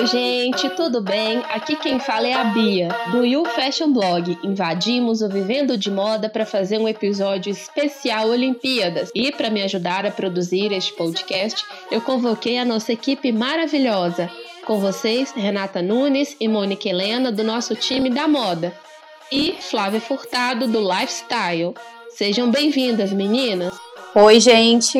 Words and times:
Oi, 0.00 0.06
gente, 0.06 0.70
tudo 0.70 1.02
bem? 1.02 1.42
Aqui 1.50 1.76
quem 1.76 2.00
fala 2.00 2.26
é 2.26 2.32
a 2.32 2.44
Bia, 2.44 2.88
do 3.12 3.22
You 3.22 3.44
Fashion 3.44 3.92
Blog. 3.92 4.38
Invadimos 4.42 5.20
o 5.20 5.28
Vivendo 5.28 5.76
de 5.76 5.90
Moda 5.90 6.26
para 6.26 6.46
fazer 6.46 6.78
um 6.78 6.88
episódio 6.88 7.52
especial 7.52 8.30
Olimpíadas. 8.30 9.10
E 9.14 9.30
para 9.30 9.50
me 9.50 9.60
ajudar 9.60 10.06
a 10.06 10.10
produzir 10.10 10.72
este 10.72 10.94
podcast, 10.94 11.62
eu 11.90 12.00
convoquei 12.00 12.56
a 12.56 12.64
nossa 12.64 12.94
equipe 12.94 13.30
maravilhosa. 13.30 14.30
Com 14.64 14.80
vocês, 14.80 15.32
Renata 15.32 15.82
Nunes 15.82 16.34
e 16.40 16.48
Mônica 16.48 16.88
Helena, 16.88 17.30
do 17.30 17.44
nosso 17.44 17.74
time 17.74 18.08
da 18.08 18.26
moda. 18.26 18.72
E 19.30 19.54
Flávia 19.60 20.00
Furtado, 20.00 20.66
do 20.66 20.80
Lifestyle. 20.80 21.74
Sejam 22.08 22.50
bem-vindas, 22.50 23.12
meninas! 23.12 23.78
Oi, 24.14 24.40
gente! 24.40 24.98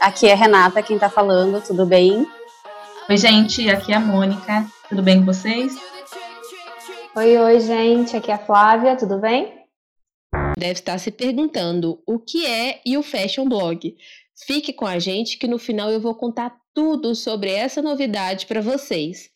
Aqui 0.00 0.26
é 0.26 0.34
Renata 0.34 0.80
quem 0.80 0.98
tá 0.98 1.10
falando, 1.10 1.62
tudo 1.62 1.84
bem? 1.84 2.26
Oi, 3.10 3.16
gente, 3.16 3.66
aqui 3.70 3.90
é 3.90 3.96
a 3.96 4.00
Mônica, 4.00 4.70
tudo 4.86 5.02
bem 5.02 5.20
com 5.20 5.24
vocês? 5.24 5.72
Oi, 7.16 7.38
oi, 7.38 7.58
gente, 7.58 8.14
aqui 8.14 8.30
é 8.30 8.34
a 8.34 8.38
Flávia, 8.38 8.98
tudo 8.98 9.18
bem? 9.18 9.64
Deve 10.58 10.72
estar 10.72 10.98
se 10.98 11.10
perguntando 11.10 12.02
o 12.06 12.18
que 12.18 12.44
é 12.44 12.82
e 12.84 12.98
o 12.98 13.02
Fashion 13.02 13.48
Blog. 13.48 13.96
Fique 14.44 14.74
com 14.74 14.86
a 14.86 14.98
gente 14.98 15.38
que 15.38 15.48
no 15.48 15.58
final 15.58 15.90
eu 15.90 15.98
vou 15.98 16.14
contar 16.16 16.54
tudo 16.74 17.14
sobre 17.14 17.50
essa 17.50 17.80
novidade 17.80 18.44
para 18.44 18.60
vocês. 18.60 19.30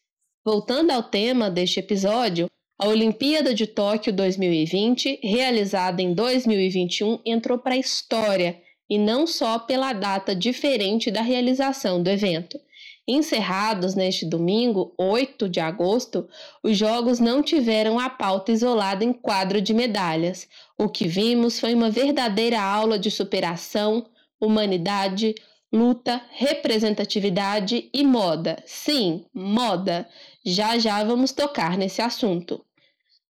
Voltando 0.44 0.90
ao 0.90 1.04
tema 1.04 1.50
deste 1.50 1.80
episódio, 1.80 2.48
a 2.78 2.86
Olimpíada 2.86 3.54
de 3.54 3.66
Tóquio 3.66 4.12
2020, 4.12 5.18
realizada 5.22 6.02
em 6.02 6.12
2021, 6.12 7.20
entrou 7.24 7.58
para 7.58 7.72
a 7.72 7.78
história 7.78 8.60
e 8.90 8.98
não 8.98 9.26
só 9.26 9.58
pela 9.58 9.94
data 9.94 10.36
diferente 10.36 11.10
da 11.10 11.22
realização 11.22 12.02
do 12.02 12.10
evento. 12.10 12.58
Encerrados 13.06 13.96
neste 13.96 14.24
domingo, 14.24 14.94
8 14.96 15.48
de 15.48 15.58
agosto, 15.58 16.28
os 16.62 16.78
Jogos 16.78 17.18
não 17.18 17.42
tiveram 17.42 17.98
a 17.98 18.08
pauta 18.08 18.52
isolada 18.52 19.04
em 19.04 19.12
quadro 19.12 19.60
de 19.60 19.74
medalhas. 19.74 20.48
O 20.78 20.88
que 20.88 21.08
vimos 21.08 21.58
foi 21.58 21.74
uma 21.74 21.90
verdadeira 21.90 22.60
aula 22.60 22.98
de 22.98 23.10
superação, 23.10 24.06
humanidade, 24.40 25.34
luta, 25.72 26.22
representatividade 26.30 27.90
e 27.92 28.04
moda. 28.04 28.62
Sim, 28.66 29.24
moda. 29.34 30.08
Já 30.44 30.78
já 30.78 31.02
vamos 31.02 31.32
tocar 31.32 31.76
nesse 31.76 32.00
assunto. 32.00 32.64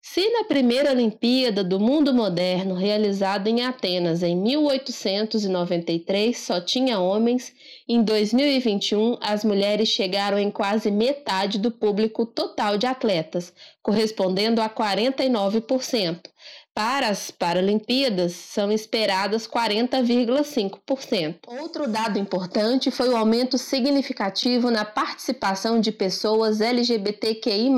Se 0.05 0.29
na 0.31 0.43
primeira 0.45 0.91
Olimpíada 0.91 1.63
do 1.63 1.79
Mundo 1.79 2.13
Moderno, 2.13 2.75
realizada 2.75 3.49
em 3.49 3.63
Atenas 3.63 4.25
em 4.25 4.37
1893, 4.37 6.37
só 6.37 6.61
tinha 6.61 6.99
homens, 6.99 7.55
em 7.95 8.03
2021 8.03 9.19
as 9.21 9.45
mulheres 9.45 9.89
chegaram 9.89 10.39
em 10.39 10.51
quase 10.51 10.91
metade 10.91 11.59
do 11.59 11.71
público 11.71 12.25
total 12.25 12.79
de 12.79 12.87
atletas, 12.87 13.53
correspondendo 13.83 14.61
a 14.63 14.69
49%. 14.69 16.21
Para 16.75 17.09
as 17.09 17.31
Paralimpíadas, 17.31 18.33
são 18.33 18.73
esperadas 18.73 19.47
40,5%. 19.47 21.41
Outro 21.47 21.87
dado 21.87 22.19
importante 22.19 22.91
foi 22.91 23.11
o 23.11 23.17
aumento 23.17 23.59
significativo 23.59 24.71
na 24.71 24.85
participação 24.85 25.79
de 25.79 25.93
pessoas 25.93 26.63
LGBTQI 26.63 27.69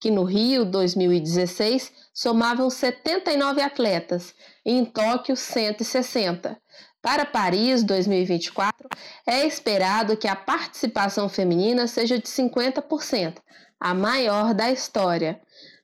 que 0.00 0.10
no 0.10 0.24
Rio 0.24 0.64
2016 0.64 1.92
somavam 2.12 2.70
79 2.70 3.60
atletas 3.60 4.34
e 4.64 4.72
em 4.72 4.84
Tóquio 4.84 5.36
160. 5.36 6.58
Para 7.02 7.24
Paris 7.24 7.82
2024, 7.82 8.86
é 9.26 9.46
esperado 9.46 10.18
que 10.18 10.28
a 10.28 10.36
participação 10.36 11.30
feminina 11.30 11.86
seja 11.86 12.18
de 12.18 12.28
50%, 12.28 13.38
a 13.80 13.94
maior 13.94 14.52
da 14.52 14.70
história. 14.70 15.40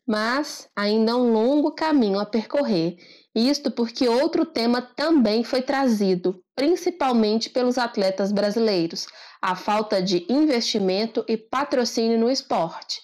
Mas 0.07 0.69
ainda 0.77 1.13
há 1.13 1.17
um 1.17 1.33
longo 1.33 1.73
caminho 1.73 2.19
a 2.19 2.27
percorrer, 2.27 2.99
isto 3.35 3.71
porque 3.71 4.07
outro 4.07 4.45
tema 4.45 4.83
também 4.83 5.43
foi 5.43 5.63
trazido, 5.63 6.43
principalmente 6.55 7.49
pelos 7.49 7.79
atletas 7.79 8.31
brasileiros: 8.31 9.07
a 9.41 9.57
falta 9.57 10.03
de 10.03 10.27
investimento 10.29 11.25
e 11.27 11.37
patrocínio 11.37 12.19
no 12.19 12.31
esporte. 12.31 13.01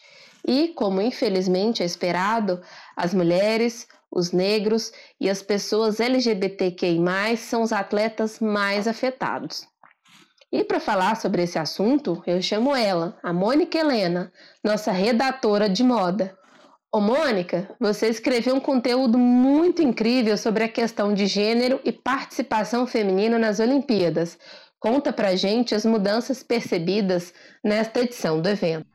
E, 0.47 0.69
como 0.69 1.01
infelizmente 1.01 1.83
é 1.83 1.87
esperado, 1.87 2.61
as 2.97 3.15
mulheres, 3.15 3.87
os 4.13 4.31
negros 4.31 4.93
e 5.19 5.31
as 5.31 5.43
pessoas 5.43 5.99
LGBTQI, 5.99 7.37
são 7.39 7.63
os 7.63 7.73
atletas 7.73 8.39
mais 8.39 8.87
afetados. 8.87 9.67
E 10.53 10.63
para 10.63 10.79
falar 10.79 11.17
sobre 11.17 11.43
esse 11.43 11.59
assunto, 11.59 12.23
eu 12.27 12.43
chamo 12.43 12.77
ela, 12.77 13.19
a 13.23 13.33
Mônica 13.33 13.79
Helena, 13.79 14.31
nossa 14.63 14.93
redatora 14.93 15.67
de 15.67 15.83
moda. 15.83 16.37
Ô 16.95 17.01
Mônica, 17.01 17.75
você 17.81 18.09
escreveu 18.09 18.55
um 18.55 18.61
conteúdo 18.61 19.17
muito 19.17 19.81
incrível 19.81 20.37
sobre 20.37 20.65
a 20.65 20.69
questão 20.69 21.15
de 21.15 21.25
gênero 21.25 21.81
e 21.83 21.91
participação 21.91 22.87
feminina 22.87 23.39
nas 23.39 23.61
Olimpíadas. 23.61 24.39
Conta 24.79 25.11
pra 25.11 25.35
gente 25.35 25.75
as 25.75 25.87
mudanças 25.87 26.43
percebidas 26.43 27.33
nesta 27.65 28.01
edição 28.01 28.43
do 28.43 28.49
evento. 28.51 28.87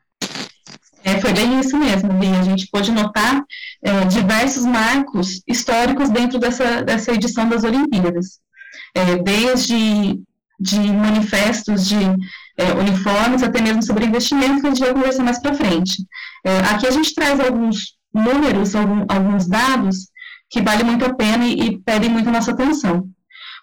É, 1.03 1.19
foi 1.19 1.34
bem 1.34 1.59
isso 1.59 1.78
mesmo, 1.78 2.12
Bia. 2.13 2.40
A 2.40 2.44
gente 2.44 2.68
pôde 2.68 2.91
notar 2.91 3.44
é, 3.84 4.06
diversos 4.06 4.66
marcos 4.66 5.41
históricos 5.47 6.09
dentro 6.09 6.40
dessa, 6.40 6.81
dessa 6.84 7.12
edição 7.13 7.47
das 7.47 7.63
Olimpíadas. 7.63 8.40
É, 8.96 9.16
desde 9.18 10.19
de 10.59 10.80
manifestos 10.80 11.88
de 11.88 11.96
é, 12.57 12.74
uniformes, 12.74 13.44
até 13.44 13.62
mesmo 13.62 13.84
sobre 13.84 14.06
investimento, 14.06 14.62
que 14.62 14.68
a 14.68 14.69
gente 14.69 14.80
vai 14.80 14.94
conversar 14.94 15.24
mais 15.24 15.40
para 15.40 15.53
frente. 15.53 16.03
É, 16.44 16.57
aqui 16.72 16.88
a 16.88 16.91
gente 16.91 17.13
traz 17.13 17.40
alguns 17.40 17.96
números, 18.13 18.75
algum, 18.75 19.06
alguns 19.07 19.47
dados 19.47 20.09
que 20.50 20.62
valem 20.62 20.86
muito 20.86 21.06
a 21.06 21.13
pena 21.13 21.46
e, 21.46 21.59
e 21.59 21.78
pedem 21.80 22.09
muito 22.09 22.30
a 22.30 22.31
nossa 22.31 22.52
atenção. 22.52 23.07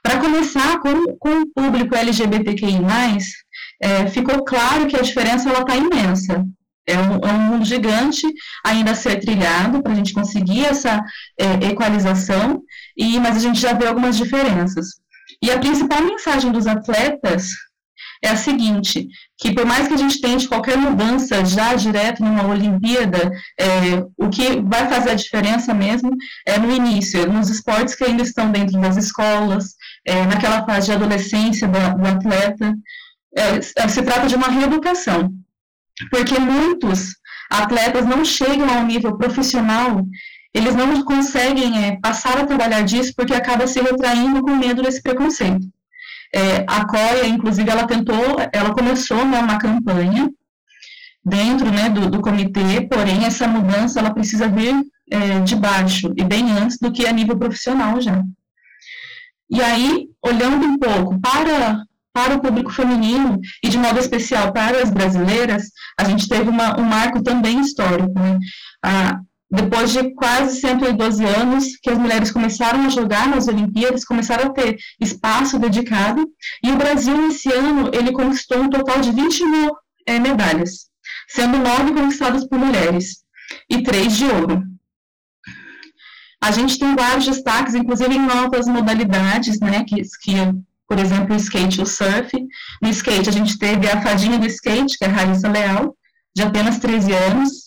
Para 0.02 0.20
começar, 0.20 0.78
com, 0.80 1.16
com 1.18 1.40
o 1.40 1.46
público 1.52 1.96
LGBTQI+, 1.96 2.78
é, 3.82 4.06
ficou 4.06 4.44
claro 4.44 4.86
que 4.86 4.96
a 4.96 5.02
diferença 5.02 5.50
está 5.50 5.76
imensa. 5.76 6.46
É 6.86 6.98
um, 6.98 7.14
é 7.16 7.32
um, 7.32 7.38
mundo 7.38 7.64
gigante 7.64 8.26
ainda 8.64 8.90
a 8.90 8.94
ser 8.94 9.18
trilhado 9.20 9.82
para 9.82 9.92
a 9.92 9.94
gente 9.94 10.12
conseguir 10.12 10.66
essa 10.66 11.02
é, 11.38 11.70
equalização, 11.70 12.62
e, 12.96 13.18
mas 13.18 13.36
a 13.36 13.40
gente 13.40 13.58
já 13.58 13.72
vê 13.72 13.86
algumas 13.86 14.16
diferenças. 14.16 14.86
E 15.42 15.50
a 15.50 15.58
principal 15.58 16.02
mensagem 16.02 16.52
dos 16.52 16.66
atletas 16.66 17.48
é 18.22 18.30
a 18.30 18.36
seguinte, 18.36 19.06
que 19.38 19.52
por 19.52 19.66
mais 19.66 19.86
que 19.86 19.94
a 19.94 19.98
gente 19.98 20.20
tente 20.20 20.48
qualquer 20.48 20.78
mudança 20.78 21.44
já 21.44 21.74
direto 21.74 22.24
numa 22.24 22.46
Olimpíada, 22.46 23.30
é, 23.60 24.02
o 24.16 24.30
que 24.30 24.60
vai 24.62 24.88
fazer 24.88 25.10
a 25.10 25.14
diferença 25.14 25.74
mesmo 25.74 26.10
é 26.46 26.58
no 26.58 26.74
início, 26.74 27.30
nos 27.30 27.50
esportes 27.50 27.94
que 27.94 28.04
ainda 28.04 28.22
estão 28.22 28.50
dentro 28.50 28.80
das 28.80 28.96
escolas, 28.96 29.74
é, 30.06 30.24
naquela 30.24 30.64
fase 30.64 30.86
de 30.86 30.92
adolescência 30.92 31.68
do, 31.68 31.98
do 31.98 32.08
atleta, 32.08 32.74
é, 33.36 33.60
se 33.60 34.02
trata 34.02 34.26
de 34.26 34.36
uma 34.36 34.48
reeducação 34.48 35.30
porque 36.10 36.38
muitos 36.38 37.16
atletas 37.50 38.06
não 38.06 38.24
chegam 38.24 38.68
ao 38.68 38.84
nível 38.84 39.16
profissional, 39.16 40.04
eles 40.52 40.74
não 40.74 41.04
conseguem 41.04 41.84
é, 41.84 41.98
passar 42.00 42.38
a 42.38 42.46
trabalhar 42.46 42.82
disso 42.82 43.12
porque 43.16 43.34
acaba 43.34 43.66
se 43.66 43.80
retraindo 43.80 44.42
com 44.42 44.54
medo 44.56 44.82
desse 44.82 45.02
preconceito. 45.02 45.66
É, 46.32 46.64
a 46.66 46.84
COIA, 46.84 47.26
inclusive, 47.26 47.68
ela 47.70 47.86
tentou, 47.86 48.36
ela 48.52 48.72
começou 48.72 49.24
né, 49.24 49.38
uma 49.38 49.58
campanha 49.58 50.30
dentro 51.24 51.70
né, 51.70 51.88
do, 51.88 52.10
do, 52.10 52.20
comitê, 52.20 52.82
porém 52.90 53.24
essa 53.24 53.46
mudança 53.46 53.98
ela 53.98 54.12
precisa 54.12 54.48
vir 54.48 54.74
é, 55.10 55.40
de 55.40 55.56
baixo 55.56 56.12
e 56.16 56.24
bem 56.24 56.50
antes 56.52 56.78
do 56.78 56.92
que 56.92 57.06
a 57.06 57.12
nível 57.12 57.36
profissional 57.36 58.00
já. 58.00 58.22
E 59.48 59.62
aí, 59.62 60.08
olhando 60.22 60.66
um 60.66 60.78
pouco 60.78 61.20
para 61.20 61.84
para 62.14 62.36
o 62.36 62.40
público 62.40 62.70
feminino 62.70 63.40
e, 63.60 63.68
de 63.68 63.76
modo 63.76 63.98
especial, 63.98 64.52
para 64.52 64.80
as 64.80 64.88
brasileiras, 64.88 65.64
a 65.98 66.04
gente 66.04 66.28
teve 66.28 66.48
uma, 66.48 66.78
um 66.78 66.84
marco 66.84 67.22
também 67.22 67.60
histórico. 67.60 68.12
Né? 68.18 68.38
Ah, 68.84 69.20
depois 69.50 69.92
de 69.92 70.14
quase 70.14 70.60
112 70.60 71.24
anos 71.24 71.76
que 71.80 71.90
as 71.90 71.98
mulheres 71.98 72.30
começaram 72.30 72.84
a 72.84 72.88
jogar 72.88 73.28
nas 73.28 73.46
Olimpíadas, 73.46 74.04
começaram 74.04 74.50
a 74.50 74.52
ter 74.52 74.76
espaço 75.00 75.58
dedicado, 75.58 76.26
e 76.62 76.72
o 76.72 76.76
Brasil, 76.76 77.16
nesse 77.16 77.52
ano, 77.52 77.90
ele 77.94 78.12
conquistou 78.12 78.62
um 78.62 78.70
total 78.70 79.00
de 79.00 79.12
20 79.12 79.44
mil 79.46 79.72
é, 80.06 80.18
medalhas, 80.18 80.86
sendo 81.28 81.58
nove 81.58 81.92
conquistadas 81.92 82.46
por 82.48 82.58
mulheres 82.58 83.24
e 83.70 83.82
três 83.82 84.16
de 84.16 84.24
ouro. 84.24 84.62
A 86.42 86.50
gente 86.50 86.78
tem 86.78 86.94
vários 86.94 87.24
destaques, 87.24 87.74
inclusive 87.74 88.14
em 88.14 88.26
novas 88.26 88.66
modalidades, 88.66 89.60
né, 89.60 89.84
que, 89.84 90.02
que 90.22 90.34
por 90.88 90.98
exemplo, 90.98 91.34
o 91.34 91.38
skate 91.38 91.80
e 91.80 91.82
o 91.82 91.86
surf. 91.86 92.30
No 92.82 92.88
skate, 92.90 93.28
a 93.28 93.32
gente 93.32 93.58
teve 93.58 93.88
a 93.88 94.00
fadinha 94.02 94.38
do 94.38 94.46
skate, 94.46 94.98
que 94.98 95.04
é 95.04 95.08
a 95.08 95.10
Raíssa 95.10 95.48
Leal, 95.48 95.96
de 96.34 96.42
apenas 96.42 96.78
13 96.78 97.12
anos. 97.12 97.64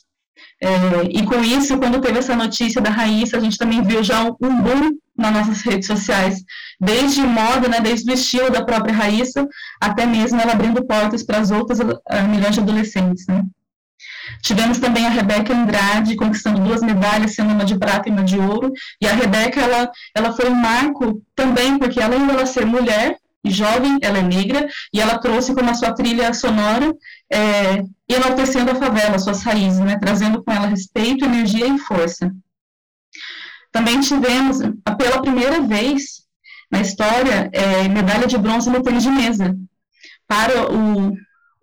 É, 0.62 0.68
e 1.12 1.24
com 1.25 1.44
isso, 1.44 1.78
quando 1.78 2.02
teve 2.02 2.18
essa 2.18 2.36
notícia 2.36 2.81
da 2.81 2.90
Raíssa, 2.90 3.38
a 3.38 3.40
gente 3.40 3.58
também 3.58 3.84
viu 3.84 4.04
já 4.04 4.24
um, 4.24 4.34
boom 4.34 4.98
nas 5.16 5.34
nossas 5.34 5.62
redes 5.62 5.88
sociais, 5.88 6.44
desde 6.80 7.22
moda, 7.22 7.68
né, 7.68 7.80
desde 7.80 8.10
o 8.10 8.14
estilo 8.14 8.52
da 8.52 8.64
própria 8.64 8.94
Raíssa, 8.94 9.48
até 9.81 10.06
mesmo 10.06 10.40
ela 10.40 10.54
abrindo 10.54 10.86
portas 10.86 11.24
para 11.24 11.40
as 11.40 11.52
outras 11.52 11.80
uh, 11.80 12.28
milhões 12.30 12.56
de 12.56 12.62
adolescentes. 12.62 13.25
Né. 13.28 13.44
Tivemos 14.41 14.79
também 14.79 15.06
a 15.06 15.09
Rebeca 15.09 15.53
Andrade 15.53 16.15
conquistando 16.15 16.62
duas 16.62 16.81
medalhas, 16.81 17.35
sendo 17.35 17.53
uma 17.53 17.65
de 17.65 17.77
prata 17.77 18.09
e 18.09 18.12
uma 18.12 18.24
de 18.24 18.39
ouro. 18.39 18.71
E 19.01 19.07
a 19.07 19.13
Rebeca, 19.13 19.59
ela, 19.59 19.91
ela 20.15 20.33
foi 20.33 20.50
um 20.50 20.56
marco 20.56 21.21
também, 21.35 21.77
porque 21.77 22.01
além 22.01 22.25
dela 22.25 22.45
ser 22.45 22.65
mulher 22.65 23.18
e 23.44 23.51
jovem, 23.51 23.97
ela 24.01 24.18
é 24.18 24.21
negra, 24.21 24.68
e 24.94 25.00
ela 25.00 25.19
trouxe 25.19 25.53
como 25.53 25.69
a 25.69 25.74
sua 25.74 25.94
trilha 25.94 26.33
sonora, 26.33 26.94
é, 27.31 27.83
enaltecendo 28.09 28.71
a 28.71 28.75
favela, 28.75 29.19
suas 29.19 29.44
raízes, 29.44 29.79
né, 29.79 29.97
trazendo 30.00 30.44
com 30.44 30.51
ela 30.51 30.68
respeito, 30.68 31.25
energia 31.25 31.68
e 31.68 31.77
força. 31.80 32.31
Também 33.71 34.00
tivemos, 34.01 34.57
pela 34.97 35.21
primeira 35.21 35.62
vez 35.62 36.25
na 36.71 36.81
história, 36.81 37.50
é, 37.53 37.88
medalha 37.88 38.27
de 38.27 38.38
bronze 38.38 38.69
no 38.69 38.83
tênis 38.83 39.03
de 39.03 39.09
mesa, 39.09 39.56
para 40.27 40.71
o, 40.71 41.13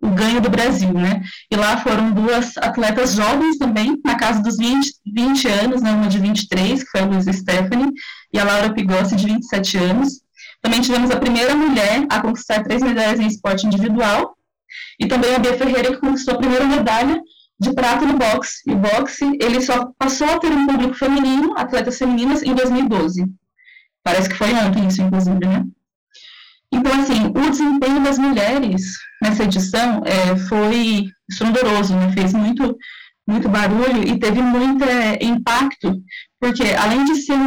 o 0.05 0.11
ganho 0.11 0.39
do 0.39 0.49
Brasil, 0.49 0.93
né? 0.93 1.21
E 1.51 1.55
lá 1.55 1.77
foram 1.77 2.11
duas 2.11 2.55
atletas 2.57 3.13
jovens 3.13 3.57
também, 3.57 3.99
na 4.05 4.15
casa 4.15 4.41
dos 4.41 4.57
20, 4.57 4.93
20 5.05 5.47
anos, 5.47 5.81
né? 5.81 5.91
Uma 5.91 6.07
de 6.07 6.19
23, 6.19 6.83
que 6.83 6.89
foi 6.89 7.01
a 7.01 7.05
Luísa 7.05 7.33
Stephanie, 7.33 7.91
e 8.31 8.39
a 8.39 8.43
Laura 8.43 8.73
Pigossi, 8.73 9.15
de 9.15 9.25
27 9.25 9.77
anos. 9.77 10.21
Também 10.61 10.81
tivemos 10.81 11.11
a 11.11 11.19
primeira 11.19 11.55
mulher 11.55 12.05
a 12.09 12.21
conquistar 12.21 12.63
três 12.63 12.81
medalhas 12.81 13.19
em 13.19 13.27
esporte 13.27 13.65
individual, 13.65 14.35
e 14.99 15.07
também 15.07 15.33
a 15.35 15.39
Bia 15.39 15.57
Ferreira, 15.57 15.91
que 15.93 15.99
conquistou 15.99 16.35
a 16.35 16.37
primeira 16.37 16.65
medalha 16.65 17.19
de 17.59 17.73
prata 17.73 18.05
no 18.05 18.17
boxe. 18.17 18.61
E 18.67 18.71
o 18.71 18.77
boxe, 18.77 19.25
ele 19.41 19.61
só 19.61 19.91
passou 19.97 20.27
a 20.27 20.39
ter 20.39 20.51
um 20.51 20.67
público 20.67 20.93
feminino, 20.93 21.57
atletas 21.57 21.97
femininas, 21.97 22.43
em 22.43 22.53
2012. 22.53 23.25
Parece 24.03 24.29
que 24.29 24.35
foi 24.35 24.53
ontem 24.53 24.87
isso, 24.87 25.01
inclusive, 25.01 25.47
né? 25.47 25.65
Então, 26.75 26.91
assim, 26.91 27.27
o 27.27 27.49
desempenho 27.49 28.03
das 28.03 28.17
mulheres 28.17 28.97
nessa 29.21 29.45
edição 29.45 30.01
é, 30.03 30.35
foi 30.35 31.09
estrondoso, 31.29 31.95
né? 31.95 32.11
fez 32.11 32.33
muito, 32.33 32.77
muito 33.25 33.47
barulho 33.47 34.05
e 34.05 34.19
teve 34.19 34.41
muito 34.41 34.83
é, 34.83 35.17
impacto, 35.21 36.03
porque 36.37 36.63
além 36.77 37.05
de 37.05 37.15
ser 37.15 37.39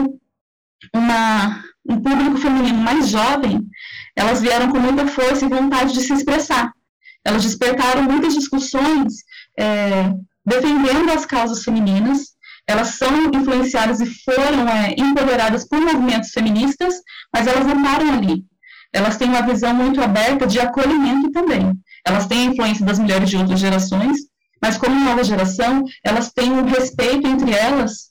uma, 0.94 1.62
um 1.86 2.00
público 2.00 2.38
feminino 2.38 2.78
mais 2.78 3.10
jovem, 3.10 3.60
elas 4.16 4.40
vieram 4.40 4.70
com 4.70 4.78
muita 4.78 5.06
força 5.06 5.44
e 5.44 5.48
vontade 5.48 5.92
de 5.92 6.00
se 6.00 6.14
expressar. 6.14 6.72
Elas 7.22 7.42
despertaram 7.42 8.04
muitas 8.04 8.32
discussões 8.32 9.12
é, 9.58 10.10
defendendo 10.46 11.10
as 11.12 11.26
causas 11.26 11.62
femininas, 11.62 12.28
elas 12.66 12.88
são 12.94 13.30
influenciadas 13.34 14.00
e 14.00 14.06
foram 14.24 14.66
é, 14.66 14.94
empoderadas 14.96 15.68
por 15.68 15.78
movimentos 15.78 16.30
feministas, 16.30 16.94
mas 17.30 17.46
elas 17.46 17.66
não 17.66 17.82
param 17.82 18.14
ali 18.14 18.48
elas 18.92 19.16
têm 19.16 19.28
uma 19.28 19.42
visão 19.42 19.74
muito 19.74 20.00
aberta 20.00 20.46
de 20.46 20.58
acolhimento 20.58 21.30
também. 21.30 21.72
Elas 22.06 22.26
têm 22.26 22.48
a 22.48 22.50
influência 22.50 22.84
das 22.84 22.98
mulheres 22.98 23.28
de 23.28 23.36
outras 23.36 23.60
gerações, 23.60 24.18
mas 24.62 24.76
como 24.76 24.98
nova 24.98 25.22
geração, 25.22 25.84
elas 26.04 26.32
têm 26.32 26.50
um 26.50 26.64
respeito 26.64 27.26
entre 27.26 27.52
elas 27.52 28.08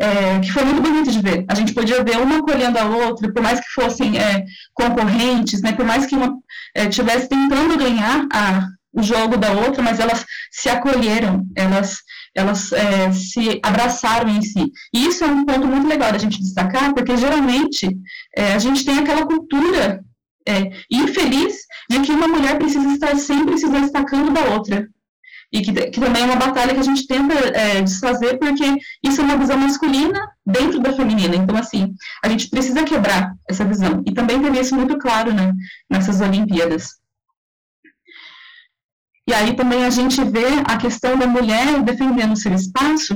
é, 0.00 0.40
que 0.40 0.52
foi 0.52 0.64
muito 0.64 0.82
bonito 0.82 1.10
de 1.10 1.20
ver. 1.20 1.44
A 1.48 1.54
gente 1.54 1.72
podia 1.72 2.04
ver 2.04 2.18
uma 2.18 2.38
acolhendo 2.38 2.78
a 2.78 2.84
outra, 2.84 3.32
por 3.32 3.42
mais 3.42 3.60
que 3.60 3.68
fossem 3.74 4.18
é, 4.18 4.44
concorrentes, 4.74 5.62
né, 5.62 5.72
por 5.72 5.84
mais 5.84 6.06
que 6.06 6.14
uma 6.14 6.36
estivesse 6.74 7.26
é, 7.26 7.28
tentando 7.28 7.78
ganhar 7.78 8.26
a, 8.32 8.66
o 8.92 9.02
jogo 9.02 9.36
da 9.36 9.52
outra, 9.52 9.82
mas 9.82 9.98
elas 9.98 10.24
se 10.50 10.68
acolheram, 10.68 11.46
elas, 11.56 11.98
elas 12.34 12.72
é, 12.72 13.12
se 13.12 13.60
abraçaram 13.62 14.28
em 14.28 14.42
si. 14.42 14.70
E 14.92 15.06
isso 15.06 15.24
é 15.24 15.26
um 15.26 15.44
ponto 15.44 15.66
muito 15.66 15.88
legal 15.88 16.12
da 16.12 16.18
gente 16.18 16.40
destacar, 16.40 16.92
porque 16.94 17.16
geralmente 17.16 17.88
é, 18.36 18.54
a 18.54 18.58
gente 18.58 18.84
tem 18.84 18.98
aquela 18.98 19.26
cultura 19.26 20.04
é, 20.46 20.70
infeliz 20.90 21.56
de 21.88 22.00
que 22.00 22.12
uma 22.12 22.28
mulher 22.28 22.58
precisa 22.58 22.88
estar 22.92 23.16
sempre 23.16 23.58
se 23.58 23.68
destacando 23.68 24.32
da 24.32 24.44
outra. 24.54 24.88
E 25.52 25.62
que, 25.62 25.72
que 25.72 26.00
também 26.00 26.22
é 26.22 26.26
uma 26.26 26.36
batalha 26.36 26.74
que 26.74 26.80
a 26.80 26.84
gente 26.84 27.06
tenta 27.06 27.34
é, 27.34 27.80
desfazer, 27.80 28.38
porque 28.38 28.64
isso 29.02 29.20
é 29.20 29.24
uma 29.24 29.36
visão 29.36 29.56
masculina 29.56 30.20
dentro 30.44 30.80
da 30.80 30.92
feminina. 30.92 31.36
Então, 31.36 31.56
assim, 31.56 31.94
a 32.22 32.28
gente 32.28 32.50
precisa 32.50 32.82
quebrar 32.82 33.32
essa 33.48 33.64
visão. 33.64 34.02
E 34.06 34.12
também 34.12 34.42
teve 34.42 34.60
isso 34.60 34.74
muito 34.74 34.98
claro 34.98 35.32
né, 35.32 35.52
nessas 35.88 36.20
Olimpíadas. 36.20 36.96
E 39.28 39.34
aí 39.34 39.56
também 39.56 39.84
a 39.84 39.90
gente 39.90 40.22
vê 40.22 40.46
a 40.66 40.76
questão 40.76 41.16
da 41.18 41.26
mulher 41.26 41.82
defendendo 41.82 42.36
seu 42.36 42.52
espaço, 42.52 43.14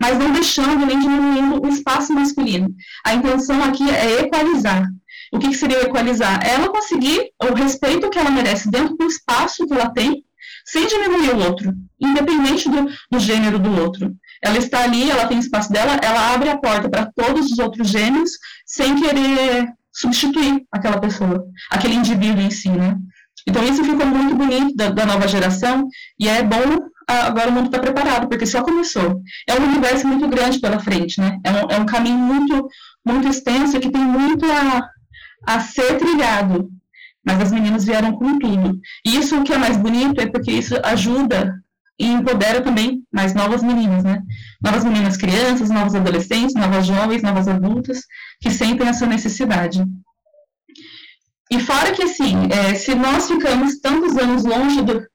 mas 0.00 0.18
não 0.18 0.32
deixando 0.32 0.84
nem 0.84 0.98
diminuindo 0.98 1.64
o 1.64 1.68
espaço 1.68 2.12
masculino. 2.12 2.68
A 3.04 3.14
intenção 3.14 3.62
aqui 3.62 3.88
é 3.88 4.22
equalizar. 4.22 4.88
O 5.32 5.38
que, 5.38 5.54
seria 5.54 5.82
equalizar? 5.82 6.40
Ela 6.46 6.68
conseguir 6.68 7.30
o 7.42 7.54
respeito 7.54 8.08
que 8.10 8.18
ela 8.18 8.30
merece 8.30 8.70
dentro 8.70 8.96
do 8.96 9.06
espaço 9.06 9.66
que 9.66 9.72
ela 9.72 9.90
tem, 9.90 10.24
sem 10.64 10.86
diminuir 10.86 11.30
o 11.30 11.44
outro, 11.46 11.72
independente 12.00 12.68
do, 12.68 12.88
do 13.10 13.18
gênero 13.18 13.58
do 13.58 13.80
outro. 13.80 14.14
Ela 14.42 14.58
está 14.58 14.84
ali, 14.84 15.10
ela 15.10 15.26
tem 15.26 15.38
espaço 15.38 15.72
dela, 15.72 15.98
ela 16.02 16.34
abre 16.34 16.48
a 16.48 16.58
porta 16.58 16.88
para 16.88 17.10
todos 17.14 17.50
os 17.50 17.58
outros 17.58 17.88
gêneros, 17.88 18.30
sem 18.64 18.96
querer 18.96 19.68
substituir 19.92 20.64
aquela 20.70 21.00
pessoa, 21.00 21.44
aquele 21.70 21.94
indivíduo 21.94 22.42
em 22.42 22.50
si, 22.50 22.68
né? 22.68 22.96
Então 23.48 23.62
isso 23.64 23.84
ficou 23.84 24.06
muito 24.06 24.34
bonito 24.34 24.74
da, 24.74 24.90
da 24.90 25.06
nova 25.06 25.28
geração 25.28 25.88
e 26.18 26.28
é 26.28 26.42
bom 26.42 26.88
agora 27.06 27.50
o 27.50 27.52
mundo 27.52 27.66
está 27.66 27.78
preparado, 27.78 28.28
porque 28.28 28.44
só 28.44 28.62
começou. 28.62 29.22
É 29.48 29.54
um 29.54 29.64
universo 29.64 30.06
muito 30.06 30.26
grande 30.28 30.58
pela 30.58 30.80
frente, 30.80 31.20
né? 31.20 31.38
É 31.44 31.50
um, 31.52 31.70
é 31.70 31.78
um 31.78 31.86
caminho 31.86 32.18
muito, 32.18 32.68
muito 33.06 33.28
extenso 33.28 33.78
que 33.78 33.90
tem 33.90 34.02
muito 34.02 34.44
a, 34.46 34.88
a 35.44 35.60
ser 35.60 35.98
trilhado. 35.98 36.70
Mas 37.24 37.40
as 37.40 37.52
meninas 37.52 37.84
vieram 37.84 38.12
com 38.12 38.38
tudo. 38.38 38.80
E 39.04 39.16
isso 39.16 39.36
o 39.36 39.44
que 39.44 39.52
é 39.52 39.58
mais 39.58 39.76
bonito 39.76 40.20
é 40.20 40.26
porque 40.26 40.52
isso 40.52 40.76
ajuda 40.84 41.60
e 41.98 42.06
empodera 42.06 42.60
também 42.60 43.02
mais 43.12 43.34
novas 43.34 43.62
meninas, 43.62 44.04
né? 44.04 44.22
Novas 44.62 44.84
meninas 44.84 45.16
crianças, 45.16 45.70
novos 45.70 45.94
adolescentes, 45.94 46.54
novas 46.54 46.86
jovens, 46.86 47.22
novas 47.22 47.48
adultas, 47.48 48.02
que 48.40 48.50
sentem 48.50 48.86
essa 48.86 49.06
necessidade. 49.06 49.82
E 51.50 51.60
fora 51.60 51.92
que, 51.92 52.02
assim, 52.02 52.34
é, 52.50 52.74
se 52.74 52.94
nós 52.94 53.28
ficamos 53.28 53.78
tantos 53.80 54.16
anos 54.16 54.44
longe 54.44 54.82
do, 54.82 55.06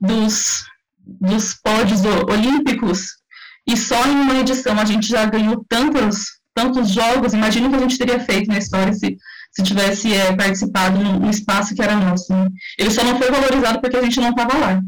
dos, 0.00 0.64
dos 0.98 1.54
pódios 1.54 2.02
olímpicos, 2.04 3.20
e 3.66 3.76
só 3.76 4.06
em 4.06 4.14
uma 4.22 4.38
edição 4.38 4.78
a 4.78 4.84
gente 4.84 5.08
já 5.08 5.26
ganhou 5.26 5.64
tantos, 5.68 6.26
tantos 6.54 6.90
jogos, 6.90 7.34
imagina 7.34 7.66
o 7.66 7.70
que 7.70 7.76
a 7.76 7.80
gente 7.80 7.98
teria 7.98 8.20
feito 8.20 8.48
na 8.48 8.58
história 8.58 8.92
se 8.92 9.16
se 9.50 9.62
tivesse 9.62 10.14
é, 10.14 10.34
participado 10.34 10.98
no, 10.98 11.30
espaço 11.30 11.74
que 11.74 11.82
era 11.82 11.96
nosso. 11.96 12.32
Né? 12.32 12.48
Ele 12.78 12.90
só 12.90 13.02
não 13.02 13.18
foi 13.18 13.30
valorizado 13.30 13.80
porque 13.80 13.96
a 13.96 14.02
gente 14.02 14.20
não 14.20 14.30
estava 14.30 14.56
lá. 14.56 14.82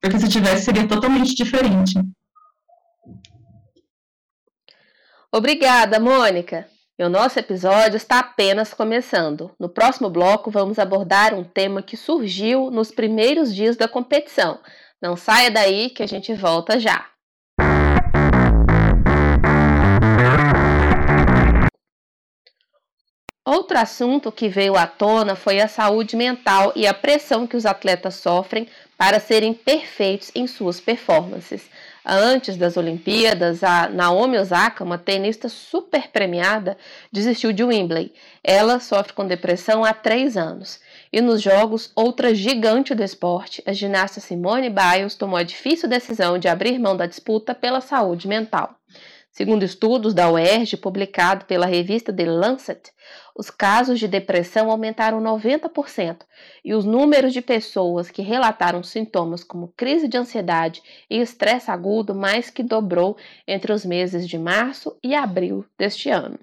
Porque 0.00 0.18
se 0.18 0.28
tivesse, 0.28 0.64
seria 0.64 0.88
totalmente 0.88 1.34
diferente. 1.34 1.94
Obrigada, 5.32 6.00
Mônica. 6.00 6.66
E 6.98 7.04
o 7.04 7.08
nosso 7.08 7.38
episódio 7.38 7.96
está 7.96 8.18
apenas 8.18 8.74
começando. 8.74 9.54
No 9.58 9.68
próximo 9.68 10.10
bloco, 10.10 10.50
vamos 10.50 10.78
abordar 10.78 11.32
um 11.32 11.44
tema 11.44 11.82
que 11.82 11.96
surgiu 11.96 12.70
nos 12.70 12.90
primeiros 12.90 13.54
dias 13.54 13.76
da 13.76 13.88
competição. 13.88 14.58
Não 15.00 15.16
saia 15.16 15.50
daí 15.50 15.88
que 15.88 16.02
a 16.02 16.06
gente 16.06 16.34
volta 16.34 16.78
já. 16.78 17.09
Outro 23.50 23.76
assunto 23.80 24.30
que 24.30 24.48
veio 24.48 24.76
à 24.76 24.86
tona 24.86 25.34
foi 25.34 25.60
a 25.60 25.66
saúde 25.66 26.14
mental 26.14 26.72
e 26.76 26.86
a 26.86 26.94
pressão 26.94 27.48
que 27.48 27.56
os 27.56 27.66
atletas 27.66 28.14
sofrem 28.14 28.68
para 28.96 29.18
serem 29.18 29.52
perfeitos 29.52 30.30
em 30.36 30.46
suas 30.46 30.78
performances. 30.78 31.68
Antes 32.06 32.56
das 32.56 32.76
Olimpíadas, 32.76 33.64
a 33.64 33.88
Naomi 33.88 34.38
Osaka, 34.38 34.84
uma 34.84 34.96
tenista 34.96 35.48
super 35.48 36.10
premiada, 36.12 36.78
desistiu 37.10 37.52
de 37.52 37.64
Wembley. 37.64 38.12
Ela 38.44 38.78
sofre 38.78 39.14
com 39.14 39.26
depressão 39.26 39.84
há 39.84 39.92
três 39.92 40.36
anos. 40.36 40.78
E 41.12 41.20
nos 41.20 41.42
Jogos, 41.42 41.90
outra 41.96 42.32
gigante 42.32 42.94
do 42.94 43.02
esporte, 43.02 43.64
a 43.66 43.72
ginasta 43.72 44.20
Simone 44.20 44.70
Biles, 44.70 45.16
tomou 45.16 45.36
a 45.36 45.42
difícil 45.42 45.88
decisão 45.88 46.38
de 46.38 46.46
abrir 46.46 46.78
mão 46.78 46.96
da 46.96 47.04
disputa 47.04 47.52
pela 47.52 47.80
saúde 47.80 48.28
mental. 48.28 48.79
Segundo 49.32 49.62
estudos 49.62 50.12
da 50.12 50.28
UERJ, 50.30 50.76
publicado 50.76 51.44
pela 51.44 51.64
revista 51.64 52.12
The 52.12 52.26
Lancet, 52.26 52.90
os 53.36 53.48
casos 53.48 53.98
de 54.00 54.08
depressão 54.08 54.70
aumentaram 54.70 55.20
90% 55.22 56.22
e 56.64 56.74
os 56.74 56.84
números 56.84 57.32
de 57.32 57.40
pessoas 57.40 58.10
que 58.10 58.22
relataram 58.22 58.82
sintomas 58.82 59.44
como 59.44 59.72
crise 59.76 60.08
de 60.08 60.16
ansiedade 60.16 60.82
e 61.08 61.20
estresse 61.20 61.70
agudo 61.70 62.14
mais 62.14 62.50
que 62.50 62.62
dobrou 62.62 63.16
entre 63.46 63.72
os 63.72 63.84
meses 63.84 64.28
de 64.28 64.36
março 64.36 64.98
e 65.02 65.14
abril 65.14 65.64
deste 65.78 66.10
ano. 66.10 66.38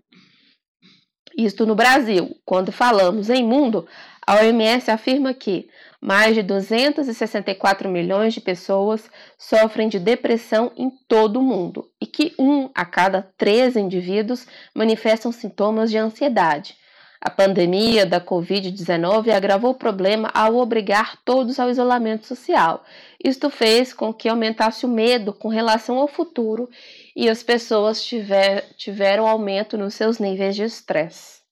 Isto 1.38 1.66
no 1.68 1.76
Brasil. 1.76 2.36
Quando 2.44 2.72
falamos 2.72 3.30
em 3.30 3.44
mundo, 3.44 3.86
a 4.26 4.38
OMS 4.38 4.90
afirma 4.90 5.34
que 5.34 5.70
mais 6.02 6.36
de 6.36 6.44
264 6.44 7.90
milhões 7.90 8.34
de 8.34 8.42
pessoas 8.42 9.10
sofrem 9.38 9.90
de 9.90 10.00
depressão 10.00 10.72
em 10.78 10.90
todo 11.08 11.40
o 11.40 11.44
mundo 11.44 11.90
e 12.00 12.06
que 12.06 12.34
um 12.38 12.70
a 12.74 12.86
cada 12.86 13.22
três 13.38 13.76
indivíduos 13.76 14.48
manifestam 14.74 15.32
sintomas 15.32 15.90
de 15.90 15.98
ansiedade. 15.98 16.76
A 17.20 17.32
pandemia 17.32 18.06
da 18.06 18.22
Covid-19 18.22 19.32
agravou 19.32 19.72
o 19.72 19.78
problema 19.78 20.30
ao 20.34 20.56
obrigar 20.56 21.18
todos 21.26 21.60
ao 21.60 21.70
isolamento 21.70 22.28
social. 22.28 22.86
Isto 23.24 23.50
fez 23.50 23.92
com 23.92 24.14
que 24.14 24.30
aumentasse 24.30 24.86
o 24.86 24.90
medo 24.90 25.34
com 25.34 25.48
relação 25.48 25.98
ao 25.98 26.08
futuro 26.08 26.70
e 27.16 27.28
as 27.28 27.42
pessoas 27.42 28.04
tiver, 28.04 28.70
tiveram 28.78 29.28
aumento 29.28 29.78
nos 29.78 29.96
seus 29.96 30.20
níveis 30.20 30.56
de 30.56 30.64
estresse. 30.64 31.47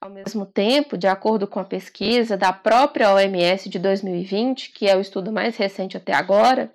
Ao 0.00 0.08
mesmo 0.08 0.46
tempo, 0.46 0.96
de 0.96 1.08
acordo 1.08 1.44
com 1.44 1.58
a 1.58 1.64
pesquisa 1.64 2.36
da 2.36 2.52
própria 2.52 3.12
OMS 3.12 3.68
de 3.68 3.80
2020, 3.80 4.70
que 4.70 4.86
é 4.86 4.96
o 4.96 5.00
estudo 5.00 5.32
mais 5.32 5.56
recente 5.56 5.96
até 5.96 6.14
agora, 6.14 6.70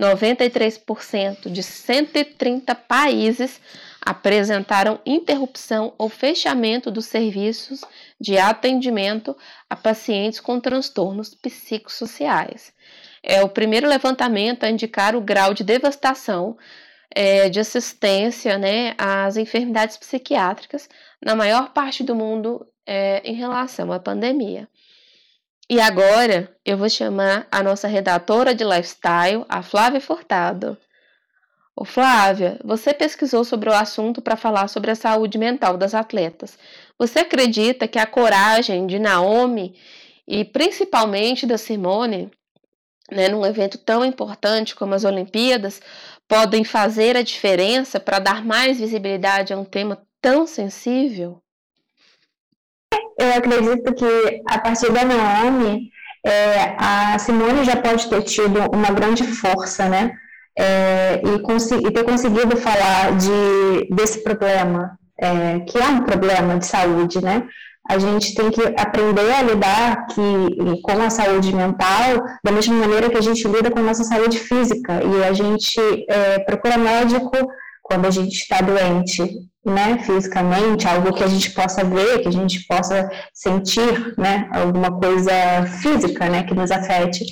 93% 0.00 1.50
de 1.50 1.62
130 1.62 2.74
países 2.74 3.60
apresentaram 4.00 4.98
interrupção 5.04 5.92
ou 5.98 6.08
fechamento 6.08 6.90
dos 6.90 7.04
serviços 7.04 7.82
de 8.18 8.38
atendimento 8.38 9.36
a 9.68 9.76
pacientes 9.76 10.40
com 10.40 10.58
transtornos 10.58 11.34
psicossociais. 11.34 12.72
É 13.22 13.42
o 13.42 13.50
primeiro 13.50 13.86
levantamento 13.86 14.64
a 14.64 14.70
indicar 14.70 15.14
o 15.14 15.20
grau 15.20 15.52
de 15.52 15.62
devastação 15.62 16.56
é, 17.14 17.48
de 17.48 17.60
assistência 17.60 18.58
né, 18.58 18.94
às 18.98 19.36
enfermidades 19.36 19.96
psiquiátricas 19.96 20.88
na 21.24 21.34
maior 21.34 21.72
parte 21.72 22.02
do 22.02 22.14
mundo 22.14 22.66
é, 22.86 23.20
em 23.24 23.34
relação 23.34 23.92
à 23.92 23.98
pandemia. 23.98 24.68
E 25.70 25.80
agora 25.80 26.54
eu 26.64 26.76
vou 26.76 26.88
chamar 26.88 27.46
a 27.50 27.62
nossa 27.62 27.88
redatora 27.88 28.54
de 28.54 28.64
lifestyle, 28.64 29.44
a 29.48 29.62
Flávia 29.62 30.00
Furtado. 30.00 30.76
Ô 31.74 31.84
Flávia, 31.84 32.58
você 32.62 32.92
pesquisou 32.92 33.44
sobre 33.44 33.70
o 33.70 33.72
assunto 33.72 34.20
para 34.20 34.36
falar 34.36 34.68
sobre 34.68 34.90
a 34.90 34.94
saúde 34.94 35.38
mental 35.38 35.78
das 35.78 35.94
atletas. 35.94 36.58
Você 36.98 37.20
acredita 37.20 37.88
que 37.88 37.98
a 37.98 38.06
coragem 38.06 38.86
de 38.86 38.98
Naomi 38.98 39.74
e 40.28 40.44
principalmente 40.44 41.46
da 41.46 41.56
Simone, 41.56 42.30
né, 43.10 43.28
num 43.28 43.44
evento 43.44 43.78
tão 43.78 44.04
importante 44.04 44.74
como 44.74 44.94
as 44.94 45.04
Olimpíadas, 45.04 45.80
podem 46.32 46.64
fazer 46.64 47.14
a 47.14 47.22
diferença 47.22 48.00
para 48.00 48.18
dar 48.18 48.42
mais 48.42 48.78
visibilidade 48.78 49.52
a 49.52 49.58
um 49.58 49.66
tema 49.66 49.98
tão 50.18 50.46
sensível? 50.46 51.42
Eu 53.18 53.34
acredito 53.34 53.94
que 53.94 54.42
a 54.48 54.58
partir 54.58 54.90
da 54.90 55.04
Naomi, 55.04 55.90
é, 56.24 56.74
a 56.78 57.18
Simone 57.18 57.64
já 57.64 57.76
pode 57.76 58.08
ter 58.08 58.22
tido 58.22 58.60
uma 58.72 58.90
grande 58.90 59.24
força, 59.24 59.90
né? 59.90 60.12
é, 60.58 61.20
e, 61.22 61.86
e, 61.86 61.90
ter 61.90 62.04
conseguido 62.04 62.56
falar 62.56 63.16
de, 63.16 63.88
desse 63.94 64.22
problema, 64.22 64.98
é, 65.18 65.60
que 65.60 65.78
é 65.78 65.86
um 65.86 66.02
problema 66.02 66.58
de 66.58 66.66
saúde, 66.66 67.22
né? 67.22 67.46
A 67.88 67.98
gente 67.98 68.34
tem 68.34 68.50
que 68.50 68.62
aprender 68.76 69.32
a 69.32 69.42
lidar 69.42 70.06
que, 70.06 70.80
com 70.82 71.02
a 71.02 71.10
saúde 71.10 71.54
mental 71.54 72.22
da 72.44 72.52
mesma 72.52 72.74
maneira 72.74 73.10
que 73.10 73.16
a 73.16 73.22
gente 73.22 73.46
lida 73.46 73.70
com 73.70 73.80
a 73.80 73.82
nossa 73.82 74.04
saúde 74.04 74.38
física. 74.38 75.02
E 75.02 75.24
a 75.24 75.32
gente 75.32 75.80
é, 76.08 76.38
procura 76.40 76.78
médico 76.78 77.32
quando 77.82 78.06
a 78.06 78.10
gente 78.10 78.34
está 78.34 78.60
doente, 78.60 79.22
né, 79.64 79.98
fisicamente, 80.04 80.86
algo 80.86 81.12
que 81.12 81.24
a 81.24 81.26
gente 81.26 81.50
possa 81.50 81.84
ver, 81.84 82.20
que 82.20 82.28
a 82.28 82.32
gente 82.32 82.66
possa 82.66 83.10
sentir, 83.34 84.14
né, 84.16 84.48
alguma 84.52 84.98
coisa 84.98 85.32
física, 85.80 86.28
né, 86.28 86.44
que 86.44 86.54
nos 86.54 86.70
afete 86.70 87.24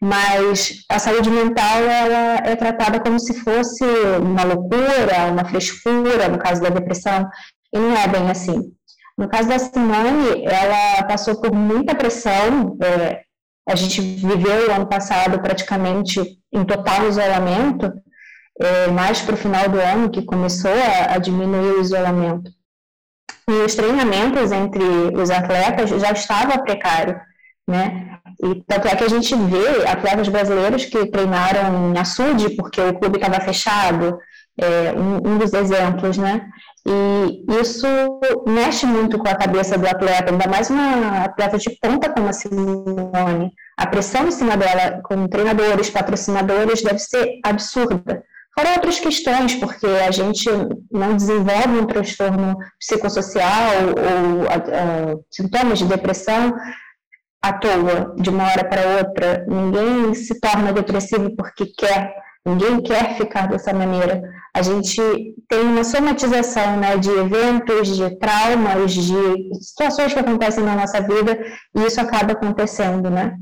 mas 0.00 0.84
a 0.90 0.98
saúde 0.98 1.30
mental 1.30 1.78
ela 1.82 2.36
é 2.44 2.54
tratada 2.54 3.00
como 3.00 3.18
se 3.18 3.32
fosse 3.40 3.84
uma 4.20 4.44
loucura, 4.44 5.30
uma 5.30 5.44
frescura, 5.44 6.28
no 6.28 6.38
caso 6.38 6.60
da 6.60 6.68
depressão, 6.68 7.26
e 7.72 7.78
não 7.78 7.96
é 7.96 8.06
bem 8.06 8.30
assim. 8.30 8.72
No 9.18 9.28
caso 9.28 9.48
da 9.48 9.58
Simone, 9.58 10.44
ela 10.44 11.02
passou 11.04 11.40
por 11.40 11.52
muita 11.54 11.94
pressão, 11.94 12.76
é, 12.82 13.22
a 13.68 13.74
gente 13.74 14.00
viveu 14.00 14.68
o 14.68 14.72
ano 14.72 14.86
passado 14.86 15.40
praticamente 15.40 16.20
em 16.52 16.64
total 16.64 17.08
isolamento, 17.08 17.92
é, 18.60 18.86
mais 18.88 19.20
para 19.20 19.34
o 19.34 19.38
final 19.38 19.68
do 19.68 19.80
ano 19.80 20.10
que 20.10 20.24
começou 20.24 20.70
a, 20.70 21.14
a 21.14 21.18
diminuir 21.18 21.78
o 21.78 21.80
isolamento. 21.80 22.50
E 23.48 23.52
os 23.64 23.74
treinamentos 23.74 24.50
entre 24.52 24.82
os 25.16 25.30
atletas 25.30 25.90
já 25.90 26.10
estava 26.12 26.58
precário, 26.58 27.18
né? 27.68 28.18
E 28.42 28.62
tanto 28.66 28.88
é 28.88 28.96
que 28.96 29.04
a 29.04 29.08
gente 29.08 29.34
vê 29.34 29.86
atletas 29.86 30.28
brasileiros 30.28 30.84
que 30.84 31.06
treinaram 31.06 31.90
em 31.90 31.98
açude 31.98 32.54
porque 32.56 32.80
o 32.80 32.98
clube 32.98 33.18
estava 33.18 33.40
fechado, 33.40 34.18
é, 34.60 34.92
um, 34.92 35.32
um, 35.32 35.38
dos 35.38 35.52
exemplos, 35.52 36.18
né? 36.18 36.48
E 36.88 37.44
isso 37.60 37.86
mexe 38.46 38.86
muito 38.86 39.18
com 39.18 39.28
a 39.28 39.34
cabeça 39.34 39.76
do 39.76 39.86
atleta, 39.86 40.30
ainda 40.30 40.48
mais 40.48 40.70
uma 40.70 41.24
atleta 41.24 41.58
de 41.58 41.70
ponta 41.80 42.08
como 42.10 42.28
a 42.28 42.32
Simone. 42.32 43.50
A 43.76 43.86
pressão 43.86 44.28
em 44.28 44.30
cima 44.30 44.56
dela, 44.56 45.00
com 45.02 45.26
treinadores, 45.26 45.90
patrocinadores, 45.90 46.82
deve 46.82 46.98
ser 47.00 47.40
absurda. 47.44 48.22
Fora 48.58 48.70
outras 48.70 48.98
questões, 48.98 49.54
porque 49.56 49.86
a 49.86 50.10
gente 50.10 50.48
não 50.90 51.14
desenvolve 51.14 51.78
um 51.78 51.86
transtorno 51.86 52.56
psicossocial 52.78 53.72
ou 53.88 54.46
a, 54.48 55.16
sintomas 55.30 55.80
de 55.80 55.84
depressão 55.84 56.54
à 57.42 57.52
toa, 57.52 58.14
de 58.16 58.30
uma 58.30 58.44
hora 58.44 58.64
para 58.64 58.96
outra. 58.98 59.44
Ninguém 59.46 60.14
se 60.14 60.40
torna 60.40 60.72
depressivo 60.72 61.36
porque 61.36 61.66
quer, 61.66 62.14
ninguém 62.46 62.80
quer 62.80 63.16
ficar 63.16 63.48
dessa 63.48 63.72
maneira. 63.72 64.22
A 64.54 64.62
gente 64.62 65.00
tem 65.48 65.60
uma 65.60 65.84
somatização 65.84 66.76
né, 66.78 66.96
de 66.96 67.10
eventos, 67.10 67.96
de 67.96 68.18
traumas, 68.18 68.92
de 68.92 69.54
situações 69.60 70.14
que 70.14 70.20
acontecem 70.20 70.64
na 70.64 70.76
nossa 70.76 71.00
vida 71.00 71.38
e 71.76 71.84
isso 71.84 72.00
acaba 72.00 72.32
acontecendo, 72.32 73.10
né? 73.10 73.36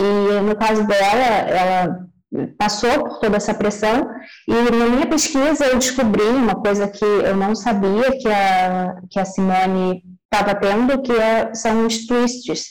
E 0.00 0.40
no 0.40 0.56
caso 0.56 0.84
dela, 0.86 1.24
ela 1.48 2.10
passou 2.58 3.04
por 3.04 3.20
toda 3.20 3.36
essa 3.36 3.52
pressão 3.52 4.08
e 4.48 4.52
na 4.52 4.86
minha 4.86 5.06
pesquisa 5.06 5.66
eu 5.66 5.78
descobri 5.78 6.22
uma 6.22 6.54
coisa 6.54 6.88
que 6.88 7.04
eu 7.04 7.36
não 7.36 7.54
sabia 7.54 8.10
que 8.18 8.28
a, 8.28 8.96
que 9.10 9.18
a 9.20 9.24
Simone 9.24 10.02
estava 10.32 10.54
tendo, 10.54 11.02
que 11.02 11.12
é, 11.12 11.52
são 11.54 11.86
os 11.86 12.06
twists 12.06 12.68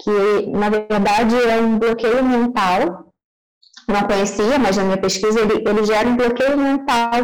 que 0.00 0.46
na 0.50 0.68
verdade 0.68 1.34
é 1.36 1.60
um 1.60 1.78
bloqueio 1.78 2.24
mental. 2.24 3.07
Não 3.88 4.02
conhecia, 4.02 4.58
mas 4.58 4.76
na 4.76 4.84
minha 4.84 4.98
pesquisa 4.98 5.40
ele, 5.40 5.64
ele 5.66 5.84
gera 5.84 6.06
um 6.06 6.16
bloqueio 6.16 6.58
mental 6.58 7.22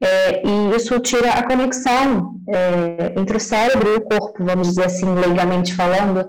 é, 0.00 0.46
e 0.46 0.76
isso 0.76 0.98
tira 1.00 1.32
a 1.32 1.42
conexão 1.42 2.36
é, 2.48 3.14
entre 3.18 3.36
o 3.36 3.40
cérebro 3.40 3.88
e 3.92 3.96
o 3.96 4.00
corpo, 4.00 4.44
vamos 4.44 4.68
dizer 4.68 4.86
assim, 4.86 5.12
legalmente 5.14 5.74
falando. 5.74 6.28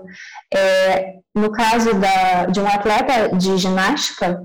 É, 0.52 1.14
no 1.34 1.52
caso 1.52 1.94
da, 1.94 2.46
de 2.46 2.60
um 2.60 2.66
atleta 2.66 3.36
de 3.36 3.56
ginástica, 3.56 4.42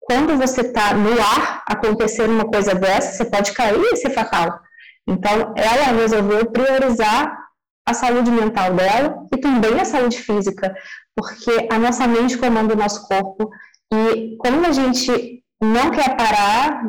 quando 0.00 0.36
você 0.38 0.62
está 0.62 0.94
no 0.94 1.12
ar, 1.20 1.62
acontecer 1.66 2.28
uma 2.28 2.44
coisa 2.44 2.74
dessa, 2.74 3.12
você 3.12 3.30
pode 3.30 3.52
cair 3.52 3.78
e 3.92 3.96
ser 3.96 4.10
fatal. 4.10 4.58
Então, 5.06 5.52
ela 5.56 6.00
resolveu 6.00 6.50
priorizar 6.50 7.38
a 7.86 7.92
saúde 7.92 8.30
mental 8.30 8.72
dela 8.74 9.26
e 9.34 9.38
também 9.38 9.80
a 9.80 9.84
saúde 9.84 10.18
física, 10.18 10.74
porque 11.14 11.68
a 11.70 11.78
nossa 11.78 12.06
mente 12.06 12.38
comanda 12.38 12.74
o 12.74 12.76
nosso 12.76 13.06
corpo 13.06 13.50
e 13.92 14.36
quando 14.38 14.64
a 14.64 14.72
gente 14.72 15.42
não 15.60 15.90
quer 15.90 16.16
parar, 16.16 16.82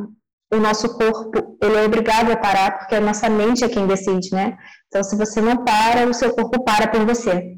o 0.54 0.58
nosso 0.58 0.98
corpo 0.98 1.58
ele 1.62 1.76
é 1.76 1.86
obrigado 1.86 2.32
a 2.32 2.38
parar 2.38 2.78
porque 2.78 2.96
a 2.96 3.02
nossa 3.02 3.30
mente 3.30 3.64
é 3.64 3.70
quem 3.70 3.88
decide, 3.88 4.32
né? 4.32 4.58
Então, 4.88 5.04
se 5.04 5.16
você 5.16 5.42
não 5.42 5.64
para, 5.64 6.08
o 6.08 6.14
seu 6.14 6.34
corpo 6.34 6.64
para 6.64 6.88
por 6.88 7.06
você. 7.06 7.56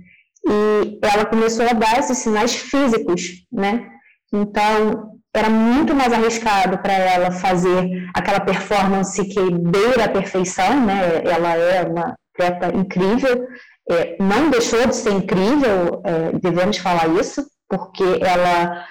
E 0.48 1.00
ela 1.02 1.26
começou 1.26 1.68
a 1.68 1.74
dar 1.74 2.00
esses 2.00 2.20
sinais 2.20 2.56
físicos, 2.56 3.46
né? 3.52 3.90
Então, 4.34 5.12
era 5.36 5.50
muito 5.50 5.94
mais 5.94 6.14
arriscado 6.14 6.78
para 6.78 6.94
ela 6.94 7.32
fazer 7.32 8.10
aquela 8.14 8.40
performance 8.40 9.22
que 9.28 9.52
beira 9.52 10.06
a 10.06 10.10
perfeição, 10.10 10.86
né? 10.86 11.22
Ela 11.26 11.56
é 11.56 11.84
uma 11.84 12.16
atleta 12.34 12.78
incrível, 12.78 13.46
é, 13.90 14.16
não 14.20 14.50
deixou 14.50 14.88
de 14.88 14.96
ser 14.96 15.12
incrível, 15.12 16.02
é, 16.06 16.32
devemos 16.40 16.78
falar 16.78 17.08
isso, 17.20 17.46
porque 17.70 18.04
ela 18.22 18.86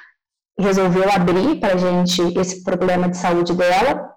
resolveu 0.58 1.10
abrir 1.10 1.58
para 1.60 1.74
a 1.74 1.76
gente 1.76 2.20
esse 2.38 2.62
problema 2.62 3.08
de 3.08 3.16
saúde 3.16 3.54
dela. 3.54 4.10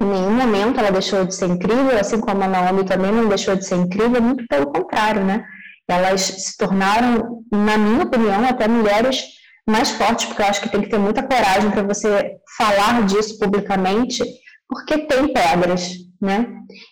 Em 0.00 0.04
nenhum 0.04 0.32
momento 0.32 0.78
ela 0.78 0.90
deixou 0.90 1.24
de 1.24 1.34
ser 1.34 1.48
incrível, 1.48 1.98
assim 1.98 2.20
como 2.20 2.42
a 2.42 2.48
Naomi 2.48 2.84
também 2.84 3.10
não 3.10 3.28
deixou 3.28 3.56
de 3.56 3.64
ser 3.64 3.76
incrível, 3.76 4.20
muito 4.20 4.46
pelo 4.46 4.66
contrário, 4.66 5.24
né? 5.24 5.44
Elas 5.88 6.20
se 6.20 6.56
tornaram, 6.56 7.42
na 7.50 7.78
minha 7.78 8.04
opinião, 8.04 8.44
até 8.44 8.68
mulheres 8.68 9.24
mais 9.68 9.90
fortes, 9.90 10.26
porque 10.26 10.42
eu 10.42 10.46
acho 10.46 10.60
que 10.60 10.68
tem 10.68 10.82
que 10.82 10.90
ter 10.90 10.98
muita 10.98 11.22
coragem 11.22 11.70
para 11.70 11.82
você 11.82 12.36
falar 12.58 13.04
disso 13.06 13.38
publicamente, 13.38 14.22
porque 14.68 14.98
tem 15.06 15.32
pedras, 15.32 15.92
né? 16.20 16.46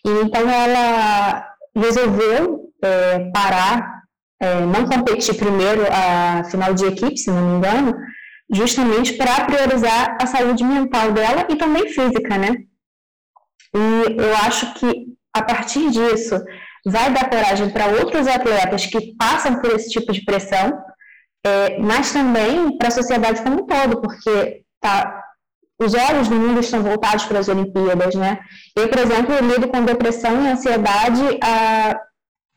E 0.06 0.10
então 0.22 0.48
ela 0.48 1.46
resolveu 1.76 2.70
é, 2.82 3.30
parar, 3.32 4.02
é, 4.40 4.60
não 4.60 4.86
competir 4.86 5.34
primeiro 5.36 5.82
a 5.90 6.44
final 6.44 6.72
de 6.72 6.86
equipe, 6.86 7.18
se 7.18 7.30
não 7.30 7.50
me 7.50 7.56
engano, 7.56 7.94
justamente 8.52 9.14
para 9.14 9.44
priorizar 9.44 10.16
a 10.20 10.26
saúde 10.26 10.64
mental 10.64 11.12
dela 11.12 11.46
e 11.48 11.56
também 11.56 11.88
física, 11.88 12.36
né? 12.38 12.54
E 13.74 14.20
eu 14.20 14.36
acho 14.36 14.74
que 14.74 15.14
a 15.34 15.42
partir 15.42 15.90
disso, 15.90 16.36
vai 16.86 17.12
dar 17.12 17.28
coragem 17.28 17.68
para 17.70 17.88
outros 17.88 18.28
atletas 18.28 18.86
que 18.86 19.14
passam 19.16 19.60
por 19.60 19.72
esse 19.72 19.90
tipo 19.90 20.12
de 20.12 20.24
pressão, 20.24 20.80
é, 21.44 21.78
mas 21.78 22.12
também 22.12 22.78
para 22.78 22.88
a 22.88 22.92
sociedade 22.92 23.42
como 23.42 23.62
um 23.62 23.66
todo, 23.66 24.00
porque 24.00 24.62
tá, 24.80 25.22
os 25.80 25.92
olhos 25.92 26.28
do 26.28 26.36
mundo 26.36 26.60
estão 26.60 26.82
voltados 26.82 27.24
para 27.24 27.40
as 27.40 27.48
Olimpíadas, 27.48 28.14
né? 28.14 28.38
Eu, 28.76 28.88
por 28.88 28.98
exemplo, 28.98 29.34
lido 29.40 29.68
com 29.68 29.84
depressão 29.84 30.44
e 30.44 30.48
ansiedade 30.48 31.22
há 31.42 32.00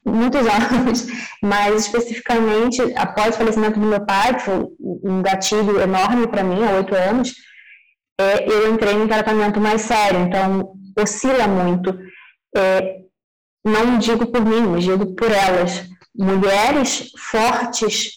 muitos 0.08 0.42
anos, 0.48 1.08
mas 1.42 1.86
especificamente 1.86 2.82
após 2.96 3.36
o 3.36 3.38
falecimento 3.38 3.80
do 3.80 3.86
meu 3.86 4.06
pai, 4.06 4.36
que 4.36 4.42
foi 4.42 4.68
um 4.80 5.22
gatilho 5.22 5.80
enorme 5.82 6.28
para 6.28 6.44
mim 6.44 6.64
há 6.64 6.72
oito 6.72 6.96
anos, 6.96 7.34
é, 8.20 8.50
eu 8.50 8.74
entrei 8.74 8.94
em 8.94 9.04
um 9.04 9.08
tratamento 9.08 9.60
mais 9.60 9.82
sério, 9.82 10.22
então 10.22 10.74
oscila 11.00 11.48
muito. 11.48 11.98
É, 12.56 13.02
não 13.66 13.98
digo 13.98 14.26
por 14.28 14.44
mim, 14.44 14.78
digo 14.80 15.14
por 15.16 15.32
elas. 15.32 15.86
Mulheres 16.16 17.12
fortes 17.18 18.12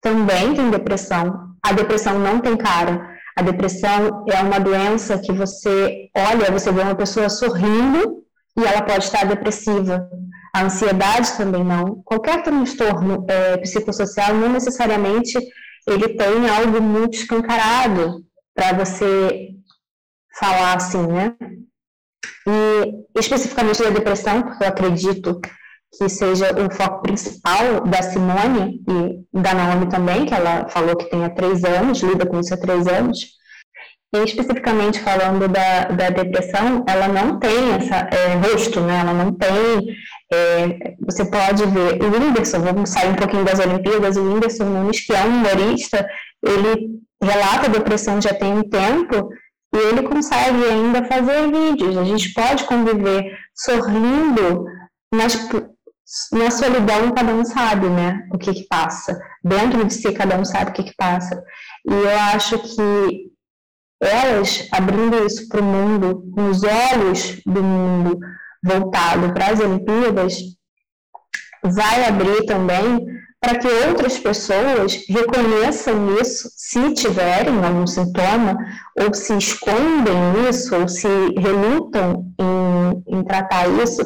também 0.00 0.54
têm 0.54 0.70
depressão. 0.70 1.54
A 1.64 1.72
depressão 1.72 2.18
não 2.18 2.40
tem 2.40 2.56
cara. 2.56 3.10
A 3.36 3.42
depressão 3.42 4.24
é 4.28 4.40
uma 4.42 4.60
doença 4.60 5.18
que 5.18 5.32
você 5.32 6.10
olha, 6.14 6.50
você 6.50 6.70
vê 6.70 6.82
uma 6.82 6.94
pessoa 6.94 7.28
sorrindo 7.28 8.22
e 8.56 8.64
ela 8.64 8.82
pode 8.82 9.04
estar 9.04 9.24
depressiva. 9.24 10.08
A 10.54 10.64
ansiedade 10.64 11.36
também 11.36 11.64
não. 11.64 12.02
Qualquer 12.04 12.42
transtorno 12.42 13.24
é, 13.28 13.56
psicossocial 13.58 14.34
não 14.34 14.50
necessariamente 14.50 15.38
ele 15.86 16.10
tem 16.10 16.48
algo 16.48 16.80
muito 16.80 17.14
escancarado 17.14 18.24
para 18.54 18.72
você 18.72 19.48
falar 20.38 20.76
assim, 20.76 21.06
né? 21.06 21.34
E 22.46 23.18
especificamente 23.18 23.82
da 23.82 23.90
depressão, 23.90 24.42
porque 24.42 24.62
eu 24.62 24.68
acredito 24.68 25.40
que 25.96 26.08
seja 26.08 26.52
o 26.54 26.72
foco 26.74 27.02
principal 27.02 27.82
da 27.86 28.02
Simone 28.02 28.82
e 28.88 29.40
da 29.40 29.54
Naomi 29.54 29.88
também, 29.88 30.24
que 30.24 30.34
ela 30.34 30.68
falou 30.68 30.96
que 30.96 31.10
tem 31.10 31.24
há 31.24 31.30
três 31.30 31.64
anos, 31.64 32.00
lida 32.00 32.26
com 32.26 32.40
isso 32.40 32.54
há 32.54 32.56
três 32.56 32.86
anos. 32.86 33.18
E 34.14 34.24
especificamente 34.24 35.00
falando 35.00 35.48
da, 35.48 35.84
da 35.84 36.10
depressão, 36.10 36.84
ela 36.86 37.08
não 37.08 37.38
tem 37.38 37.72
essa 37.72 38.08
é, 38.14 38.34
rosto, 38.34 38.80
né? 38.80 39.00
Ela 39.00 39.14
não 39.14 39.32
tem. 39.32 39.96
É, 40.30 40.94
você 41.00 41.24
pode 41.24 41.64
ver 41.66 42.02
o 42.02 42.10
Whindersson, 42.10 42.60
vamos 42.60 42.90
sair 42.90 43.08
um 43.08 43.16
pouquinho 43.16 43.44
das 43.44 43.58
Olimpíadas, 43.58 44.16
o 44.16 44.22
Whindersson 44.22 44.64
Nunes, 44.64 45.00
que 45.04 45.14
é 45.14 45.24
um 45.24 45.28
humorista, 45.28 46.06
ele 46.44 47.00
relata 47.22 47.70
depressão 47.70 48.20
já 48.20 48.34
tem 48.34 48.52
um 48.52 48.62
tempo 48.62 49.30
e 49.74 49.78
ele 49.78 50.02
consegue 50.02 50.64
ainda 50.64 51.04
fazer 51.04 51.50
vídeos. 51.50 51.96
A 51.96 52.04
gente 52.04 52.34
pode 52.34 52.64
conviver 52.64 53.34
sorrindo, 53.54 54.66
mas 55.14 55.48
na 56.32 56.50
solidão 56.50 57.12
cada 57.12 57.32
um 57.32 57.44
sabe, 57.44 57.88
né, 57.88 58.26
o 58.32 58.36
que 58.36 58.52
que 58.52 58.66
passa. 58.68 59.18
Dentro 59.42 59.84
de 59.84 59.94
si 59.94 60.12
cada 60.12 60.38
um 60.38 60.44
sabe 60.44 60.70
o 60.70 60.74
que 60.74 60.82
que 60.82 60.94
passa. 60.96 61.42
E 61.88 61.92
eu 61.92 62.18
acho 62.34 62.58
que 62.58 63.32
elas 64.04 64.68
abrindo 64.72 65.24
isso 65.26 65.48
para 65.48 65.60
o 65.60 65.64
mundo, 65.64 66.24
com 66.34 66.50
os 66.50 66.62
olhos 66.62 67.40
do 67.46 67.62
mundo 67.62 68.18
voltado 68.62 69.32
para 69.32 69.46
as 69.48 69.60
Olimpíadas, 69.60 70.34
vai 71.62 72.04
abrir 72.04 72.44
também 72.46 73.06
para 73.40 73.58
que 73.58 73.66
outras 73.66 74.18
pessoas 74.18 75.04
reconheçam 75.08 76.16
isso, 76.20 76.48
se 76.56 76.94
tiverem 76.94 77.64
algum 77.64 77.86
sintoma, 77.86 78.56
ou 79.00 79.12
se 79.12 79.36
escondem 79.36 80.48
isso, 80.48 80.76
ou 80.76 80.86
se 80.86 81.08
relutam 81.36 82.24
em, 82.38 83.18
em 83.18 83.24
tratar 83.24 83.68
isso, 83.82 84.00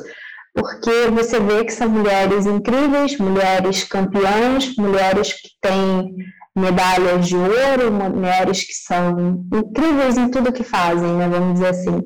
porque 0.55 1.11
você 1.13 1.39
vê 1.39 1.65
que 1.67 1.73
são 1.73 1.87
mulheres 1.87 2.47
incríveis, 2.47 3.19
mulheres 3.19 3.85
campeãs, 3.85 4.75
mulheres 4.79 5.35
que 5.35 5.51
têm 5.61 6.17
medalhas 6.57 7.29
de 7.29 7.37
ouro, 7.37 7.93
mulheres 7.93 8.65
que 8.65 8.73
são 8.73 9.47
incríveis 9.53 10.17
em 10.17 10.31
tudo 10.31 10.53
que 10.53 10.65
fazem, 10.65 11.13
né, 11.17 11.29
vamos 11.29 11.55
dizer 11.55 11.69
assim. 11.69 12.01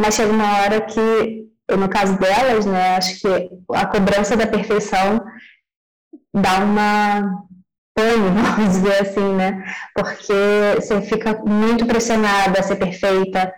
Mas 0.00 0.14
chega 0.14 0.32
uma 0.32 0.58
hora 0.58 0.80
que, 0.80 1.46
no 1.76 1.88
caso 1.88 2.18
delas, 2.18 2.66
né, 2.66 2.96
acho 2.96 3.20
que 3.20 3.50
a 3.72 3.86
cobrança 3.86 4.36
da 4.36 4.46
perfeição 4.46 5.24
dá 6.34 6.58
uma 6.58 7.44
pane, 7.94 8.30
vamos 8.34 8.74
dizer 8.74 9.02
assim, 9.02 9.34
né, 9.34 9.64
porque 9.94 10.74
você 10.76 11.00
fica 11.02 11.40
muito 11.46 11.86
pressionada 11.86 12.58
a 12.58 12.62
ser 12.62 12.76
perfeita. 12.76 13.52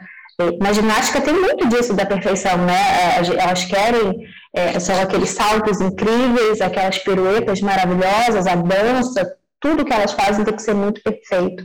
Na 0.59 0.73
ginástica 0.73 1.21
tem 1.21 1.35
muito 1.35 1.69
disso 1.69 1.95
da 1.95 2.05
perfeição, 2.05 2.59
né, 2.59 2.75
é, 2.75 3.43
elas 3.43 3.65
querem 3.65 4.27
é, 4.53 4.79
são 4.81 5.01
aqueles 5.01 5.31
saltos 5.31 5.81
incríveis, 5.81 6.61
aquelas 6.61 6.99
piruetas 6.99 7.61
maravilhosas, 7.61 8.47
a 8.47 8.57
dança, 8.57 9.40
tudo 9.61 9.85
que 9.85 9.93
elas 9.93 10.13
fazem 10.13 10.45
tem 10.45 10.55
que 10.55 10.63
ser 10.63 10.75
muito 10.75 11.03
perfeito. 11.03 11.65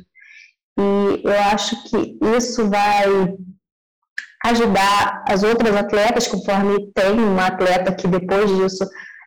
E 0.78 1.22
eu 1.24 1.42
acho 1.52 1.84
que 1.90 2.18
isso 2.38 2.70
vai 2.70 3.36
ajudar 4.46 5.24
as 5.28 5.44
outras 5.44 5.76
atletas, 5.76 6.28
conforme 6.28 6.92
tem 6.94 7.12
uma 7.14 7.48
atleta 7.48 7.96
que 7.96 8.08
depois 8.08 8.50
disso, 8.56 8.86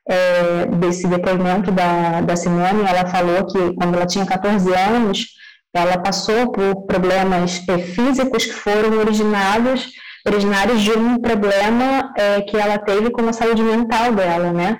é, 0.09 0.67
desse 0.67 1.07
depoimento 1.09 1.73
da, 1.73 2.21
da 2.21 2.37
Simone, 2.37 2.85
ela 2.87 3.07
falou 3.07 3.47
que 3.47 3.75
quando 3.75 3.97
ela 3.97 4.07
tinha 4.07 4.25
14 4.25 4.73
anos, 4.75 5.27
ela 5.75 5.99
passou 5.99 6.53
por 6.53 6.87
problemas 6.87 7.63
é, 7.69 7.79
físicos 7.79 8.45
que 8.45 8.53
foram 8.53 8.99
originados, 8.99 9.91
originários 10.27 10.83
de 10.83 10.93
um 10.93 11.21
problema 11.21 12.13
é, 12.17 12.43
que 12.43 12.57
ela 12.57 12.79
teve 12.79 13.11
com 13.11 13.27
a 13.29 13.33
saúde 13.33 13.63
mental 13.63 14.13
dela, 14.13 14.53
né? 14.53 14.79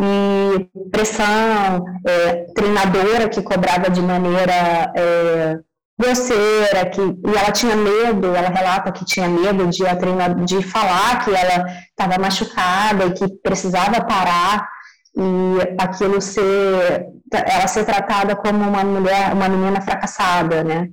E 0.00 0.88
pressão, 0.90 1.84
é, 2.06 2.46
treinadora 2.54 3.28
que 3.28 3.42
cobrava 3.42 3.90
de 3.90 4.00
maneira 4.00 4.92
é, 4.96 5.58
grosseira, 5.98 6.86
que, 6.90 7.00
e 7.00 7.36
ela 7.36 7.50
tinha 7.50 7.74
medo, 7.74 8.34
ela 8.34 8.48
relata 8.48 8.92
que 8.92 9.04
tinha 9.04 9.28
medo 9.28 9.66
de, 9.66 9.84
a 9.84 9.96
treina, 9.96 10.34
de 10.34 10.62
falar 10.62 11.24
que 11.24 11.30
ela 11.30 11.66
estava 11.90 12.20
machucada 12.20 13.06
e 13.06 13.12
que 13.12 13.28
precisava 13.42 14.04
parar, 14.04 14.68
e 15.16 15.74
aquilo 15.82 16.20
ser, 16.20 17.06
ela 17.32 17.66
ser 17.66 17.84
tratada 17.84 18.36
como 18.36 18.58
uma 18.58 18.84
mulher, 18.84 19.32
uma 19.34 19.48
menina 19.48 19.80
fracassada, 19.80 20.62
né? 20.62 20.88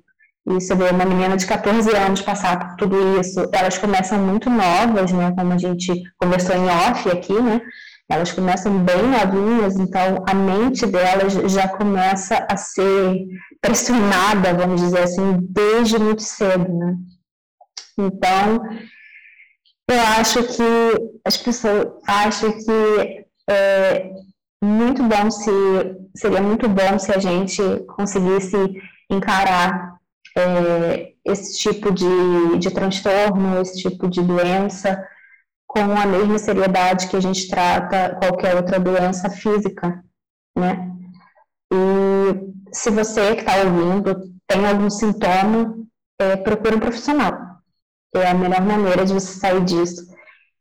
E 0.47 0.53
você 0.53 0.75
vê 0.75 0.89
uma 0.89 1.05
menina 1.05 1.37
de 1.37 1.45
14 1.45 1.95
anos 1.95 2.21
passar 2.21 2.59
por 2.59 2.75
tudo 2.77 3.19
isso, 3.19 3.47
elas 3.53 3.77
começam 3.77 4.17
muito 4.19 4.49
novas, 4.49 5.11
né? 5.11 5.31
Como 5.37 5.53
a 5.53 5.57
gente 5.59 5.93
conversou 6.17 6.55
em 6.55 6.67
off 6.67 7.09
aqui, 7.09 7.33
né? 7.33 7.61
Elas 8.09 8.31
começam 8.31 8.77
bem 8.83 9.01
novinhas, 9.01 9.77
então 9.77 10.23
a 10.27 10.33
mente 10.33 10.85
delas 10.85 11.33
já 11.51 11.67
começa 11.67 12.45
a 12.49 12.55
ser 12.55 13.25
pressionada, 13.59 14.53
vamos 14.53 14.79
dizer 14.79 15.03
assim, 15.03 15.39
desde 15.49 15.97
muito 15.97 16.21
cedo, 16.21 16.71
né? 16.71 16.95
Então, 17.97 18.61
eu 19.89 19.99
acho 20.19 20.43
que 20.43 21.11
as 21.25 21.37
pessoas 21.37 21.87
acham 22.07 22.51
que 22.51 23.25
é 23.49 24.11
muito 24.63 25.01
bom 25.03 25.31
se 25.31 25.51
seria 26.15 26.41
muito 26.41 26.67
bom 26.69 26.97
se 26.97 27.11
a 27.11 27.19
gente 27.19 27.61
conseguisse 27.95 28.55
encarar 29.09 29.95
é, 30.37 31.13
esse 31.25 31.57
tipo 31.59 31.91
de, 31.91 32.57
de 32.59 32.71
transtorno, 32.71 33.61
esse 33.61 33.81
tipo 33.81 34.07
de 34.07 34.21
doença 34.21 35.03
com 35.75 35.91
a 35.91 36.05
mesma 36.05 36.39
seriedade 36.39 37.09
que 37.09 37.17
a 37.17 37.19
gente 37.19 37.49
trata 37.49 38.15
qualquer 38.15 38.55
outra 38.55 38.79
doença 38.79 39.29
física, 39.29 40.01
né? 40.57 40.89
E 41.69 42.73
se 42.73 42.89
você 42.89 43.35
que 43.35 43.41
está 43.41 43.57
ouvindo 43.57 44.15
tem 44.47 44.65
algum 44.65 44.89
sintoma, 44.89 45.75
é, 46.21 46.37
procure 46.37 46.75
um 46.75 46.79
profissional. 46.79 47.33
É 48.15 48.29
a 48.29 48.33
melhor 48.33 48.61
maneira 48.61 49.05
de 49.05 49.13
você 49.13 49.37
sair 49.37 49.61
disso. 49.65 50.05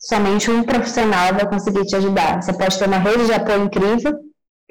Somente 0.01 0.51
um 0.51 0.65
profissional 0.65 1.33
vai 1.33 1.49
conseguir 1.49 1.85
te 1.85 1.95
ajudar. 1.95 2.43
Você 2.43 2.53
pode 2.53 2.77
ter 2.77 2.89
uma 2.89 2.99
rede 2.99 3.27
de 3.27 3.33
apoio 3.35 3.65
incrível. 3.65 4.19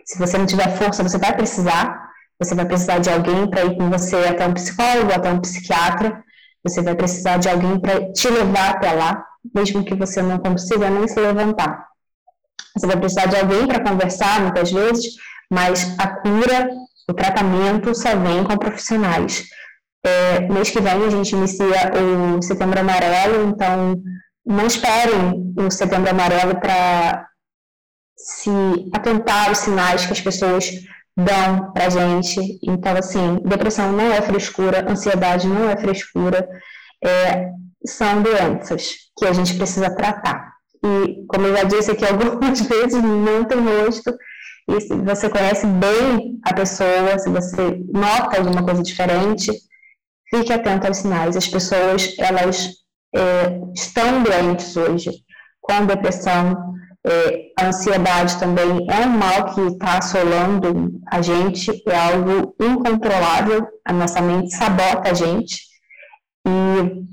Se 0.04 0.20
você 0.20 0.38
não 0.38 0.46
tiver 0.46 0.76
força, 0.76 1.04
você 1.04 1.18
vai 1.18 1.34
precisar. 1.34 2.12
Você 2.38 2.54
vai 2.54 2.66
precisar 2.66 3.00
de 3.00 3.10
alguém 3.10 3.50
para 3.50 3.64
ir 3.64 3.78
com 3.78 3.90
você 3.90 4.18
até 4.26 4.46
um 4.46 4.54
psicólogo, 4.54 5.14
até 5.14 5.32
um 5.32 5.40
psiquiatra. 5.40 6.22
Você 6.66 6.82
vai 6.82 6.96
precisar 6.96 7.38
de 7.38 7.48
alguém 7.48 7.80
para 7.80 8.12
te 8.12 8.28
levar 8.28 8.72
até 8.72 8.92
lá 8.92 9.24
mesmo 9.54 9.84
que 9.84 9.96
você 9.96 10.22
não 10.22 10.38
consiga 10.38 10.90
nem 10.90 11.08
se 11.08 11.20
levantar. 11.20 11.88
Você 12.76 12.88
vai 12.88 12.98
precisar 12.98 13.28
de 13.28 13.36
alguém 13.36 13.68
para 13.68 13.84
conversar, 13.84 14.42
muitas 14.42 14.72
vezes, 14.72 15.14
mas 15.52 15.96
a 16.00 16.08
cura, 16.08 16.70
o 17.08 17.14
tratamento 17.14 17.94
só 17.94 18.16
vem 18.16 18.44
com 18.44 18.58
profissionais. 18.58 19.44
É, 20.06 20.42
mês 20.52 20.70
que 20.70 20.82
vem 20.82 21.06
a 21.06 21.10
gente 21.10 21.36
inicia 21.36 21.92
o 22.38 22.42
Setembro 22.42 22.80
Amarelo, 22.80 23.48
então 23.48 24.02
não 24.46 24.66
esperem 24.66 25.54
o 25.58 25.72
Setembro 25.72 26.10
Amarelo 26.10 26.60
para 26.60 27.28
se 28.18 28.50
atentar 28.94 29.50
aos 29.50 29.60
sinais 29.60 30.06
que 30.06 30.14
as 30.14 30.22
pessoas 30.22 30.70
dão 31.16 31.72
para 31.72 31.90
gente. 31.90 32.60
Então, 32.64 32.96
assim, 32.98 33.40
depressão 33.46 33.92
não 33.92 34.12
é 34.12 34.22
frescura, 34.22 34.90
ansiedade 34.90 35.48
não 35.48 35.70
é 35.70 35.78
frescura. 35.78 36.48
É, 37.04 37.50
são 37.86 38.22
doenças 38.22 38.94
que 39.18 39.26
a 39.26 39.34
gente 39.34 39.56
precisa 39.56 39.94
tratar. 39.96 40.54
e, 40.84 41.26
como 41.28 41.48
eu 41.48 41.56
já 41.58 41.64
disse 41.64 41.92
aqui 41.92 42.06
algumas 42.06 42.62
vezes, 42.62 43.02
não 43.02 43.44
tem 43.46 43.60
rosto, 43.60 44.14
e 44.68 44.80
se 44.80 44.96
você 44.96 45.30
conhece 45.30 45.66
bem 45.68 46.40
a 46.44 46.54
pessoa, 46.54 47.20
se 47.20 47.30
você 47.30 47.84
nota 47.92 48.38
alguma 48.38 48.64
coisa 48.64 48.82
diferente, 48.82 49.52
fique 50.30 50.54
atento 50.54 50.88
aos 50.88 50.98
sinais. 50.98 51.36
As 51.36 51.48
pessoas, 51.48 52.16
elas 52.18 52.70
é, 53.14 53.60
estão 53.76 54.24
doentes 54.24 54.76
hoje, 54.78 55.12
com 55.62 55.86
depressão, 55.86 56.74
é, 57.06 57.52
a 57.60 57.68
ansiedade 57.68 58.40
também 58.40 58.88
é 58.90 59.06
um 59.06 59.10
mal 59.10 59.54
que 59.54 59.62
está 59.62 59.98
assolando 59.98 61.02
a 61.12 61.22
gente, 61.22 61.70
é 61.86 61.98
algo 61.98 62.56
incontrolável, 62.62 63.68
a 63.86 63.92
nossa 63.92 64.22
mente 64.22 64.56
sabota 64.56 65.12
a 65.12 65.14
gente. 65.14 65.62
E 66.48 67.04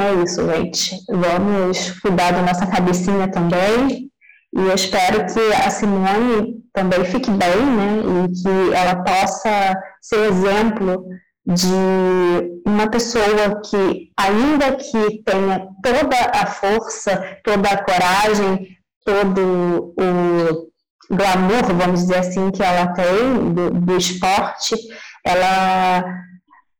é 0.00 0.22
isso, 0.22 0.46
gente. 0.46 0.96
Vamos 1.08 2.00
cuidar 2.00 2.32
da 2.32 2.42
nossa 2.42 2.66
cabecinha 2.66 3.28
também. 3.30 4.10
E 4.56 4.60
eu 4.60 4.74
espero 4.74 5.26
que 5.32 5.40
a 5.54 5.70
Simone 5.70 6.62
também 6.72 7.04
fique 7.04 7.30
bem, 7.30 7.66
né? 7.76 8.02
E 8.24 8.42
que 8.42 8.74
ela 8.74 9.02
possa 9.02 9.76
ser 10.00 10.30
exemplo 10.30 11.04
de 11.46 12.60
uma 12.66 12.90
pessoa 12.90 13.60
que, 13.62 14.10
ainda 14.16 14.76
que 14.76 15.22
tenha 15.24 15.66
toda 15.82 16.30
a 16.32 16.46
força, 16.46 17.38
toda 17.42 17.68
a 17.70 17.84
coragem, 17.84 18.68
todo 19.04 19.94
o 19.98 20.68
glamour, 21.10 21.74
vamos 21.74 22.00
dizer 22.00 22.18
assim, 22.18 22.50
que 22.50 22.62
ela 22.62 22.88
tem 22.92 23.52
do, 23.54 23.70
do 23.70 23.96
esporte, 23.96 24.76
ela 25.24 26.04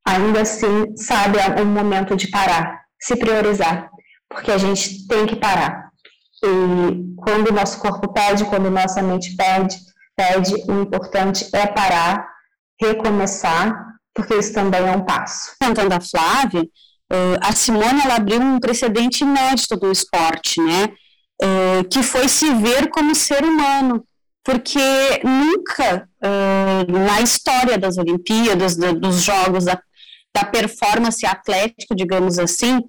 ainda 0.06 0.42
assim 0.42 0.94
sabe 0.96 1.38
o 1.60 1.64
momento 1.64 2.14
de 2.14 2.28
parar, 2.28 2.82
se 3.00 3.16
priorizar, 3.16 3.90
porque 4.28 4.50
a 4.50 4.58
gente 4.58 5.06
tem 5.06 5.26
que 5.26 5.36
parar. 5.36 5.90
E 6.42 7.14
quando 7.16 7.48
o 7.48 7.52
nosso 7.52 7.80
corpo 7.80 8.12
pede, 8.12 8.44
quando 8.44 8.70
nossa 8.70 9.02
mente 9.02 9.34
pede, 9.36 9.76
pede, 10.16 10.54
o 10.68 10.82
importante 10.82 11.48
é 11.52 11.66
parar, 11.66 12.28
recomeçar, 12.80 13.94
porque 14.14 14.34
isso 14.34 14.52
também 14.52 14.80
é 14.80 14.92
um 14.92 15.04
passo. 15.04 15.52
Contando 15.60 15.92
a 15.92 16.00
Flávia, 16.00 16.62
eh, 17.10 17.38
a 17.40 17.52
Simone 17.52 18.02
ela 18.04 18.16
abriu 18.16 18.40
um 18.40 18.58
precedente 18.58 19.24
inédito 19.24 19.76
do 19.76 19.90
esporte, 19.90 20.60
né? 20.60 20.92
uh, 21.42 21.88
que 21.88 22.02
foi 22.02 22.28
se 22.28 22.52
ver 22.54 22.88
como 22.90 23.14
ser 23.14 23.44
humano, 23.44 24.04
porque 24.44 24.78
nunca 25.24 26.08
uh, 26.22 26.92
na 27.06 27.20
história 27.20 27.78
das 27.78 27.98
Olimpíadas, 27.98 28.76
do, 28.76 28.98
dos 28.98 29.22
Jogos, 29.22 29.64
da, 29.64 29.80
da 30.34 30.44
performance 30.44 31.24
atlética, 31.26 31.94
digamos 31.94 32.38
assim, 32.38 32.80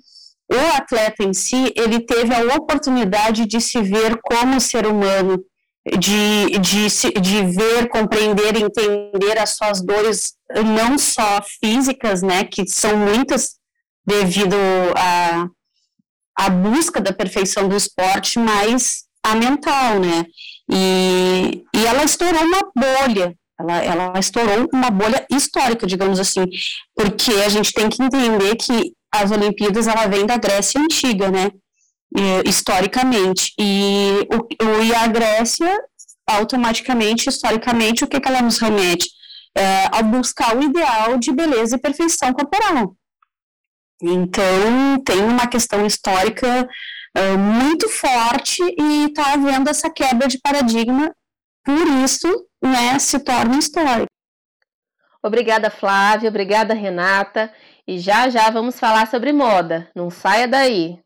o 0.52 0.76
atleta 0.76 1.24
em 1.24 1.34
si, 1.34 1.72
ele 1.76 2.00
teve 2.00 2.34
a 2.34 2.56
oportunidade 2.56 3.46
de 3.46 3.62
se 3.62 3.82
ver 3.82 4.18
como 4.22 4.60
ser 4.60 4.88
humano, 4.88 5.44
de, 5.98 6.60
de, 6.60 6.88
de 7.22 7.44
ver, 7.46 7.88
compreender, 7.88 8.56
entender 8.58 9.40
as 9.40 9.56
suas 9.56 9.82
dores, 9.82 10.34
não 10.76 10.98
só 10.98 11.42
físicas, 11.64 12.22
né, 12.22 12.44
que 12.44 12.68
são 12.68 12.98
muitas 12.98 13.58
devido 14.06 14.56
a, 14.98 15.48
a 16.38 16.50
busca 16.50 17.00
da 17.00 17.14
perfeição 17.14 17.68
do 17.68 17.76
esporte, 17.76 18.40
mas 18.40 19.04
a 19.24 19.36
mental, 19.36 20.00
né? 20.00 20.26
E, 20.72 21.64
e 21.76 21.86
ela 21.86 22.04
estourou 22.04 22.42
uma 22.42 22.72
bolha, 22.76 23.36
ela, 23.60 23.84
ela 23.84 24.20
estourou 24.20 24.70
uma 24.74 24.90
bolha 24.90 25.26
histórica, 25.30 25.86
digamos 25.86 26.20
assim, 26.20 26.46
porque 26.96 27.32
a 27.46 27.50
gente 27.50 27.74
tem 27.74 27.90
que 27.90 28.02
entender 28.02 28.56
que 28.56 28.94
as 29.12 29.32
Olimpíadas, 29.32 29.88
ela 29.88 30.08
vem 30.08 30.26
da 30.26 30.38
Grécia 30.38 30.80
Antiga, 30.80 31.30
né? 31.30 31.50
Historicamente. 32.46 33.54
E, 33.60 34.28
o, 34.32 34.84
e 34.84 34.94
a 34.96 35.08
Grécia, 35.08 35.78
automaticamente, 36.28 37.28
historicamente, 37.28 38.04
o 38.04 38.08
que, 38.08 38.20
que 38.20 38.28
ela 38.28 38.42
nos 38.42 38.60
remete? 38.60 39.10
É, 39.58 39.88
a 39.92 40.02
buscar 40.04 40.56
o 40.56 40.64
ideal 40.64 41.18
de 41.18 41.32
beleza 41.32 41.76
e 41.76 41.82
perfeição 41.82 42.32
corporal. 42.34 42.96
Então, 44.02 45.02
tem 45.04 45.20
uma 45.22 45.48
questão 45.48 45.86
histórica 45.86 46.70
uh, 47.18 47.38
muito 47.38 47.90
forte 47.90 48.62
e 48.64 49.08
está 49.08 49.34
havendo 49.34 49.70
essa 49.70 49.90
quebra 49.90 50.28
de 50.28 50.40
paradigma, 50.40 51.14
por 51.66 51.88
isso, 52.04 52.28
né, 52.64 52.98
se 53.00 53.20
torna 53.20 53.58
histórico. 53.58 54.08
Obrigada, 55.22 55.70
Flávia, 55.70 56.30
obrigada, 56.30 56.74
Renata, 56.74 57.54
e 57.88 58.00
já 58.00 58.30
já 58.30 58.50
vamos 58.50 58.80
falar 58.80 59.08
sobre 59.08 59.34
moda. 59.34 59.90
Não 59.96 60.10
saia 60.10 60.48
daí. 60.48 61.00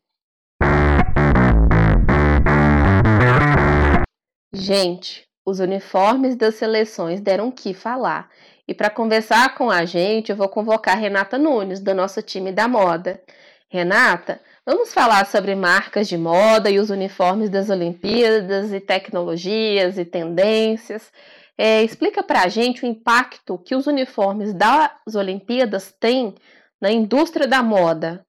Gente, 4.52 5.26
os 5.44 5.58
uniformes 5.58 6.36
das 6.36 6.54
seleções 6.54 7.20
deram 7.20 7.48
o 7.48 7.52
que 7.52 7.74
falar 7.74 8.30
e 8.66 8.72
para 8.72 8.88
conversar 8.88 9.54
com 9.54 9.70
a 9.70 9.84
gente, 9.84 10.30
eu 10.30 10.36
vou 10.36 10.48
convocar 10.48 10.98
Renata 10.98 11.36
Nunes, 11.36 11.80
do 11.80 11.94
nosso 11.94 12.22
time 12.22 12.50
da 12.50 12.66
moda. 12.66 13.22
Renata, 13.68 14.40
vamos 14.64 14.94
falar 14.94 15.26
sobre 15.26 15.54
marcas 15.54 16.08
de 16.08 16.16
moda 16.16 16.70
e 16.70 16.78
os 16.78 16.88
uniformes 16.88 17.50
das 17.50 17.68
Olimpíadas, 17.68 18.72
e 18.72 18.80
tecnologias 18.80 19.98
e 19.98 20.04
tendências. 20.04 21.12
É, 21.56 21.82
explica 21.82 22.22
para 22.22 22.42
a 22.42 22.48
gente 22.48 22.84
o 22.84 22.88
impacto 22.88 23.58
que 23.58 23.76
os 23.76 23.86
uniformes 23.86 24.52
das 24.52 25.14
Olimpíadas 25.14 25.94
têm 26.00 26.34
na 26.80 26.90
indústria 26.90 27.46
da 27.46 27.62
moda. 27.62 28.24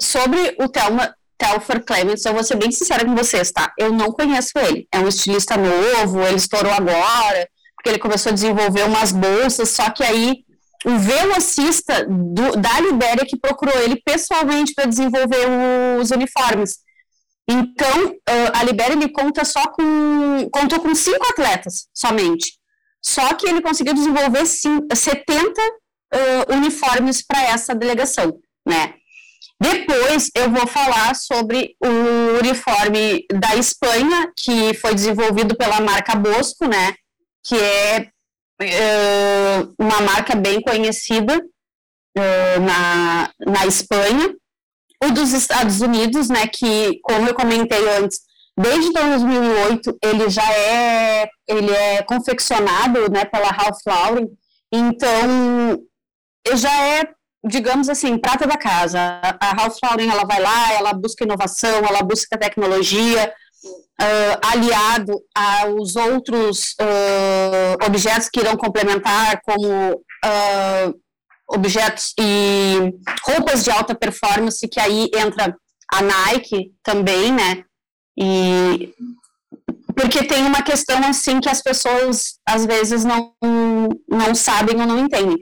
Sobre 0.00 0.56
o 0.60 0.68
Thelma, 0.68 1.14
Telfer 1.36 1.84
Clements, 1.84 2.24
eu 2.24 2.32
vou 2.32 2.44
ser 2.44 2.56
bem 2.56 2.70
sincera 2.70 3.04
com 3.04 3.14
vocês, 3.14 3.50
tá? 3.50 3.72
Eu 3.76 3.92
não 3.92 4.12
conheço 4.12 4.52
ele. 4.56 4.86
É 4.92 4.98
um 5.00 5.08
estilista 5.08 5.56
novo, 5.56 6.22
ele 6.22 6.36
estourou 6.36 6.72
agora, 6.72 7.48
porque 7.74 7.90
ele 7.90 7.98
começou 7.98 8.30
a 8.30 8.34
desenvolver 8.34 8.84
umas 8.84 9.10
bolsas, 9.10 9.70
só 9.70 9.90
que 9.90 10.04
aí 10.04 10.44
o 10.84 10.98
velocista 10.98 12.06
do, 12.06 12.56
da 12.56 12.80
Libéria 12.80 13.24
que 13.26 13.38
procurou 13.38 13.76
ele 13.80 13.96
pessoalmente 13.96 14.74
para 14.74 14.86
desenvolver 14.86 15.46
os 16.00 16.10
uniformes. 16.10 16.78
Então, 17.48 18.16
a 18.54 18.62
Libéria 18.64 18.94
ele 18.94 19.08
conta 19.08 19.44
só 19.44 19.66
com 19.68 20.48
contou 20.50 20.80
com 20.80 20.94
cinco 20.94 21.26
atletas 21.30 21.88
somente. 21.94 22.58
Só 23.02 23.34
que 23.34 23.46
ele 23.46 23.60
conseguiu 23.60 23.92
desenvolver 23.92 24.46
sim, 24.46 24.78
70 24.94 25.60
uh, 25.60 26.54
uniformes 26.54 27.22
para 27.22 27.42
essa 27.42 27.74
delegação, 27.74 28.40
né? 28.66 28.94
Depois 29.60 30.30
eu 30.34 30.50
vou 30.50 30.66
falar 30.66 31.14
sobre 31.14 31.76
o 31.80 32.38
uniforme 32.40 33.26
da 33.30 33.54
Espanha, 33.56 34.32
que 34.36 34.72
foi 34.74 34.94
desenvolvido 34.94 35.54
pela 35.54 35.80
marca 35.80 36.14
Bosco, 36.14 36.66
né? 36.66 36.94
que 37.44 37.54
é, 37.56 38.10
é 38.62 39.62
uma 39.78 40.00
marca 40.00 40.34
bem 40.34 40.60
conhecida 40.62 41.38
é, 42.16 42.58
na, 42.58 43.30
na 43.46 43.66
Espanha, 43.66 44.34
o 45.06 45.12
dos 45.12 45.32
Estados 45.32 45.80
Unidos, 45.80 46.28
né, 46.28 46.46
que, 46.46 47.00
como 47.02 47.28
eu 47.28 47.34
comentei 47.34 47.88
antes, 47.96 48.20
desde 48.56 48.92
2008 48.92 49.98
ele 50.02 50.30
já 50.30 50.50
é, 50.52 51.28
ele 51.48 51.72
é 51.72 52.02
confeccionado, 52.02 53.10
né, 53.10 53.24
pela 53.24 53.48
Ralph 53.48 53.80
Lauren, 53.86 54.28
então, 54.72 55.80
já 56.54 56.84
é, 56.84 57.08
digamos 57.44 57.88
assim, 57.88 58.18
prata 58.18 58.46
da 58.46 58.56
casa. 58.56 58.98
A 59.40 59.54
Ralph 59.54 59.76
Lauren, 59.82 60.10
ela 60.10 60.24
vai 60.24 60.40
lá, 60.40 60.72
ela 60.72 60.92
busca 60.92 61.24
inovação, 61.24 61.84
ela 61.84 62.02
busca 62.02 62.36
tecnologia, 62.36 63.32
uh, 64.00 64.48
aliado 64.52 65.12
aos 65.34 65.96
outros 65.96 66.74
uh, 66.80 67.86
objetos 67.86 68.28
que 68.28 68.40
irão 68.40 68.56
complementar, 68.56 69.40
como 69.42 69.92
uh, 69.92 71.03
objetos 71.48 72.14
e 72.18 72.94
roupas 73.22 73.64
de 73.64 73.70
alta 73.70 73.94
performance, 73.94 74.66
que 74.68 74.80
aí 74.80 75.10
entra 75.14 75.56
a 75.92 76.02
Nike 76.02 76.72
também, 76.82 77.32
né? 77.32 77.64
E 78.18 78.92
porque 79.94 80.24
tem 80.24 80.44
uma 80.44 80.62
questão 80.62 80.98
assim 81.06 81.40
que 81.40 81.48
as 81.48 81.62
pessoas 81.62 82.34
às 82.46 82.66
vezes 82.66 83.04
não, 83.04 83.32
não 84.08 84.34
sabem 84.34 84.80
ou 84.80 84.86
não 84.86 84.98
entendem. 84.98 85.38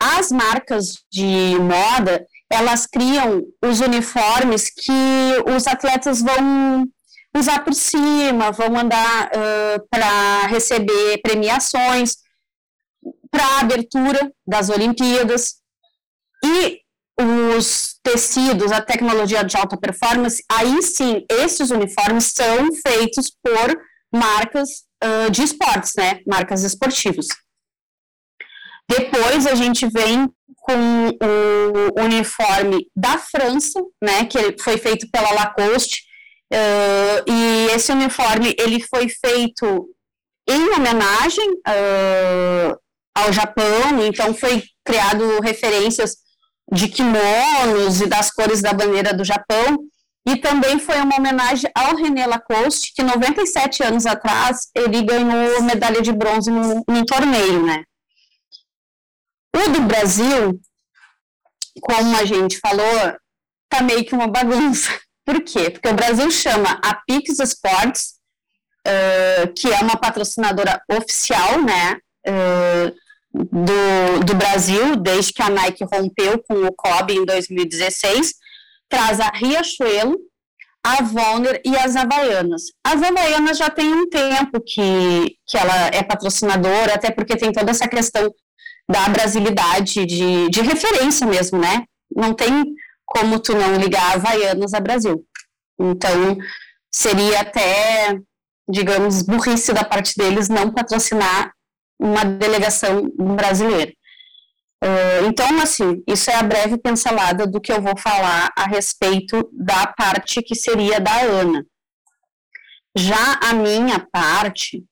As 0.00 0.30
marcas 0.30 1.02
de 1.10 1.56
moda, 1.58 2.24
elas 2.50 2.86
criam 2.86 3.42
os 3.64 3.80
uniformes 3.80 4.70
que 4.70 5.52
os 5.54 5.66
atletas 5.66 6.22
vão 6.22 6.86
usar 7.36 7.64
por 7.64 7.74
cima, 7.74 8.52
vão 8.52 8.70
mandar 8.70 9.26
uh, 9.26 9.86
para 9.90 10.46
receber 10.46 11.20
premiações, 11.22 12.16
para 13.34 13.60
abertura 13.60 14.32
das 14.46 14.70
Olimpíadas. 14.70 15.56
E 16.44 16.80
os 17.20 17.98
tecidos, 18.02 18.70
a 18.70 18.80
tecnologia 18.80 19.42
de 19.44 19.56
alta 19.56 19.76
performance, 19.76 20.42
aí 20.50 20.82
sim, 20.82 21.24
esses 21.30 21.70
uniformes 21.70 22.32
são 22.32 22.68
feitos 22.86 23.30
por 23.42 23.76
marcas 24.12 24.68
uh, 25.02 25.30
de 25.30 25.42
esportes, 25.42 25.92
né? 25.96 26.20
Marcas 26.26 26.62
esportivas. 26.62 27.26
Depois 28.88 29.46
a 29.46 29.54
gente 29.54 29.88
vem 29.88 30.28
com 30.56 31.08
o 31.08 32.02
uniforme 32.02 32.86
da 32.94 33.18
França, 33.18 33.80
né? 34.02 34.24
Que 34.26 34.56
foi 34.62 34.78
feito 34.78 35.10
pela 35.10 35.32
Lacoste, 35.32 36.04
Uh, 36.52 37.18
e 37.26 37.66
esse 37.74 37.90
uniforme 37.90 38.54
ele 38.58 38.80
foi 38.80 39.08
feito 39.08 39.88
em 40.48 40.68
homenagem 40.70 41.50
ao 43.14 43.32
Japão, 43.32 44.04
então 44.04 44.34
foi 44.34 44.62
criado 44.84 45.40
referências 45.40 46.16
de 46.72 46.88
kimonos 46.88 48.00
e 48.00 48.06
das 48.06 48.30
cores 48.30 48.60
da 48.60 48.72
bandeira 48.72 49.14
do 49.14 49.24
Japão, 49.24 49.78
e 50.26 50.36
também 50.36 50.78
foi 50.78 50.96
uma 51.00 51.16
homenagem 51.16 51.70
ao 51.74 51.96
René 51.96 52.26
Lacoste, 52.26 52.92
que 52.94 53.02
97 53.02 53.82
anos 53.82 54.06
atrás 54.06 54.70
ele 54.74 55.02
ganhou 55.02 55.62
medalha 55.62 56.00
de 56.00 56.12
bronze 56.12 56.50
num, 56.50 56.82
num 56.88 57.04
torneio, 57.04 57.64
né? 57.64 57.84
O 59.54 59.70
do 59.70 59.82
Brasil, 59.82 60.58
como 61.82 62.16
a 62.16 62.24
gente 62.24 62.58
falou, 62.58 63.14
tá 63.68 63.82
meio 63.82 64.04
que 64.04 64.14
uma 64.14 64.26
bagunça. 64.26 64.90
Por 65.24 65.42
quê? 65.42 65.70
Porque 65.70 65.88
o 65.88 65.94
Brasil 65.94 66.30
chama 66.30 66.80
a 66.82 66.94
Pix 67.06 67.38
Sports, 67.38 68.14
uh, 68.86 69.52
que 69.54 69.72
é 69.72 69.78
uma 69.80 69.96
patrocinadora 69.96 70.82
oficial, 70.90 71.62
né, 71.62 71.98
uh, 72.28 73.03
do, 73.34 74.24
do 74.24 74.34
Brasil, 74.34 74.96
desde 74.96 75.32
que 75.32 75.42
a 75.42 75.50
Nike 75.50 75.84
rompeu 75.92 76.42
com 76.48 76.54
o 76.54 76.72
Kobe 76.72 77.14
em 77.14 77.24
2016, 77.24 78.34
traz 78.88 79.18
a 79.18 79.28
Riachuelo, 79.28 80.16
a 80.84 81.02
Volner 81.02 81.60
e 81.64 81.76
as 81.76 81.96
Havaianas. 81.96 82.62
As 82.84 83.02
Havaianas 83.02 83.58
já 83.58 83.68
tem 83.70 83.92
um 83.92 84.08
tempo 84.08 84.60
que, 84.60 85.36
que 85.46 85.56
ela 85.56 85.88
é 85.88 86.02
patrocinadora, 86.02 86.94
até 86.94 87.10
porque 87.10 87.36
tem 87.36 87.50
toda 87.50 87.70
essa 87.70 87.88
questão 87.88 88.30
da 88.88 89.08
brasilidade, 89.08 90.04
de, 90.06 90.48
de 90.50 90.60
referência 90.60 91.26
mesmo, 91.26 91.58
né? 91.58 91.84
Não 92.14 92.34
tem 92.34 92.64
como 93.04 93.40
tu 93.40 93.54
não 93.56 93.76
ligar 93.76 94.14
Havaianas 94.14 94.74
a 94.74 94.80
Brasil. 94.80 95.24
Então, 95.80 96.36
seria 96.92 97.40
até, 97.40 98.16
digamos, 98.68 99.22
burrice 99.22 99.72
da 99.72 99.84
parte 99.84 100.14
deles 100.16 100.48
não 100.48 100.70
patrocinar 100.70 101.52
uma 102.04 102.22
delegação 102.22 103.10
brasileira. 103.16 103.90
Uh, 104.84 105.26
então, 105.26 105.58
assim, 105.62 106.02
isso 106.06 106.30
é 106.30 106.34
a 106.34 106.42
breve 106.42 106.76
pincelada 106.76 107.46
do 107.46 107.58
que 107.58 107.72
eu 107.72 107.80
vou 107.80 107.96
falar 107.98 108.52
a 108.54 108.66
respeito 108.66 109.48
da 109.50 109.86
parte 109.86 110.42
que 110.42 110.54
seria 110.54 111.00
da 111.00 111.22
Ana. 111.22 111.64
Já 112.94 113.38
a 113.42 113.54
minha 113.54 114.06
parte, 114.12 114.84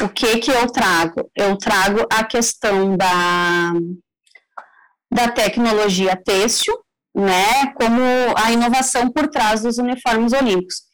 o 0.00 0.08
que 0.08 0.38
que 0.38 0.50
eu 0.50 0.66
trago? 0.72 1.30
Eu 1.36 1.58
trago 1.58 2.06
a 2.10 2.24
questão 2.24 2.96
da, 2.96 3.72
da 5.12 5.28
tecnologia 5.28 6.16
têxtil, 6.16 6.74
né, 7.14 7.72
como 7.74 8.00
a 8.36 8.50
inovação 8.50 9.10
por 9.10 9.28
trás 9.28 9.62
dos 9.62 9.76
uniformes 9.76 10.32
olímpicos. 10.32 10.85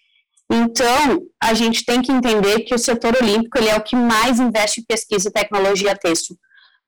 Então, 0.54 1.22
a 1.42 1.54
gente 1.54 1.82
tem 1.82 2.02
que 2.02 2.12
entender 2.12 2.60
que 2.60 2.74
o 2.74 2.78
setor 2.78 3.16
olímpico 3.16 3.56
ele 3.56 3.70
é 3.70 3.76
o 3.76 3.82
que 3.82 3.96
mais 3.96 4.38
investe 4.38 4.80
em 4.80 4.84
pesquisa 4.84 5.30
e 5.30 5.32
tecnologia 5.32 5.96
têxtil. 5.96 6.36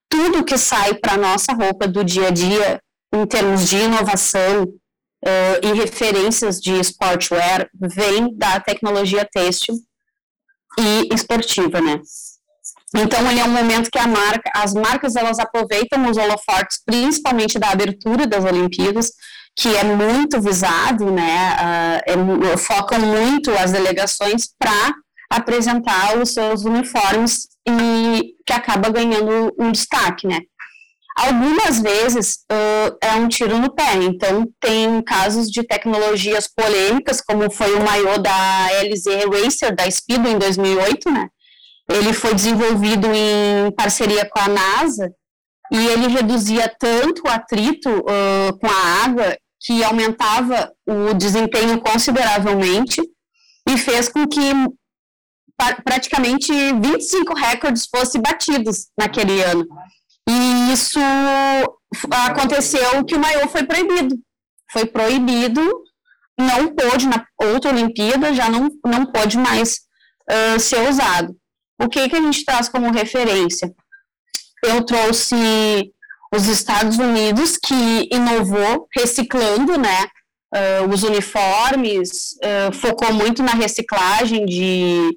Tudo 0.06 0.44
que 0.44 0.58
sai 0.58 0.92
para 0.92 1.14
a 1.14 1.16
nossa 1.16 1.54
roupa 1.54 1.88
do 1.88 2.04
dia 2.04 2.28
a 2.28 2.30
dia, 2.30 2.78
em 3.14 3.24
termos 3.24 3.66
de 3.66 3.76
inovação 3.78 4.64
uh, 4.64 5.66
e 5.66 5.72
referências 5.72 6.60
de 6.60 6.78
sportwear, 6.80 7.70
vem 7.80 8.36
da 8.36 8.60
tecnologia 8.60 9.26
têxtil 9.32 9.76
e 10.78 11.14
esportiva, 11.14 11.80
né? 11.80 12.02
Então, 12.94 13.28
ele 13.30 13.40
é 13.40 13.44
um 13.44 13.50
momento 13.50 13.90
que 13.90 13.98
marca, 14.06 14.50
as 14.54 14.74
marcas 14.74 15.16
elas 15.16 15.38
aproveitam 15.38 16.08
os 16.08 16.18
holofotes, 16.18 16.80
principalmente 16.84 17.58
da 17.58 17.70
abertura 17.70 18.26
das 18.26 18.44
Olimpíadas, 18.44 19.10
que 19.56 19.74
é 19.76 19.84
muito 19.84 20.40
visado, 20.40 21.10
né? 21.10 22.00
Uh, 22.06 22.52
é, 22.52 22.56
focam 22.56 22.98
muito 23.00 23.50
as 23.52 23.72
delegações 23.72 24.48
para 24.58 24.94
apresentar 25.30 26.18
os 26.18 26.32
seus 26.32 26.64
uniformes 26.64 27.48
e 27.66 28.34
que 28.46 28.52
acaba 28.52 28.90
ganhando 28.90 29.54
um 29.58 29.70
destaque, 29.70 30.26
né? 30.26 30.40
Algumas 31.16 31.80
vezes 31.80 32.38
uh, 32.50 32.96
é 33.00 33.12
um 33.12 33.28
tiro 33.28 33.56
no 33.58 33.72
pé, 33.72 33.94
então 34.02 34.44
tem 34.60 35.00
casos 35.02 35.48
de 35.48 35.62
tecnologias 35.62 36.48
polêmicas, 36.48 37.20
como 37.20 37.48
foi 37.52 37.72
o 37.74 37.84
maior 37.84 38.18
da 38.18 38.66
LZ 38.82 39.04
Racer 39.32 39.74
da 39.74 39.88
Speedo 39.88 40.28
em 40.28 40.38
2008, 40.38 41.10
né? 41.12 41.28
Ele 41.88 42.12
foi 42.12 42.34
desenvolvido 42.34 43.06
em 43.14 43.70
parceria 43.76 44.28
com 44.28 44.40
a 44.40 44.48
NASA 44.48 45.12
e 45.70 45.86
ele 45.86 46.08
reduzia 46.08 46.68
tanto 46.78 47.22
o 47.24 47.30
atrito 47.30 47.90
uh, 47.90 48.58
com 48.58 48.66
a 48.66 49.04
água 49.04 49.36
que 49.64 49.82
aumentava 49.82 50.70
o 50.86 51.14
desempenho 51.14 51.80
consideravelmente 51.80 53.00
e 53.66 53.78
fez 53.78 54.10
com 54.10 54.26
que 54.26 54.40
praticamente 55.84 56.52
25 56.52 57.34
recordes 57.34 57.86
fossem 57.86 58.20
batidos 58.20 58.88
naquele 58.98 59.42
ano. 59.42 59.66
E 60.28 60.72
isso 60.72 61.00
aconteceu 62.10 63.04
que 63.04 63.14
o 63.14 63.20
maior 63.20 63.48
foi 63.48 63.64
proibido. 63.64 64.16
Foi 64.70 64.84
proibido, 64.84 65.62
não 66.38 66.74
pôde, 66.74 67.06
na 67.06 67.24
outra 67.38 67.70
Olimpíada, 67.70 68.34
já 68.34 68.48
não, 68.50 68.68
não 68.84 69.06
pôde 69.06 69.38
mais 69.38 69.80
uh, 70.30 70.60
ser 70.60 70.88
usado. 70.88 71.34
O 71.80 71.88
que, 71.88 72.08
que 72.08 72.16
a 72.16 72.20
gente 72.20 72.44
traz 72.44 72.68
como 72.68 72.92
referência? 72.92 73.72
Eu 74.62 74.84
trouxe 74.84 75.92
os 76.34 76.46
Estados 76.48 76.98
Unidos, 76.98 77.56
que 77.56 78.08
inovou 78.10 78.88
reciclando, 78.96 79.78
né, 79.78 80.04
uh, 80.54 80.88
os 80.92 81.02
uniformes, 81.02 82.32
uh, 82.42 82.72
focou 82.72 83.12
muito 83.12 83.42
na 83.42 83.52
reciclagem 83.52 84.44
de, 84.44 85.16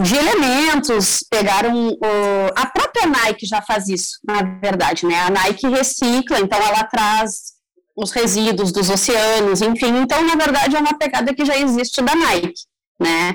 de 0.00 0.16
elementos, 0.16 1.24
pegaram, 1.30 1.88
uh, 1.88 2.50
a 2.56 2.66
própria 2.66 3.06
Nike 3.06 3.46
já 3.46 3.62
faz 3.62 3.88
isso, 3.88 4.18
na 4.24 4.42
verdade, 4.60 5.06
né, 5.06 5.20
a 5.20 5.30
Nike 5.30 5.68
recicla, 5.68 6.40
então 6.40 6.58
ela 6.58 6.84
traz 6.84 7.58
os 7.96 8.10
resíduos 8.10 8.72
dos 8.72 8.88
oceanos, 8.88 9.62
enfim, 9.62 9.96
então, 9.98 10.22
na 10.22 10.34
verdade, 10.34 10.76
é 10.76 10.78
uma 10.78 10.98
pegada 10.98 11.34
que 11.34 11.44
já 11.44 11.56
existe 11.56 12.02
da 12.02 12.14
Nike, 12.14 12.52
né. 13.00 13.34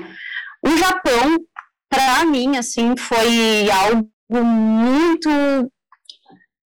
O 0.64 0.76
Japão 0.76 1.38
para 1.88 2.24
mim, 2.24 2.56
assim, 2.56 2.96
foi 2.96 3.70
algo 3.70 4.08
muito 4.28 5.30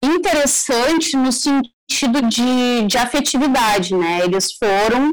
interessante 0.03 1.17
no 1.17 1.33
sentido 1.33 2.23
de, 2.29 2.87
de 2.87 2.99
afetividade, 2.99 3.95
né? 3.95 4.21
Eles 4.25 4.53
foram 4.53 5.11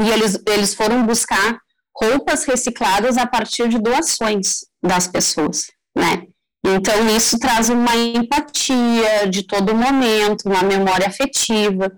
e 0.00 0.08
eles, 0.08 0.42
eles 0.46 0.74
foram 0.74 1.04
buscar 1.06 1.58
roupas 1.94 2.44
recicladas 2.44 3.18
a 3.18 3.26
partir 3.26 3.68
de 3.68 3.78
doações 3.78 4.60
das 4.82 5.06
pessoas, 5.06 5.70
né? 5.94 6.26
Então 6.64 7.16
isso 7.16 7.38
traz 7.38 7.68
uma 7.68 7.94
empatia 7.96 9.28
de 9.28 9.42
todo 9.42 9.74
momento, 9.74 10.46
uma 10.46 10.62
memória 10.62 11.06
afetiva. 11.06 11.92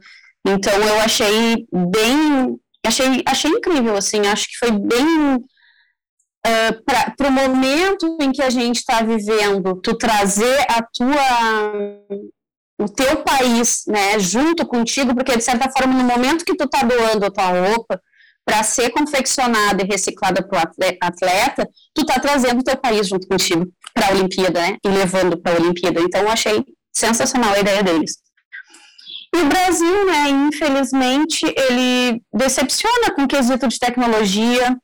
Então 0.46 0.72
eu 0.72 1.00
achei 1.00 1.66
bem, 1.72 2.58
achei, 2.84 3.22
achei 3.26 3.50
incrível 3.50 3.96
assim, 3.96 4.26
acho 4.26 4.48
que 4.48 4.58
foi 4.58 4.70
bem 4.72 5.44
uh, 6.46 6.84
para 6.84 7.28
o 7.28 7.32
momento 7.32 8.18
em 8.20 8.32
que 8.32 8.42
a 8.42 8.50
gente 8.50 8.76
está 8.76 9.02
vivendo, 9.02 9.80
tu 9.80 9.96
trazer 9.96 10.66
a 10.68 10.82
tua 10.82 11.98
o 12.76 12.88
teu 12.88 13.22
país, 13.22 13.84
né, 13.86 14.18
junto 14.18 14.66
contigo, 14.66 15.14
porque 15.14 15.36
de 15.36 15.44
certa 15.44 15.70
forma 15.70 15.94
no 15.94 16.02
momento 16.02 16.44
que 16.44 16.56
tu 16.56 16.68
tá 16.68 16.82
doando 16.82 17.24
a 17.24 17.30
tua 17.30 17.68
roupa 17.68 18.00
para 18.44 18.62
ser 18.64 18.90
confeccionada 18.90 19.82
e 19.82 19.86
reciclada 19.86 20.46
para 20.46 20.58
o 20.58 20.62
atleta, 21.00 21.68
tu 21.94 22.04
tá 22.04 22.18
trazendo 22.18 22.60
o 22.60 22.64
teu 22.64 22.76
país 22.76 23.06
junto 23.06 23.28
contigo 23.28 23.66
para 23.94 24.08
a 24.08 24.10
Olimpíada, 24.10 24.60
né, 24.60 24.76
e 24.84 24.88
levando 24.88 25.40
para 25.40 25.52
a 25.52 25.60
Olimpíada. 25.60 26.00
Então 26.00 26.22
eu 26.22 26.30
achei 26.30 26.64
sensacional 26.92 27.54
a 27.54 27.60
ideia 27.60 27.82
deles. 27.82 28.18
E 29.34 29.38
o 29.38 29.46
Brasil, 29.46 30.06
né, 30.06 30.28
infelizmente, 30.28 31.44
ele 31.56 32.22
decepciona 32.32 33.10
com 33.14 33.22
o 33.22 33.28
quesito 33.28 33.66
de 33.66 33.78
tecnologia, 33.78 34.76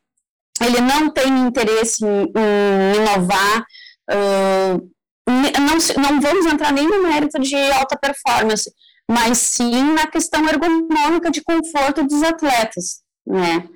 ele 0.61 0.81
não 0.81 1.11
tem 1.11 1.47
interesse 1.47 2.05
em, 2.05 2.25
em 2.25 2.97
inovar, 2.97 3.65
uh, 4.11 4.91
não, 5.27 6.03
não 6.03 6.21
vamos 6.21 6.47
entrar 6.47 6.73
nem 6.73 6.87
no 6.87 7.03
mérito 7.03 7.39
de 7.39 7.57
alta 7.73 7.97
performance, 7.97 8.71
mas 9.11 9.39
sim 9.39 9.93
na 9.93 10.07
questão 10.07 10.47
ergonômica 10.49 11.31
de 11.31 11.43
conforto 11.43 12.05
dos 12.05 12.23
atletas, 12.23 13.01
né? 13.27 13.69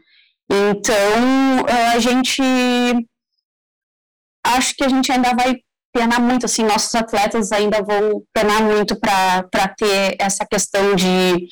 Então, 0.51 1.65
a 1.95 1.99
gente 1.99 2.43
acho 4.45 4.75
que 4.77 4.85
a 4.85 4.89
gente 4.89 5.11
ainda 5.11 5.35
vai 5.35 5.57
penar 5.93 6.21
muito, 6.21 6.45
assim, 6.45 6.65
nossos 6.65 6.95
atletas 6.95 7.53
ainda 7.53 7.83
vão 7.83 8.23
penar 8.33 8.63
muito 8.63 8.99
para 8.99 9.69
ter 9.77 10.17
essa 10.19 10.45
questão 10.45 10.95
de 10.95 11.49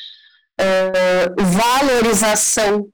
uh, 0.60 1.42
valorização 1.42 2.88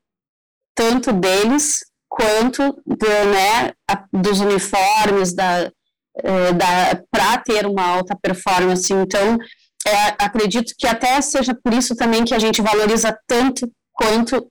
tanto 0.75 1.13
deles 1.13 1.81
quanto 2.19 2.83
do, 2.85 3.07
né, 3.07 3.73
dos 4.13 4.41
uniformes, 4.41 5.33
da, 5.33 5.71
eh, 6.17 6.53
da, 6.53 7.03
para 7.09 7.39
ter 7.39 7.65
uma 7.65 7.87
alta 7.87 8.19
performance. 8.21 8.93
Então, 8.93 9.39
é, 9.87 10.09
acredito 10.19 10.75
que 10.77 10.87
até 10.87 11.21
seja 11.21 11.55
por 11.55 11.73
isso 11.73 11.95
também 11.95 12.25
que 12.25 12.35
a 12.35 12.39
gente 12.41 12.61
valoriza 12.61 13.17
tanto 13.25 13.71
quanto 13.93 14.51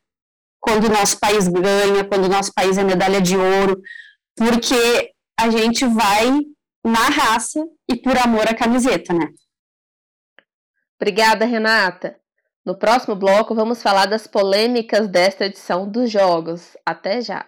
quando 0.61 0.85
o 0.85 0.89
nosso 0.89 1.19
país 1.19 1.47
ganha, 1.47 2.05
quando 2.05 2.25
o 2.25 2.29
nosso 2.29 2.53
país 2.53 2.77
é 2.77 2.83
medalha 2.83 3.21
de 3.21 3.35
ouro, 3.35 3.81
porque 4.35 5.11
a 5.37 5.49
gente 5.49 5.85
vai 5.85 6.31
na 6.85 7.09
raça 7.09 7.59
e 7.89 7.95
por 7.95 8.17
amor 8.17 8.47
à 8.47 8.53
camiseta, 8.53 9.13
né? 9.13 9.27
Obrigada, 10.99 11.45
Renata. 11.45 12.17
No 12.65 12.77
próximo 12.77 13.15
bloco, 13.15 13.53
vamos 13.53 13.81
falar 13.83 14.07
das 14.07 14.25
polêmicas 14.25 15.07
desta 15.07 15.45
edição 15.45 15.89
dos 15.89 16.09
Jogos. 16.09 16.75
Até 16.85 17.21
já! 17.21 17.45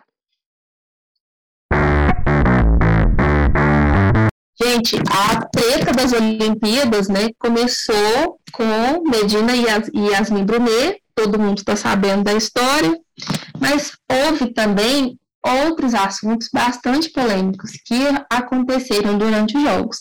Gente, 4.69 4.97
a 5.09 5.47
treta 5.47 5.91
das 5.91 6.13
Olimpíadas, 6.13 7.09
né, 7.09 7.29
começou 7.39 8.39
com 8.51 9.09
Medina 9.09 9.53
e 9.55 10.11
Yasmin 10.11 10.45
Brunet, 10.45 11.01
todo 11.15 11.39
mundo 11.39 11.57
está 11.57 11.75
sabendo 11.75 12.23
da 12.23 12.33
história, 12.33 12.95
mas 13.59 13.93
houve 14.07 14.53
também 14.53 15.17
outros 15.43 15.95
assuntos 15.95 16.49
bastante 16.53 17.09
polêmicos 17.09 17.71
que 17.83 17.99
aconteceram 18.29 19.17
durante 19.17 19.57
os 19.57 19.63
Jogos. 19.63 19.97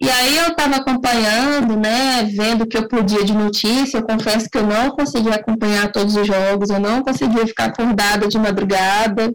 E 0.00 0.08
aí 0.08 0.36
eu 0.36 0.48
estava 0.48 0.76
acompanhando, 0.76 1.76
né, 1.76 2.22
vendo 2.24 2.62
o 2.62 2.68
que 2.68 2.76
eu 2.76 2.86
podia 2.86 3.24
de 3.24 3.32
notícia, 3.32 3.98
eu 3.98 4.06
confesso 4.06 4.48
que 4.48 4.58
eu 4.58 4.66
não 4.66 4.90
consegui 4.90 5.30
acompanhar 5.30 5.90
todos 5.90 6.14
os 6.14 6.26
jogos, 6.26 6.70
eu 6.70 6.78
não 6.78 7.02
conseguia 7.02 7.46
ficar 7.46 7.66
acordada 7.66 8.28
de 8.28 8.38
madrugada, 8.38 9.34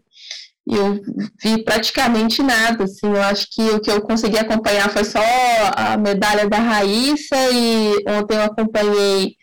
eu 0.67 0.99
vi 1.41 1.63
praticamente 1.63 2.41
nada, 2.41 2.85
assim, 2.85 3.07
eu 3.07 3.21
acho 3.21 3.47
que 3.51 3.61
o 3.61 3.79
que 3.79 3.91
eu 3.91 4.01
consegui 4.01 4.37
acompanhar 4.37 4.89
foi 4.89 5.03
só 5.03 5.19
a 5.75 5.97
medalha 5.97 6.49
da 6.49 6.57
Raíssa, 6.57 7.35
e 7.51 7.93
ontem 8.07 8.35
eu 8.35 8.43
acompanhei, 8.43 9.35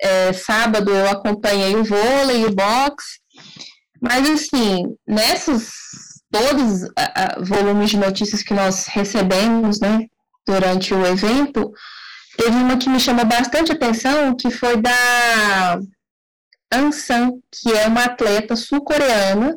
é, 0.00 0.32
sábado 0.32 0.90
eu 0.90 1.10
acompanhei 1.10 1.74
o 1.74 1.84
vôlei 1.84 2.44
o 2.46 2.54
boxe, 2.54 3.20
mas, 4.00 4.28
assim, 4.28 4.84
nesses 5.06 5.72
todos 6.30 6.84
uh, 6.84 7.44
volumes 7.44 7.90
de 7.90 7.98
notícias 7.98 8.42
que 8.42 8.54
nós 8.54 8.86
recebemos, 8.86 9.80
né, 9.80 10.06
durante 10.46 10.94
o 10.94 11.04
evento, 11.04 11.72
teve 12.36 12.56
uma 12.56 12.78
que 12.78 12.88
me 12.88 13.00
chamou 13.00 13.24
bastante 13.24 13.72
atenção, 13.72 14.34
que 14.34 14.50
foi 14.50 14.80
da 14.80 15.78
Ansan, 16.72 17.32
que 17.50 17.72
é 17.72 17.86
uma 17.86 18.04
atleta 18.04 18.56
sul-coreana. 18.56 19.56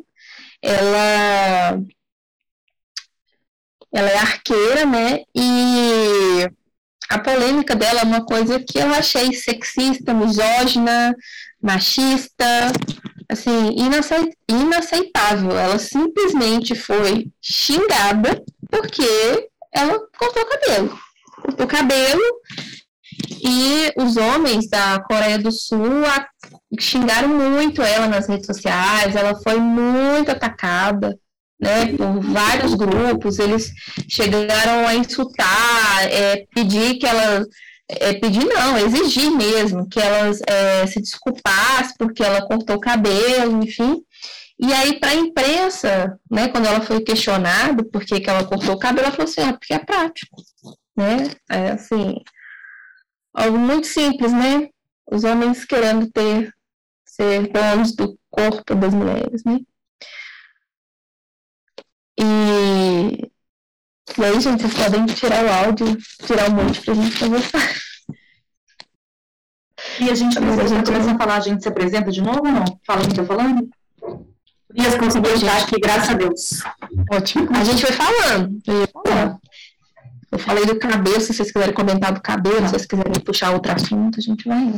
Ela 0.64 1.78
ela 3.92 4.10
é 4.10 4.16
arqueira, 4.16 4.84
né? 4.84 5.20
E 5.34 6.48
a 7.08 7.18
polêmica 7.18 7.76
dela 7.76 8.00
é 8.00 8.04
uma 8.04 8.24
coisa 8.24 8.58
que 8.58 8.78
eu 8.78 8.92
achei 8.92 9.32
sexista, 9.32 10.12
misógina, 10.12 11.14
machista, 11.62 12.72
assim, 13.28 13.76
inaceitável. 14.48 15.56
Ela 15.56 15.78
simplesmente 15.78 16.74
foi 16.74 17.30
xingada 17.40 18.42
porque 18.68 19.48
ela 19.72 19.98
cortou 20.18 20.42
o 20.42 20.46
cabelo. 20.46 20.98
Cortou 21.42 21.66
o 21.66 21.68
cabelo 21.68 22.22
e 23.28 23.92
os 23.96 24.16
homens 24.16 24.68
da 24.68 25.00
Coreia 25.00 25.38
do 25.38 25.52
Sul 25.52 26.04
a, 26.06 26.26
xingaram 26.78 27.28
muito 27.28 27.82
ela 27.82 28.08
nas 28.08 28.28
redes 28.28 28.46
sociais, 28.46 29.16
ela 29.16 29.34
foi 29.42 29.58
muito 29.58 30.30
atacada. 30.30 31.18
Né, 31.60 31.96
por 31.96 32.20
vários 32.20 32.74
grupos, 32.74 33.38
eles 33.38 33.72
chegaram 34.08 34.86
a 34.86 34.94
insultar, 34.94 36.04
é, 36.10 36.44
pedir 36.52 36.98
que 36.98 37.06
ela 37.06 37.46
é, 37.88 38.14
pedir 38.14 38.44
não, 38.44 38.76
exigir 38.78 39.30
mesmo 39.30 39.88
que 39.88 40.00
ela 40.00 40.30
é, 40.48 40.86
se 40.86 41.00
desculpasse 41.00 41.94
porque 41.98 42.22
ela 42.22 42.46
cortou 42.46 42.76
o 42.76 42.80
cabelo, 42.80 43.62
enfim. 43.62 44.02
E 44.58 44.72
aí, 44.72 44.98
para 44.98 45.10
a 45.10 45.16
imprensa, 45.16 46.18
né, 46.30 46.48
quando 46.48 46.66
ela 46.66 46.80
foi 46.80 47.00
questionada 47.00 47.84
por 47.84 48.04
que, 48.04 48.20
que 48.20 48.30
ela 48.30 48.44
cortou 48.44 48.74
o 48.74 48.78
cabelo, 48.78 49.06
ela 49.06 49.14
falou 49.14 49.30
assim, 49.30 49.42
ah, 49.42 49.52
porque 49.52 49.74
é 49.74 49.78
prático, 49.78 50.42
né? 50.96 51.30
É 51.50 51.72
assim, 51.72 52.14
algo 53.34 53.58
muito 53.58 53.86
simples, 53.86 54.32
né? 54.32 54.68
Os 55.10 55.24
homens 55.24 55.64
querendo 55.64 56.10
ter, 56.10 56.52
ser 57.04 57.50
donos 57.52 57.94
do 57.94 58.18
corpo 58.30 58.74
das 58.74 58.94
mulheres, 58.94 59.44
né? 59.44 59.58
E 62.18 63.30
e 64.16 64.24
aí, 64.24 64.40
gente, 64.40 64.62
vocês 64.62 64.74
podem 64.74 65.06
tirar 65.06 65.44
o 65.44 65.66
áudio, 65.66 65.96
tirar 66.24 66.48
o 66.48 66.54
monte 66.54 66.80
pra 66.82 66.94
gente 66.94 67.18
conversar. 67.18 67.74
E 70.00 70.10
a 70.10 70.14
gente, 70.14 70.36
quando 70.36 70.60
a 70.60 70.66
gente 70.66 70.84
começa 70.84 71.10
a 71.10 71.18
falar, 71.18 71.36
a 71.36 71.40
gente 71.40 71.62
se 71.62 71.68
apresenta 71.68 72.10
de 72.10 72.22
novo 72.22 72.38
ou 72.38 72.52
não? 72.52 72.64
Fala 72.86 73.02
quem 73.02 73.14
tá 73.14 73.24
falando? 73.24 73.68
Elias 74.74 74.96
conseguiu 74.96 75.34
estar 75.34 75.62
aqui, 75.62 75.80
graças 75.80 76.10
a 76.10 76.14
Deus. 76.14 76.62
Ótimo. 77.10 77.48
A 77.56 77.64
gente 77.64 77.84
foi 77.84 77.92
falando. 77.92 78.58
Eu 78.66 78.88
falei 80.38 80.66
do 80.66 80.78
cabelo, 80.78 81.20
se 81.20 81.32
vocês 81.32 81.50
quiserem 81.50 81.74
comentar 81.74 82.12
do 82.12 82.20
cabelo, 82.20 82.66
se 82.66 82.70
vocês 82.70 82.86
quiserem 82.86 83.20
puxar 83.24 83.50
outro 83.50 83.72
assunto, 83.72 84.18
a 84.18 84.22
gente 84.22 84.48
vai. 84.48 84.72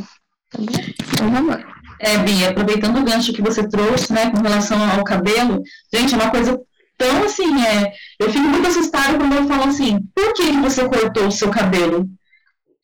Tá 0.49 0.59
bom? 0.59 0.65
Então 1.13 1.31
vamos 1.31 1.55
lá. 1.55 1.63
É, 1.99 2.17
Bia, 2.19 2.49
aproveitando 2.49 2.99
o 2.99 3.03
gancho 3.03 3.33
que 3.33 3.41
você 3.41 3.67
trouxe, 3.67 4.13
né, 4.13 4.29
com 4.29 4.41
relação 4.41 4.77
ao 4.91 5.03
cabelo, 5.03 5.63
gente, 5.91 6.13
é 6.13 6.17
uma 6.17 6.29
coisa 6.29 6.59
então, 6.99 7.23
assim, 7.23 7.61
é, 7.61 7.93
eu 8.19 8.27
fico 8.31 8.43
muito 8.43 8.67
assustada 8.67 9.17
quando 9.19 9.35
eu 9.35 9.47
falo 9.47 9.65
assim, 9.65 9.99
por 10.15 10.33
que 10.33 10.51
você 10.53 10.89
cortou 10.89 11.27
o 11.27 11.31
seu 11.31 11.51
cabelo? 11.51 12.09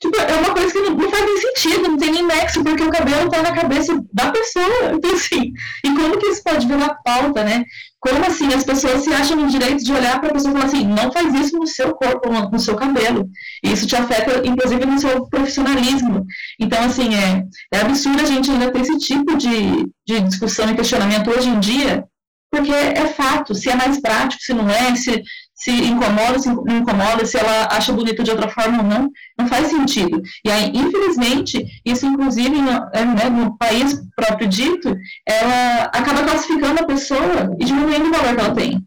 Tipo, 0.04 0.20
é 0.20 0.36
uma 0.36 0.54
coisa 0.54 0.74
que 0.74 0.80
não, 0.80 0.96
não 0.96 1.10
faz 1.10 1.24
nem 1.24 1.38
sentido, 1.38 1.88
não 1.88 1.98
tem 1.98 2.12
nem 2.12 2.28
nexo, 2.28 2.62
porque 2.62 2.84
o 2.84 2.90
cabelo 2.90 3.26
está 3.26 3.42
na 3.42 3.54
cabeça 3.54 3.94
da 4.12 4.32
pessoa. 4.32 4.64
Então, 4.94 5.14
assim, 5.14 5.54
e 5.84 5.96
como 5.96 6.18
que 6.18 6.28
isso 6.28 6.44
pode 6.44 6.68
virar 6.68 6.96
pauta, 7.06 7.44
né? 7.44 7.64
Como, 8.02 8.26
assim, 8.26 8.54
as 8.54 8.66
pessoas 8.66 9.02
se 9.02 9.14
acham 9.14 9.38
no 9.38 9.48
direito 9.48 9.82
de 9.82 9.94
olhar 9.94 10.20
para 10.20 10.30
a 10.30 10.34
pessoa 10.34 10.52
e 10.52 10.54
falar 10.54 10.66
assim, 10.66 10.86
não 10.86 11.12
faz 11.12 11.34
isso 11.34 11.58
no 11.58 11.66
seu 11.66 11.94
corpo, 11.96 12.30
no, 12.30 12.50
no 12.50 12.60
seu 12.60 12.76
cabelo. 12.76 13.30
Isso 13.64 13.88
te 13.88 13.96
afeta, 13.96 14.46
inclusive, 14.46 14.86
no 14.86 15.00
seu 15.00 15.26
profissionalismo. 15.28 16.26
Então, 16.60 16.84
assim, 16.84 17.16
é, 17.16 17.46
é 17.74 17.80
absurdo 17.80 18.22
a 18.22 18.26
gente 18.26 18.52
ainda 18.52 18.72
ter 18.72 18.82
esse 18.82 18.98
tipo 18.98 19.38
de, 19.38 19.88
de 20.06 20.20
discussão 20.22 20.70
e 20.70 20.76
questionamento 20.76 21.30
hoje 21.30 21.48
em 21.48 21.60
dia, 21.62 22.04
porque 22.52 22.74
é 22.74 23.08
fato, 23.08 23.56
se 23.56 23.70
é 23.70 23.76
mais 23.76 24.00
prático, 24.02 24.44
se 24.44 24.54
não 24.54 24.70
é, 24.70 24.96
se, 24.96 25.24
se 25.54 25.72
incomoda, 25.72 26.40
se 26.40 26.50
incomoda, 26.50 27.26
se 27.26 27.38
ela 27.38 27.68
acha 27.72 27.94
bonito 27.94 28.24
de 28.24 28.32
outra 28.32 28.50
forma 28.50 28.80
ou 28.80 28.84
não, 28.84 29.10
não 29.38 29.48
faz 29.48 29.68
sentido. 29.68 30.22
E 30.44 30.50
aí, 30.50 30.72
infelizmente, 30.74 31.66
isso 31.86 32.06
inclusive 32.06 32.50
no, 32.50 32.72
é, 32.94 33.06
né, 33.06 33.30
no 33.30 33.58
país 33.58 34.02
próprio 34.16 34.48
dito, 34.48 34.96
ela 35.28 35.84
acaba 35.94 36.24
classificando 36.24 36.82
a 36.82 36.86
pessoa 36.86 37.56
e 37.60 37.66
diminuindo 37.66 38.08
o 38.08 38.12
valor 38.12 38.36
que 38.36 38.42
ela 38.42 38.56
tem. 38.56 38.84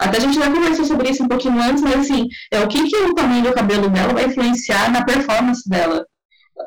Até 0.00 0.18
a 0.18 0.20
gente 0.20 0.36
já 0.36 0.48
conversou 0.48 0.84
sobre 0.84 1.10
isso 1.10 1.24
um 1.24 1.28
pouquinho 1.28 1.60
antes, 1.60 1.82
mas 1.82 1.96
assim, 1.96 2.28
é 2.52 2.60
o 2.60 2.68
que, 2.68 2.88
que 2.88 2.96
o 2.96 3.14
tamanho 3.14 3.42
do 3.42 3.52
cabelo 3.52 3.88
dela 3.88 4.14
vai 4.14 4.26
influenciar 4.26 4.90
na 4.92 5.04
performance 5.04 5.68
dela. 5.68 6.06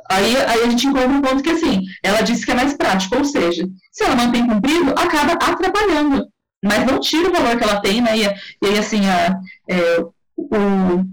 Aí, 0.09 0.35
aí 0.35 0.63
a 0.63 0.69
gente 0.69 0.87
encontra 0.87 1.07
um 1.07 1.21
ponto 1.21 1.41
que, 1.43 1.51
assim, 1.51 1.81
ela 2.03 2.21
disse 2.21 2.45
que 2.45 2.51
é 2.51 2.55
mais 2.55 2.73
prático, 2.73 3.17
ou 3.17 3.25
seja, 3.25 3.65
se 3.91 4.03
ela 4.03 4.15
mantém 4.15 4.45
comprido, 4.45 4.91
acaba 4.91 5.33
atrapalhando, 5.33 6.27
mas 6.63 6.85
não 6.85 6.99
tira 6.99 7.29
o 7.29 7.33
valor 7.33 7.57
que 7.57 7.63
ela 7.63 7.81
tem, 7.81 8.01
né? 8.01 8.17
E, 8.17 8.23
e 8.23 8.67
aí, 8.67 8.77
assim, 8.77 9.01
a, 9.07 9.39
é, 9.69 9.99
o, 10.37 11.05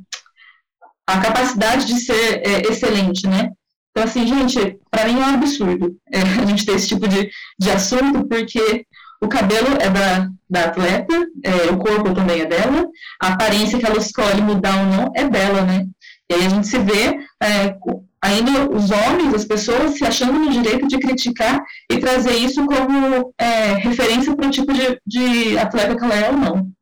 a 1.06 1.18
capacidade 1.20 1.87
de 1.87 2.00
ser 2.00 2.42
é, 2.46 2.62
excelente, 2.68 3.26
né? 3.26 3.50
Então, 3.90 4.04
assim, 4.04 4.26
gente, 4.26 4.78
para 4.90 5.06
mim 5.06 5.20
é 5.20 5.24
um 5.24 5.34
absurdo 5.34 5.96
é, 6.12 6.20
a 6.42 6.46
gente 6.46 6.64
ter 6.64 6.72
esse 6.72 6.88
tipo 6.88 7.08
de, 7.08 7.30
de 7.58 7.70
assunto, 7.70 8.28
porque 8.28 8.87
o 9.20 9.26
cabelo 9.26 9.76
é 9.80 9.90
da, 9.90 10.28
da 10.48 10.64
atleta, 10.66 11.14
é, 11.42 11.72
o 11.72 11.78
corpo 11.78 12.14
também 12.14 12.42
é 12.42 12.46
dela, 12.46 12.87
a 13.20 13.28
aparência 13.32 13.78
que 13.78 13.87
ela 13.87 13.98
escolhe 13.98 14.40
mudar 14.40 14.78
ou 14.78 14.87
não 14.87 15.12
é 15.16 15.28
dela, 15.28 15.62
né? 15.62 15.87
E 16.31 16.35
aí 16.35 16.47
a 16.47 16.49
gente 16.49 16.67
se 16.67 16.79
vê 16.79 17.27
é, 17.43 17.77
ainda 18.23 18.71
os 18.71 18.91
homens, 18.91 19.35
as 19.35 19.45
pessoas 19.45 19.93
se 19.93 20.05
achando 20.05 20.38
no 20.38 20.51
direito 20.51 20.87
de 20.87 20.99
criticar 20.99 21.64
e 21.91 21.99
trazer 21.99 22.37
isso 22.37 22.64
como 22.67 23.33
é, 23.38 23.75
referência 23.75 24.37
para 24.37 24.47
o 24.47 24.51
tipo 24.51 24.73
de, 24.73 25.01
de 25.07 25.59
atleta 25.59 25.97
que 25.97 26.05
ela 26.05 26.14
é 26.14 26.31
ou 26.31 26.37
não. 26.37 26.73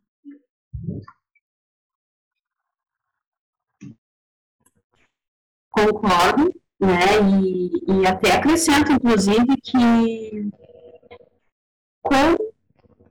Concordo, 5.70 6.50
né? 6.80 7.20
E, 7.42 8.00
e 8.00 8.06
até 8.06 8.32
acrescento, 8.32 8.90
inclusive, 8.90 9.56
que 9.62 10.50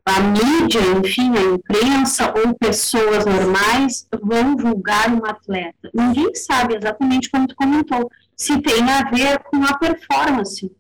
a 0.06 0.20
mídia, 0.20 0.82
enfim, 1.00 1.36
a 1.36 1.42
imprensa 1.42 2.32
ou 2.38 2.54
pessoas 2.54 3.26
normais 3.26 4.08
vão 4.22 4.58
julgar 4.58 5.10
um 5.10 5.26
atleta. 5.26 5.90
Ninguém 5.94 6.34
sabe 6.36 6.76
exatamente 6.76 7.30
como 7.30 7.48
tu 7.48 7.56
comentou, 7.56 8.10
se 8.38 8.62
tem 8.62 8.84
a 8.84 9.10
ver 9.10 9.40
com 9.44 9.64
a 9.64 9.78
performance 9.78 10.72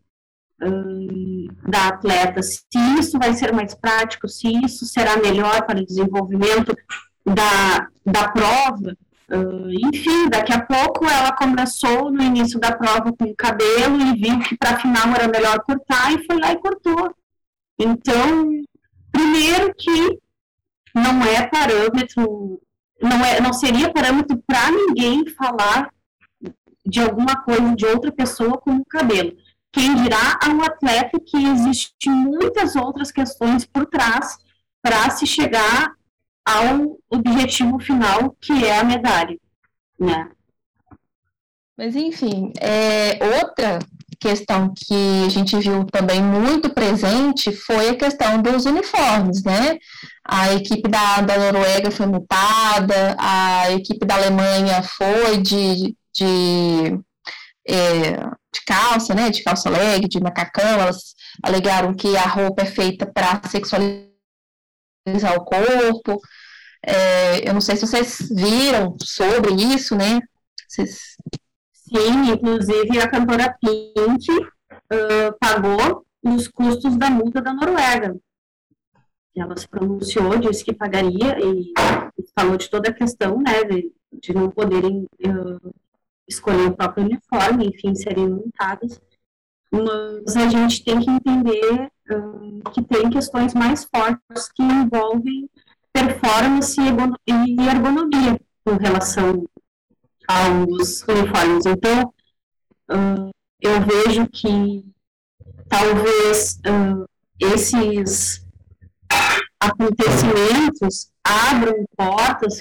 hum, 0.61 1.47
da 1.67 1.87
atleta, 1.87 2.43
se 2.43 2.61
isso 2.99 3.17
vai 3.17 3.33
ser 3.33 3.51
mais 3.51 3.73
prático, 3.73 4.29
se 4.29 4.47
isso 4.63 4.85
será 4.85 5.17
melhor 5.17 5.65
para 5.65 5.79
o 5.79 5.85
desenvolvimento 5.85 6.75
da, 7.25 7.87
da 8.05 8.29
prova. 8.29 8.95
Uh, 9.27 9.71
enfim, 9.91 10.29
daqui 10.29 10.53
a 10.53 10.61
pouco 10.61 11.03
ela 11.03 11.31
começou 11.31 12.11
no 12.11 12.21
início 12.21 12.59
da 12.59 12.71
prova 12.71 13.11
com 13.11 13.25
o 13.25 13.35
cabelo 13.35 13.99
e 13.99 14.21
viu 14.21 14.39
que 14.41 14.55
para 14.55 14.77
final 14.77 15.07
era 15.15 15.27
melhor 15.27 15.59
cortar 15.61 16.13
e 16.13 16.23
foi 16.27 16.39
lá 16.39 16.51
e 16.51 16.59
cortou 16.59 17.11
Então, 17.79 18.51
primeiro 19.15 19.73
que 19.73 20.19
não 20.93 21.23
é 21.23 21.47
parâmetro, 21.47 22.61
não, 23.01 23.25
é, 23.25 23.39
não 23.39 23.53
seria 23.53 23.91
parâmetro 23.91 24.41
para 24.45 24.71
ninguém 24.71 25.25
falar 25.27 25.89
de 26.85 27.01
alguma 27.01 27.41
coisa 27.43 27.75
de 27.75 27.85
outra 27.85 28.11
pessoa 28.11 28.57
como 28.57 28.85
cabelo. 28.85 29.35
Quem 29.71 29.95
dirá 29.95 30.39
a 30.41 30.49
um 30.49 30.61
atleta 30.61 31.19
que 31.19 31.37
existe 31.37 32.09
muitas 32.09 32.75
outras 32.75 33.11
questões 33.11 33.65
por 33.65 33.85
trás 33.85 34.37
para 34.81 35.09
se 35.09 35.25
chegar 35.25 35.93
ao 36.45 36.97
objetivo 37.09 37.79
final, 37.79 38.35
que 38.39 38.65
é 38.65 38.79
a 38.79 38.83
medalha, 38.83 39.37
né? 39.99 40.29
Mas 41.77 41.95
enfim, 41.95 42.53
é, 42.61 43.17
outra 43.41 43.79
questão 44.25 44.73
que 44.75 45.23
a 45.23 45.29
gente 45.29 45.55
viu 45.59 45.85
também 45.85 46.19
muito 46.19 46.71
presente 46.71 47.55
foi 47.55 47.89
a 47.89 47.95
questão 47.95 48.41
dos 48.41 48.65
uniformes, 48.65 49.43
né? 49.43 49.77
A 50.27 50.51
equipe 50.53 50.89
da, 50.89 51.21
da 51.21 51.37
Noruega 51.37 51.91
foi 51.91 52.07
multada, 52.07 53.15
a 53.19 53.71
equipe 53.71 54.03
da 54.03 54.15
Alemanha 54.15 54.81
foi 54.81 55.37
de, 55.37 55.95
de, 56.11 56.99
é, 57.67 58.13
de 58.17 58.65
calça, 58.65 59.13
né? 59.13 59.29
De 59.29 59.43
calça 59.43 59.69
leg, 59.69 60.07
de 60.07 60.19
macacão, 60.19 60.79
elas 60.81 61.13
alegaram 61.43 61.93
que 61.93 62.17
a 62.17 62.25
roupa 62.25 62.63
é 62.63 62.65
feita 62.65 63.05
para 63.05 63.47
sexualizar 63.47 64.09
o 65.37 65.45
corpo. 65.45 66.19
É, 66.83 67.47
eu 67.47 67.53
não 67.53 67.61
sei 67.61 67.75
se 67.75 67.85
vocês 67.85 68.17
viram 68.35 68.97
sobre 69.03 69.53
isso, 69.53 69.95
né? 69.95 70.19
Vocês 70.67 71.15
Inclusive 71.97 72.99
a 72.99 73.09
cantora 73.09 73.55
Pink 73.59 74.29
uh, 74.31 75.37
pagou 75.39 76.05
os 76.23 76.47
custos 76.47 76.97
da 76.97 77.09
multa 77.09 77.41
da 77.41 77.53
Noruega. 77.53 78.15
Ela 79.35 79.55
se 79.57 79.67
pronunciou, 79.67 80.37
disse 80.37 80.63
que 80.63 80.73
pagaria 80.73 81.37
e 81.39 81.73
falou 82.37 82.57
de 82.57 82.69
toda 82.69 82.89
a 82.89 82.93
questão, 82.93 83.41
né, 83.41 83.63
de, 83.63 83.91
de 84.21 84.33
não 84.33 84.49
poderem 84.49 85.05
uh, 85.25 85.73
escolher 86.27 86.67
o 86.67 86.75
próprio 86.75 87.05
uniforme, 87.05 87.67
enfim, 87.67 87.93
serem 87.95 88.29
multadas. 88.29 88.99
Mas 89.71 90.35
a 90.37 90.47
gente 90.47 90.83
tem 90.83 90.99
que 90.99 91.09
entender 91.09 91.91
uh, 92.11 92.71
que 92.71 92.81
tem 92.81 93.09
questões 93.09 93.53
mais 93.53 93.83
fortes 93.83 94.49
que 94.53 94.63
envolvem 94.63 95.49
performance 95.91 96.79
e 97.27 97.67
ergonomia 97.67 98.39
com 98.65 98.75
relação 98.75 99.45
aos 100.27 101.03
uniformes. 101.07 101.65
Então, 101.65 102.13
uh, 102.91 103.29
eu 103.61 103.81
vejo 103.81 104.27
que 104.27 104.85
talvez 105.67 106.59
uh, 106.67 107.05
esses 107.39 108.45
acontecimentos 109.59 111.11
abram 111.23 111.85
portas 111.95 112.59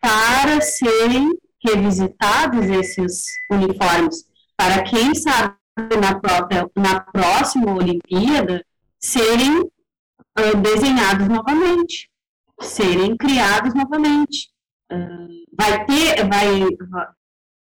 para 0.00 0.60
serem 0.60 1.36
revisitados 1.64 2.66
esses 2.66 3.24
uniformes, 3.50 4.24
para 4.56 4.82
quem 4.84 5.14
sabe 5.14 5.54
na, 6.00 6.18
própria, 6.18 6.70
na 6.76 7.00
próxima 7.00 7.74
Olimpíada 7.74 8.64
serem 8.98 9.60
uh, 9.60 10.56
desenhados 10.62 11.28
novamente, 11.28 12.10
serem 12.60 13.16
criados 13.16 13.74
novamente 13.74 14.50
vai 15.56 15.84
ter, 15.86 16.28
vai, 16.28 16.60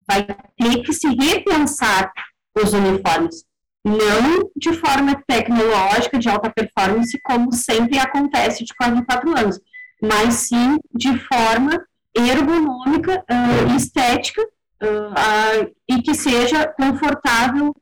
vai 0.07 0.27
ter 0.57 0.83
que 0.83 0.93
se 0.93 1.09
repensar 1.09 2.13
os 2.57 2.73
uniformes. 2.73 3.45
Não 3.85 4.51
de 4.57 4.73
forma 4.73 5.23
tecnológica, 5.29 6.19
de 6.19 6.29
alta 6.29 6.51
performance, 6.51 7.21
como 7.23 7.53
sempre 7.53 7.99
acontece 7.99 8.65
de 8.65 8.75
quatro 8.75 8.99
em 8.99 9.05
quatro 9.05 9.31
anos, 9.39 9.61
mas 10.03 10.35
sim 10.35 10.79
de 10.93 11.17
forma 11.19 11.87
ergonômica 12.17 13.25
uh, 13.31 13.77
estética 13.77 14.43
uh, 14.43 15.67
uh, 15.67 15.73
e 15.89 16.03
que 16.03 16.15
seja 16.15 16.67
confortável 16.69 17.75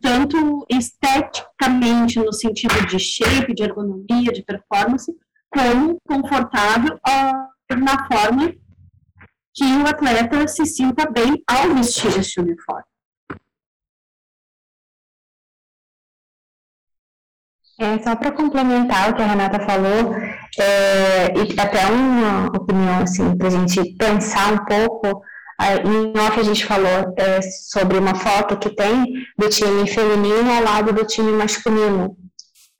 tanto 0.00 0.64
esteticamente 0.70 2.20
no 2.20 2.32
sentido 2.32 2.86
de 2.86 3.00
shape, 3.00 3.52
de 3.52 3.64
ergonomia, 3.64 4.30
de 4.32 4.40
performance, 4.44 5.12
como 5.50 5.98
confortável 6.06 7.00
na 7.76 8.06
forma 8.06 8.54
que 9.56 9.64
o 9.64 9.88
atleta 9.88 10.46
se 10.46 10.66
sinta 10.66 11.10
bem 11.10 11.42
ao 11.48 11.74
vestir 11.74 12.18
este 12.18 12.38
uniforme. 12.40 12.84
É, 17.78 17.98
só 18.02 18.16
para 18.16 18.32
complementar 18.32 19.10
o 19.10 19.14
que 19.14 19.22
a 19.22 19.26
Renata 19.26 19.60
falou, 19.66 20.14
é, 20.58 21.26
e 21.36 21.60
até 21.60 21.86
uma 21.86 22.46
opinião 22.46 23.02
assim, 23.02 23.36
para 23.36 23.48
a 23.48 23.50
gente 23.50 23.94
pensar 23.96 24.52
um 24.52 24.64
pouco, 24.64 25.22
em 25.84 26.18
off 26.18 26.38
a 26.38 26.42
gente 26.42 26.64
falou 26.64 27.14
é, 27.18 27.40
sobre 27.42 27.98
uma 27.98 28.14
foto 28.14 28.58
que 28.58 28.74
tem 28.74 29.04
do 29.38 29.48
time 29.48 29.86
feminino 29.86 30.50
ao 30.50 30.62
lado 30.62 30.92
do 30.92 31.04
time 31.04 31.32
masculino. 31.32 32.16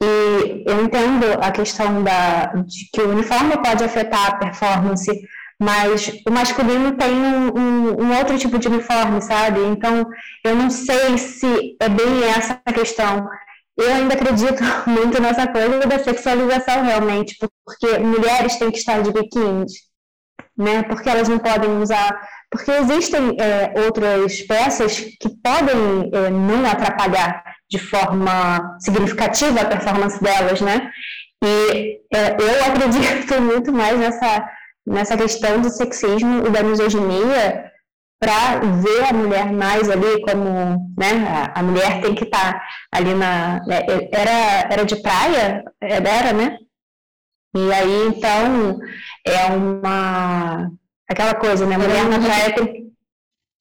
E 0.02 0.64
eu 0.66 0.82
entendo 0.84 1.26
a 1.40 1.50
questão 1.50 2.02
da, 2.02 2.46
de 2.46 2.90
que 2.92 3.00
o 3.00 3.10
uniforme 3.10 3.56
pode 3.62 3.82
afetar 3.82 4.28
a 4.28 4.36
performance 4.36 5.10
mas 5.59 6.12
o 6.26 6.30
masculino 6.30 6.96
tem 6.96 7.11
um, 7.12 7.48
um, 7.48 8.02
um, 8.02 8.18
outro 8.18 8.38
tipo 8.38 8.59
de 8.59 8.68
uniforme, 8.68 9.22
sabe? 9.22 9.61
Então, 9.61 10.07
eu 10.44 10.54
não 10.54 10.70
sei 10.70 11.16
se 11.16 11.76
é 11.80 11.88
bem 11.88 12.24
essa 12.24 12.61
a 12.64 12.72
questão. 12.72 13.26
Eu 13.76 13.92
ainda 13.92 14.14
acredito 14.14 14.62
muito 14.86 15.20
nessa 15.20 15.46
coisa 15.46 15.80
da 15.80 15.98
sexualização, 15.98 16.84
realmente, 16.84 17.36
porque 17.64 17.98
mulheres 17.98 18.57
têm 18.57 18.70
que 18.70 18.78
estar 18.78 19.00
de 19.02 19.12
biquíni, 19.12 19.64
né? 20.57 20.82
Porque 20.82 21.09
elas 21.09 21.28
não 21.28 21.38
podem 21.38 21.70
usar. 21.78 22.20
Porque 22.50 22.70
existem 22.70 23.36
é, 23.40 23.72
outras 23.80 24.40
peças 24.42 25.00
que 25.00 25.28
podem 25.42 26.11
é, 26.12 26.30
não 26.30 26.64
atrapalhar 26.70 27.42
de 27.68 27.78
forma 27.78 28.76
significativa 28.78 29.61
a 29.61 29.66
performance 29.66 30.22
delas, 30.22 30.61
né? 30.61 30.90
E 31.42 32.00
é, 32.14 32.36
eu 32.38 32.64
acredito 32.72 33.40
muito 33.42 33.72
mais 33.72 33.98
nessa 33.98 34.48
nessa 34.87 35.16
questão 35.16 35.61
do 35.61 35.68
sexismo 35.68 36.47
e 36.47 36.51
da 36.51 36.62
misoginia 36.62 37.72
para 38.18 38.61
ver 38.61 39.05
a 39.05 39.12
mulher 39.12 39.53
mais 39.53 39.91
ali 39.91 40.22
como, 40.22 40.93
né, 40.97 41.53
a, 41.55 41.62
mulher 41.62 42.01
tem 42.01 42.14
que 42.14 42.24
estar 42.24 42.55
tá 42.55 42.62
ali 42.91 43.14
na, 43.14 43.62
né, 43.66 43.82
era, 44.11 44.68
era 44.70 44.84
de 44.84 44.97
praia, 44.97 45.64
era, 45.82 46.32
né, 46.32 46.59
e 47.55 47.72
aí, 47.72 48.09
então, 48.09 48.78
é 49.24 49.47
uma, 49.47 50.70
aquela 51.09 51.34
coisa, 51.34 51.66
né, 51.66 51.74
a 51.74 51.78
mulher 51.78 52.05
na 52.05 52.18
praia 52.18 52.55
tem, 52.55 52.93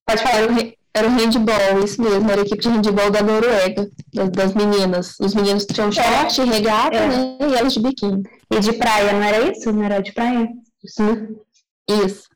pode 0.08 0.22
falar, 0.22 0.76
era 0.96 1.08
o 1.08 1.12
handball, 1.12 1.84
isso 1.84 2.02
mesmo, 2.02 2.32
era 2.32 2.42
a 2.42 2.46
equipe 2.46 2.62
de 2.62 2.70
handball 2.70 3.12
da 3.12 3.22
Noruega, 3.22 3.90
das, 4.14 4.30
das 4.30 4.54
meninas. 4.54 5.20
Os 5.20 5.36
meninos 5.36 5.66
tinham 5.66 5.90
é. 5.90 5.92
short, 5.92 6.42
é, 6.42 6.44
regata, 6.46 6.96
é. 6.96 7.08
né, 7.08 7.38
e 7.42 7.56
elas 7.56 7.74
de 7.74 7.82
biquíni. 7.82 8.24
E 8.50 8.60
de 8.60 8.74
praia, 8.74 9.12
não 9.12 9.24
era 9.24 9.52
isso? 9.52 9.74
Não 9.74 9.84
era 9.84 10.02
de 10.02 10.14
praia? 10.14 10.48
Sim. 10.88 11.38
Isso. 11.90 12.28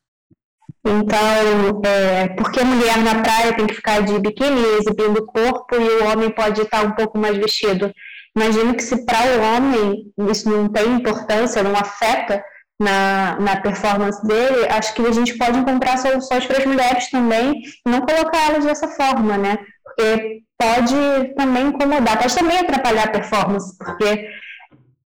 Então, 0.86 1.82
é, 1.86 2.30
porque 2.30 2.60
a 2.60 2.66
mulher 2.66 2.97
na 2.97 3.22
praia 3.22 3.56
tem 3.56 3.68
que 3.68 3.76
ficar 3.76 4.02
de 4.02 4.18
biquíni 4.20 4.62
exibindo 4.80 5.18
o 5.18 5.26
corpo 5.26 5.76
e 5.76 6.02
o 6.02 6.06
homem 6.06 6.30
pode 6.30 6.62
estar 6.62 6.86
um 6.86 6.91
pouco 6.91 7.18
mais 7.18 7.38
vestido. 7.38 7.91
Imagino 8.36 8.74
que 8.74 8.84
se 8.84 9.06
para 9.06 9.38
o 9.38 9.41
homem 9.41 10.14
isso 10.30 10.50
não 10.50 10.70
tem 10.70 10.93
importância, 10.93 11.64
não 11.64 11.76
afeta 11.76 12.43
na, 12.80 13.38
na 13.39 13.60
performance 13.60 14.26
dele, 14.26 14.68
acho 14.70 14.93
que 14.93 15.06
a 15.06 15.12
gente 15.12 15.38
pode 15.38 15.58
encontrar 15.58 15.97
soluções 15.97 16.45
para 16.45 16.60
as 16.60 16.66
mulheres 16.66 17.10
também, 17.10 17.62
não 17.86 18.02
colocá-las 18.02 18.64
dessa 18.64 18.88
forma, 18.88 19.38
né? 19.38 19.58
Porque 19.84 20.43
pode 20.58 21.36
também 21.36 21.68
incomodar, 21.68 22.18
pode 22.18 22.36
também 22.36 22.58
atrapalhar 22.58 23.06
a 23.06 23.12
performance, 23.12 23.78
porque 23.78 24.30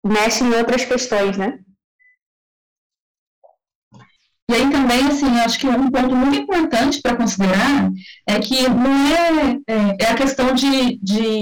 mexe 0.05 0.45
em 0.45 0.53
outras 0.55 0.85
questões, 0.85 1.39
né? 1.39 1.59
E 4.51 4.55
aí 4.55 4.71
também, 4.71 5.07
assim, 5.07 5.27
acho 5.41 5.59
que 5.59 5.67
um 5.67 5.91
ponto 5.91 6.15
muito 6.15 6.37
importante 6.37 7.01
para 7.01 7.17
considerar 7.17 7.91
é 8.27 8.39
que 8.39 8.69
não 8.69 9.07
é, 9.07 9.59
é, 9.67 9.97
é, 10.01 10.11
a 10.11 10.15
questão 10.15 10.55
de, 10.55 10.99
de 11.03 11.41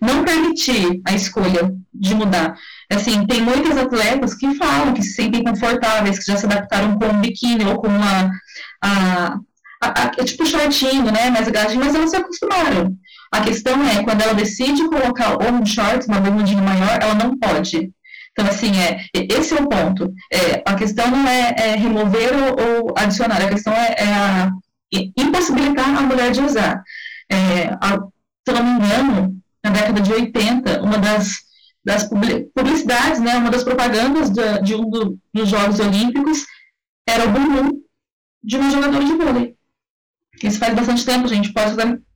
não 0.00 0.24
permitir 0.24 1.02
a 1.04 1.12
escolha 1.12 1.74
de 1.92 2.14
mudar. 2.14 2.56
Assim, 2.90 3.26
tem 3.26 3.42
muitas 3.42 3.76
atletas 3.76 4.34
que 4.34 4.54
falam 4.54 4.94
que 4.94 5.02
se 5.02 5.14
sentem 5.14 5.44
confortáveis, 5.44 6.18
que 6.18 6.32
já 6.32 6.36
se 6.36 6.46
adaptaram 6.46 6.98
com 6.98 7.06
um 7.06 7.20
biquíni 7.20 7.66
ou 7.66 7.76
com 7.76 7.88
uma, 7.88 8.30
a, 8.82 9.38
a, 9.82 10.02
a, 10.02 10.12
é 10.18 10.24
tipo 10.24 10.46
shortinho, 10.46 11.12
né, 11.12 11.28
mais 11.30 11.46
agarradinho, 11.46 11.84
mas 11.84 11.94
elas 11.94 12.10
se 12.10 12.16
acostumaram. 12.16 12.96
A 13.30 13.40
questão 13.42 13.74
é, 13.84 14.02
quando 14.04 14.22
ela 14.22 14.34
decide 14.34 14.88
colocar 14.88 15.34
ou 15.34 15.52
um 15.52 15.66
short, 15.66 16.06
uma 16.06 16.20
bermudinha 16.20 16.62
maior, 16.62 16.98
ela 17.00 17.14
não 17.14 17.38
pode. 17.38 17.90
Então, 18.32 18.46
assim, 18.46 18.72
é, 18.78 19.06
esse 19.14 19.54
é 19.54 19.60
o 19.60 19.68
ponto. 19.68 20.12
É, 20.32 20.62
a 20.64 20.74
questão 20.74 21.10
não 21.10 21.28
é, 21.28 21.54
é 21.56 21.76
remover 21.76 22.30
ou, 22.34 22.86
ou, 22.86 22.94
adicionar, 22.96 23.42
a 23.42 23.48
questão 23.48 23.72
é, 23.72 23.94
é 23.98 24.04
a, 24.04 24.50
impossibilitar 25.16 25.96
a 25.96 26.02
mulher 26.02 26.30
de 26.32 26.40
usar. 26.40 26.82
É, 27.30 27.68
a, 27.80 27.98
se 28.46 28.54
não 28.54 28.64
me 28.64 28.84
engano, 28.84 29.36
na 29.62 29.70
década 29.70 30.00
de 30.00 30.12
80, 30.12 30.82
uma 30.82 30.98
das 30.98 31.42
das 31.84 32.08
publicidades, 32.54 33.20
né, 33.20 33.36
uma 33.36 33.50
das 33.50 33.64
propagandas 33.64 34.30
de, 34.30 34.62
de 34.62 34.74
um 34.74 34.88
do, 34.88 35.18
dos 35.34 35.48
Jogos 35.48 35.80
Olímpicos 35.80 36.46
era 37.08 37.24
o 37.24 37.32
bumbum 37.32 37.82
de 38.42 38.56
uma 38.56 38.70
jogadora 38.70 39.04
de 39.04 39.14
vôlei. 39.14 39.56
Isso 40.42 40.58
faz 40.58 40.74
bastante 40.74 41.04
tempo, 41.04 41.28
gente, 41.28 41.52
pode 41.52 41.74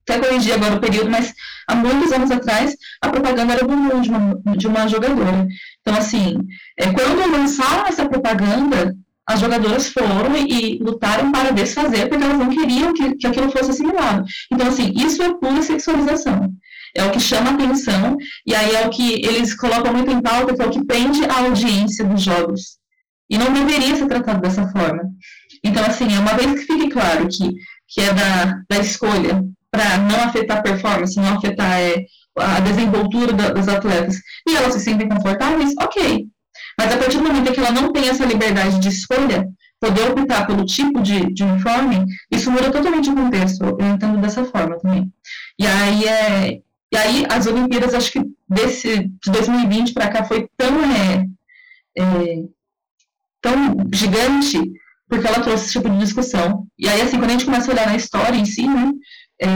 até 0.08 0.18
corrigir 0.18 0.54
agora 0.54 0.76
o 0.76 0.80
período, 0.80 1.10
mas 1.10 1.34
há 1.68 1.74
muitos 1.74 2.12
anos 2.12 2.30
atrás 2.30 2.76
a 3.02 3.08
propaganda 3.08 3.54
era 3.54 3.64
o 3.64 3.68
bumbum 3.68 4.00
de 4.00 4.10
uma, 4.10 4.56
de 4.56 4.66
uma 4.66 4.88
jogadora. 4.88 5.46
Então, 5.80 5.96
assim, 5.96 6.38
é, 6.78 6.92
quando 6.92 7.30
lançaram 7.30 7.86
essa 7.86 8.08
propaganda, 8.08 8.94
as 9.28 9.40
jogadoras 9.40 9.88
foram 9.88 10.36
e, 10.36 10.76
e, 10.76 10.78
lutaram 10.78 11.32
para 11.32 11.50
desfazer, 11.50 12.08
porque 12.08 12.22
elas 12.22 12.38
não 12.38 12.48
queriam 12.48 12.92
que, 12.92 13.16
que 13.16 13.26
aquilo 13.26 13.50
fosse 13.50 13.70
assimilado. 13.70 14.24
Então, 14.52 14.68
assim, 14.68 14.92
isso 14.96 15.22
é 15.22 15.34
pura 15.34 15.60
sexualização 15.62 16.52
é 16.96 17.04
o 17.04 17.10
que 17.10 17.20
chama 17.20 17.50
atenção, 17.50 18.16
e 18.46 18.54
aí 18.54 18.74
é 18.74 18.86
o 18.86 18.90
que 18.90 19.14
eles 19.24 19.54
colocam 19.54 19.92
muito 19.92 20.10
em 20.10 20.22
pauta, 20.22 20.54
que 20.54 20.62
é 20.62 20.66
o 20.66 20.70
que 20.70 20.84
prende 20.84 21.24
a 21.26 21.40
audiência 21.40 22.04
dos 22.04 22.22
jogos. 22.22 22.78
E 23.28 23.36
não 23.36 23.52
deveria 23.52 23.94
ser 23.96 24.06
tratado 24.06 24.40
dessa 24.40 24.66
forma. 24.68 25.02
Então, 25.62 25.84
assim, 25.84 26.14
é 26.14 26.18
uma 26.18 26.34
vez 26.34 26.52
que 26.52 26.72
fique 26.72 26.88
claro 26.88 27.28
que, 27.28 27.52
que 27.88 28.00
é 28.00 28.14
da, 28.14 28.62
da 28.68 28.78
escolha 28.78 29.44
para 29.76 29.98
não 29.98 30.24
afetar 30.24 30.58
a 30.58 30.62
performance, 30.62 31.16
não 31.16 31.36
afetar 31.36 31.80
é, 31.80 32.04
a 32.38 32.60
desenvoltura 32.60 33.32
da, 33.32 33.50
das 33.50 33.68
atletas, 33.68 34.16
e 34.48 34.56
elas 34.56 34.72
se 34.72 34.80
sentem 34.80 35.08
confortáveis, 35.08 35.74
ok. 35.80 36.26
Mas 36.78 36.92
a 36.92 36.96
partir 36.96 37.18
do 37.18 37.24
momento 37.24 37.52
que 37.52 37.60
ela 37.60 37.70
não 37.70 37.92
tem 37.92 38.08
essa 38.08 38.24
liberdade 38.24 38.78
de 38.78 38.88
escolha, 38.88 39.48
poder 39.80 40.10
optar 40.10 40.46
pelo 40.46 40.64
tipo 40.64 41.02
de, 41.02 41.32
de 41.32 41.44
uniforme, 41.44 42.04
isso 42.30 42.50
muda 42.50 42.70
totalmente 42.70 43.10
o 43.10 43.14
contexto. 43.14 43.64
Eu 43.64 43.86
entendo 43.86 44.20
dessa 44.20 44.44
forma 44.44 44.78
também. 44.78 45.12
E 45.58 45.66
aí 45.66 46.04
é, 46.04 46.60
e 46.92 46.96
aí, 46.96 47.26
as 47.28 47.46
Olimpíadas, 47.46 47.94
acho 47.94 48.12
que 48.12 48.20
desse, 48.48 49.08
de 49.22 49.30
2020 49.32 49.92
para 49.92 50.08
cá 50.08 50.24
foi 50.24 50.48
tão, 50.56 50.82
é, 50.84 51.26
é, 51.98 52.44
tão 53.40 53.76
gigante, 53.92 54.58
porque 55.08 55.26
ela 55.26 55.40
trouxe 55.40 55.64
esse 55.64 55.72
tipo 55.72 55.90
de 55.90 55.98
discussão. 55.98 56.66
E 56.78 56.88
aí, 56.88 57.00
assim, 57.02 57.18
quando 57.18 57.30
a 57.30 57.32
gente 57.32 57.44
começa 57.44 57.70
a 57.70 57.74
olhar 57.74 57.86
na 57.86 57.96
história 57.96 58.38
em 58.38 58.44
si, 58.44 58.68
né, 58.68 58.92
é, 59.40 59.48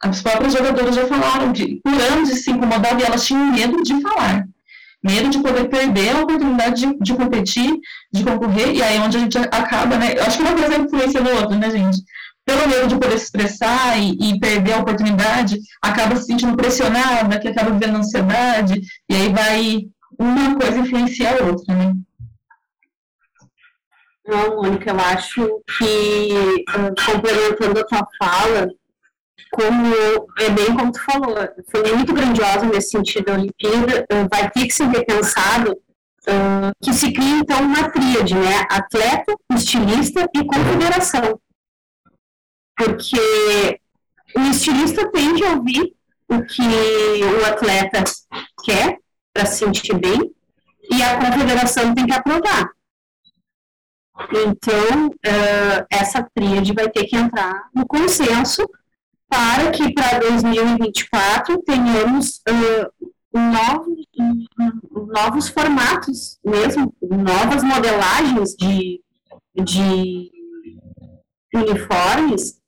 as 0.00 0.22
próprias 0.22 0.52
jogadoras 0.52 0.94
já 0.94 1.06
falaram 1.06 1.52
de, 1.52 1.80
por 1.82 1.92
anos 1.92 2.28
de 2.28 2.36
se 2.36 2.50
incomodar 2.50 2.98
e 2.98 3.04
elas 3.04 3.24
tinham 3.24 3.52
medo 3.52 3.82
de 3.82 4.00
falar. 4.00 4.46
Medo 5.02 5.30
de 5.30 5.38
poder 5.40 5.68
perder 5.68 6.16
a 6.16 6.20
oportunidade 6.20 6.86
de, 6.86 6.98
de 7.00 7.14
competir, 7.14 7.72
de 8.12 8.22
concorrer, 8.22 8.72
e 8.72 8.82
aí 8.82 8.96
é 8.96 9.00
onde 9.00 9.16
a 9.16 9.20
gente 9.20 9.36
acaba, 9.38 9.96
né? 9.96 10.14
Eu 10.16 10.22
acho 10.22 10.36
que 10.36 10.44
uma 10.44 10.54
coisa 10.54 10.76
influencia 10.76 11.20
no 11.20 11.30
outro, 11.30 11.58
né, 11.58 11.70
gente? 11.70 12.02
pelo 12.44 12.68
medo 12.68 12.88
de 12.88 12.98
poder 12.98 13.18
se 13.18 13.24
expressar 13.26 13.98
e, 13.98 14.16
e, 14.20 14.40
perder 14.40 14.72
a 14.72 14.80
oportunidade, 14.80 15.58
acaba 15.80 16.16
se 16.16 16.26
sentindo 16.26 16.56
pressionada, 16.56 17.38
que 17.38 17.48
acaba 17.48 17.70
vivendo 17.70 17.98
ansiedade, 17.98 18.80
e 19.08 19.14
aí 19.14 19.32
vai 19.32 19.88
uma 20.18 20.58
coisa 20.58 20.78
influenciar 20.78 21.40
a 21.40 21.44
outra, 21.44 21.74
né? 21.74 21.94
Não, 24.26 24.56
Mônica, 24.56 24.90
eu 24.90 25.00
acho 25.00 25.62
que, 25.78 26.64
complementando 27.04 27.80
a 27.80 27.84
tua 27.84 28.06
fala, 28.18 28.68
como 29.52 29.94
é 30.38 30.50
bem 30.50 30.74
como 30.76 30.92
tu 30.92 31.00
falou, 31.04 31.36
foi 31.70 31.94
muito 31.94 32.12
grandiosa 32.12 32.66
nesse 32.66 32.90
sentido 32.90 33.30
a 33.30 33.34
Olimpíada, 33.34 34.06
vai 34.30 34.50
ter 34.50 34.66
que 34.66 34.72
ser 34.72 34.86
repensado 34.88 35.72
uh, 35.72 36.72
que 36.82 36.92
se 36.92 37.12
cria 37.12 37.38
então 37.38 37.60
uma 37.60 37.90
tríade, 37.90 38.34
né? 38.34 38.66
Atleta, 38.70 39.34
estilista 39.54 40.28
e 40.34 40.44
confederação 40.44 41.38
porque 42.76 43.80
o 44.36 44.40
estilista 44.50 45.10
tem 45.10 45.34
que 45.34 45.44
ouvir 45.44 45.94
o 46.28 46.42
que 46.44 46.62
o 46.62 47.46
atleta 47.46 48.04
quer 48.64 48.98
para 49.32 49.46
se 49.46 49.58
sentir 49.58 49.98
bem 49.98 50.34
e 50.90 51.02
a 51.02 51.18
confederação 51.18 51.94
tem 51.94 52.06
que 52.06 52.14
aprovar. 52.14 52.70
Então, 54.30 55.08
uh, 55.08 55.86
essa 55.90 56.26
tríade 56.34 56.72
vai 56.72 56.88
ter 56.88 57.04
que 57.04 57.16
entrar 57.16 57.68
no 57.74 57.86
consenso 57.86 58.62
para 59.32 59.70
que 59.70 59.94
para 59.94 60.18
2024 60.18 61.62
tenhamos 61.62 62.42
uh, 62.46 63.08
novos, 63.34 64.06
novos 64.92 65.48
formatos 65.48 66.38
mesmo, 66.44 66.94
novas 67.00 67.64
modelagens 67.64 68.54
de, 68.54 69.00
de 69.54 70.30
uniformes 71.54 72.60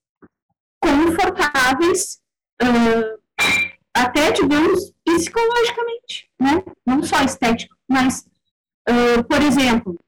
confortáveis, 0.81 2.19
uh, 2.63 3.21
até, 3.93 4.33
digamos, 4.33 4.91
psicologicamente, 5.05 6.31
né? 6.41 6.65
Não 6.87 7.03
só 7.03 7.21
estético, 7.21 7.77
mas, 7.87 8.27
uh, 8.89 9.23
por 9.29 9.43
exemplo, 9.43 9.99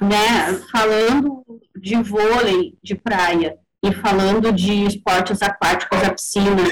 né, 0.00 0.54
falando 0.72 1.44
de 1.76 1.96
vôlei 1.96 2.78
de 2.82 2.94
praia 2.94 3.58
e 3.82 3.92
falando 3.94 4.52
de 4.52 4.84
esportes 4.84 5.40
aquáticos, 5.42 6.02
a 6.02 6.12
piscina, 6.12 6.62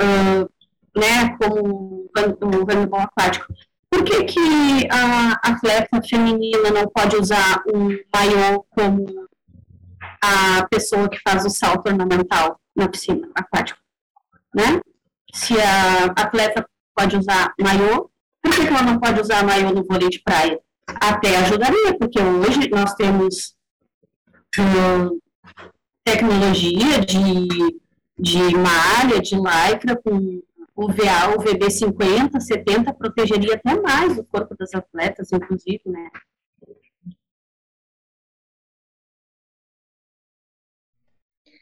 uh, 0.00 0.50
né, 0.98 1.36
como 1.38 2.08
o 2.14 2.66
handebol 2.68 3.00
aquático, 3.00 3.46
por 3.90 4.04
que, 4.04 4.24
que 4.24 4.88
a 4.90 5.32
atleta 5.42 6.00
feminina 6.02 6.70
não 6.70 6.88
pode 6.88 7.16
usar 7.16 7.62
um 7.72 7.88
maiô 8.14 8.64
como 8.70 9.06
a 10.22 10.66
pessoa 10.70 11.08
que 11.08 11.18
faz 11.20 11.44
o 11.44 11.50
salto 11.50 11.88
ornamental? 11.88 12.58
na 12.74 12.88
piscina 12.88 13.28
aquática, 13.34 13.78
né? 14.54 14.80
Se 15.32 15.58
a 15.60 16.06
atleta 16.06 16.66
pode 16.94 17.16
usar 17.16 17.54
maiô, 17.60 18.10
por 18.42 18.52
que, 18.52 18.62
que 18.62 18.68
ela 18.68 18.82
não 18.82 18.98
pode 18.98 19.20
usar 19.20 19.44
maiô 19.44 19.70
no 19.70 19.84
vôlei 19.84 20.08
de 20.08 20.20
praia? 20.20 20.58
Até 20.86 21.36
ajudaria, 21.36 21.96
porque 21.98 22.20
hoje 22.20 22.68
nós 22.70 22.94
temos 22.94 23.54
uh, 24.58 25.20
tecnologia 26.04 27.00
de, 27.00 27.80
de 28.18 28.56
malha, 28.56 29.20
de 29.20 29.36
lycra, 29.36 29.96
com 29.96 30.42
UVA, 30.74 31.36
UVB 31.36 31.70
50, 31.70 32.40
70, 32.40 32.94
protegeria 32.94 33.54
até 33.54 33.80
mais 33.80 34.18
o 34.18 34.24
corpo 34.24 34.56
das 34.56 34.74
atletas, 34.74 35.30
inclusive, 35.32 35.82
né? 35.86 36.10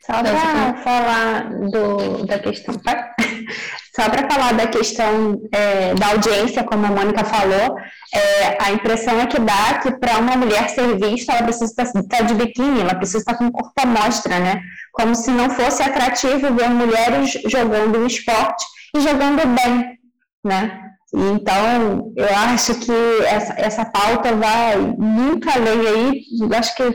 Só 0.05 0.23
para 0.23 0.75
falar 0.83 1.51
do, 1.71 2.27
da 2.27 2.39
questão, 2.39 2.75
só 3.95 4.09
para 4.09 4.31
falar 4.31 4.55
da 4.55 4.67
questão 4.67 5.41
é, 5.53 5.95
da 5.95 6.09
audiência, 6.09 6.65
como 6.65 6.87
a 6.87 6.91
Mônica 6.91 7.23
falou, 7.23 7.77
é, 8.15 8.57
a 8.65 8.73
impressão 8.73 9.21
é 9.21 9.27
que 9.27 9.39
dá 9.39 9.79
que 9.83 9.91
para 9.93 10.19
uma 10.19 10.37
mulher 10.37 10.71
ser 10.71 10.97
vista, 10.97 11.33
ela 11.33 11.43
precisa 11.43 11.83
estar 11.83 12.23
de 12.23 12.35
biquíni, 12.35 12.81
ela 12.81 12.95
precisa 12.95 13.19
estar 13.19 13.35
com 13.35 13.47
o 13.47 13.53
corpo 13.53 13.75
à 13.77 13.85
mostra, 13.85 14.39
né? 14.39 14.63
Como 14.93 15.15
se 15.15 15.31
não 15.31 15.51
fosse 15.51 15.83
atrativo 15.83 16.55
ver 16.55 16.71
mulheres 16.71 17.39
jogando 17.47 17.99
um 17.99 18.07
esporte 18.07 18.65
e 18.97 19.01
jogando 19.01 19.47
bem, 19.49 19.99
né? 20.43 20.81
Então, 21.13 22.13
eu 22.17 22.37
acho 22.37 22.75
que 22.77 22.93
essa, 23.27 23.53
essa 23.59 23.85
pauta 23.85 24.35
vai 24.35 24.77
muito 24.97 25.51
além 25.51 25.87
aí, 25.87 26.23
acho 26.57 26.75
que 26.75 26.95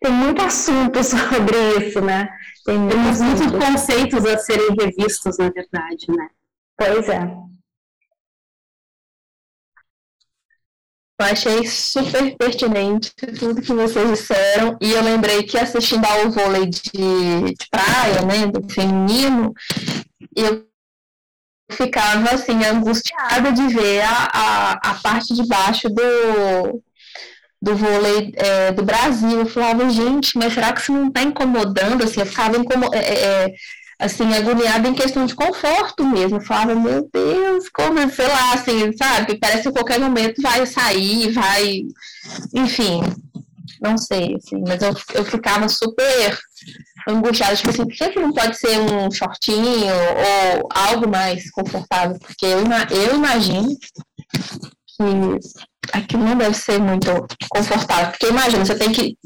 tem 0.00 0.12
muito 0.12 0.42
assunto 0.42 1.02
sobre 1.04 1.56
isso, 1.78 2.00
né? 2.00 2.28
Tem 2.64 2.88
Temos 2.88 3.20
muitos 3.20 3.46
conceitos 3.52 4.24
a 4.24 4.38
serem 4.38 4.74
revistos, 4.78 5.38
na 5.38 5.50
verdade, 5.50 6.06
né? 6.08 6.28
Pois 6.76 7.08
é. 7.08 7.46
Eu 11.18 11.24
achei 11.24 11.66
super 11.66 12.36
pertinente 12.36 13.10
tudo 13.38 13.62
que 13.62 13.72
vocês 13.72 14.10
disseram 14.10 14.76
e 14.82 14.92
eu 14.92 15.02
lembrei 15.02 15.42
que 15.44 15.56
assistindo 15.56 16.04
ao 16.04 16.30
vôlei 16.30 16.66
de, 16.66 16.90
de 16.92 17.68
praia, 17.70 18.20
né, 18.26 18.46
do 18.46 18.68
feminino, 18.68 19.54
eu 20.36 20.66
ficava 21.72 22.30
assim 22.30 22.62
angustiada 22.64 23.50
de 23.50 23.66
ver 23.68 24.02
a, 24.02 24.28
a, 24.32 24.72
a 24.72 24.94
parte 25.02 25.34
de 25.34 25.46
baixo 25.48 25.88
do, 25.88 26.82
do 27.60 27.74
vôlei 27.74 28.32
é, 28.36 28.72
do 28.72 28.82
Brasil. 28.82 29.40
Eu 29.40 29.46
falava, 29.46 29.88
gente, 29.88 30.36
mas 30.38 30.52
será 30.52 30.72
que 30.72 30.80
isso 30.80 30.92
não 30.92 31.08
está 31.08 31.22
incomodando? 31.22 32.04
Assim, 32.04 32.20
eu 32.20 32.26
ficava 32.26 32.56
incomo 32.56 32.90
é, 32.92 32.98
é, 32.98 33.24
é, 33.24 33.54
assim, 33.98 34.32
agoniada 34.34 34.88
em 34.88 34.94
questão 34.94 35.26
de 35.26 35.34
conforto 35.34 36.04
mesmo. 36.04 36.36
Eu 36.36 36.42
falava, 36.42 36.74
meu 36.74 37.08
Deus, 37.12 37.68
como, 37.70 37.98
sei 38.10 38.28
lá, 38.28 38.52
assim, 38.54 38.92
sabe? 38.96 39.38
Parece 39.38 39.62
que 39.62 39.68
a 39.68 39.72
qualquer 39.72 39.98
momento 39.98 40.40
vai 40.42 40.66
sair, 40.66 41.32
vai. 41.32 41.82
Enfim, 42.54 43.00
não 43.80 43.96
sei, 43.96 44.36
assim, 44.36 44.62
mas 44.66 44.82
eu, 44.82 44.94
eu 45.14 45.24
ficava 45.24 45.68
super 45.68 46.38
angustiada, 47.08 47.54
tipo 47.54 47.70
assim, 47.70 47.86
por 47.86 47.94
que 47.94 48.18
não 48.18 48.32
pode 48.32 48.58
ser 48.58 48.78
um 48.80 49.10
shortinho 49.10 49.94
ou 49.94 50.68
algo 50.74 51.08
mais 51.08 51.50
confortável? 51.50 52.18
Porque 52.18 52.46
eu, 52.46 52.64
eu 52.90 53.14
imagino 53.14 53.68
que 54.96 55.92
aquilo 55.92 56.24
não 56.24 56.36
deve 56.36 56.54
ser 56.54 56.80
muito 56.80 57.10
confortável. 57.48 58.10
Porque 58.10 58.28
imagina, 58.28 58.64
você 58.64 58.76
tem 58.76 58.92
que 58.92 59.16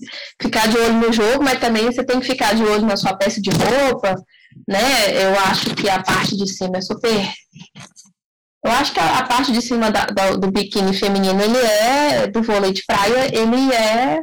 ficar 0.41 0.68
de 0.68 0.77
olho 0.77 0.95
no 0.95 1.12
jogo, 1.12 1.43
mas 1.43 1.61
também 1.61 1.87
você 1.87 2.05
tem 2.05 2.21
que 2.21 2.27
ficar 2.27 2.55
de 2.55 2.62
olho 2.62 2.87
na 2.87 2.97
sua 2.97 3.16
peça 3.16 3.41
de 3.41 3.51
roupa, 3.51 4.14
né? 4.68 5.25
Eu 5.25 5.39
acho 5.41 5.75
que 5.75 5.89
a 5.89 6.03
parte 6.03 6.37
de 6.37 6.47
cima 6.49 6.79
é 6.79 6.81
super. 6.81 7.33
Eu 8.62 8.73
acho 8.73 8.93
que 8.93 9.01
a, 9.01 9.18
a 9.18 9.23
parte 9.23 9.53
de 9.53 9.62
cima 9.62 9.91
da, 9.91 10.05
da, 10.07 10.33
do 10.33 10.51
biquíni 10.51 10.95
feminino, 10.95 11.41
ele 11.43 11.57
é, 11.57 12.27
do 12.27 12.43
vôlei 12.43 12.73
de 12.73 12.85
praia, 12.85 13.31
ele 13.35 13.73
é, 13.73 14.18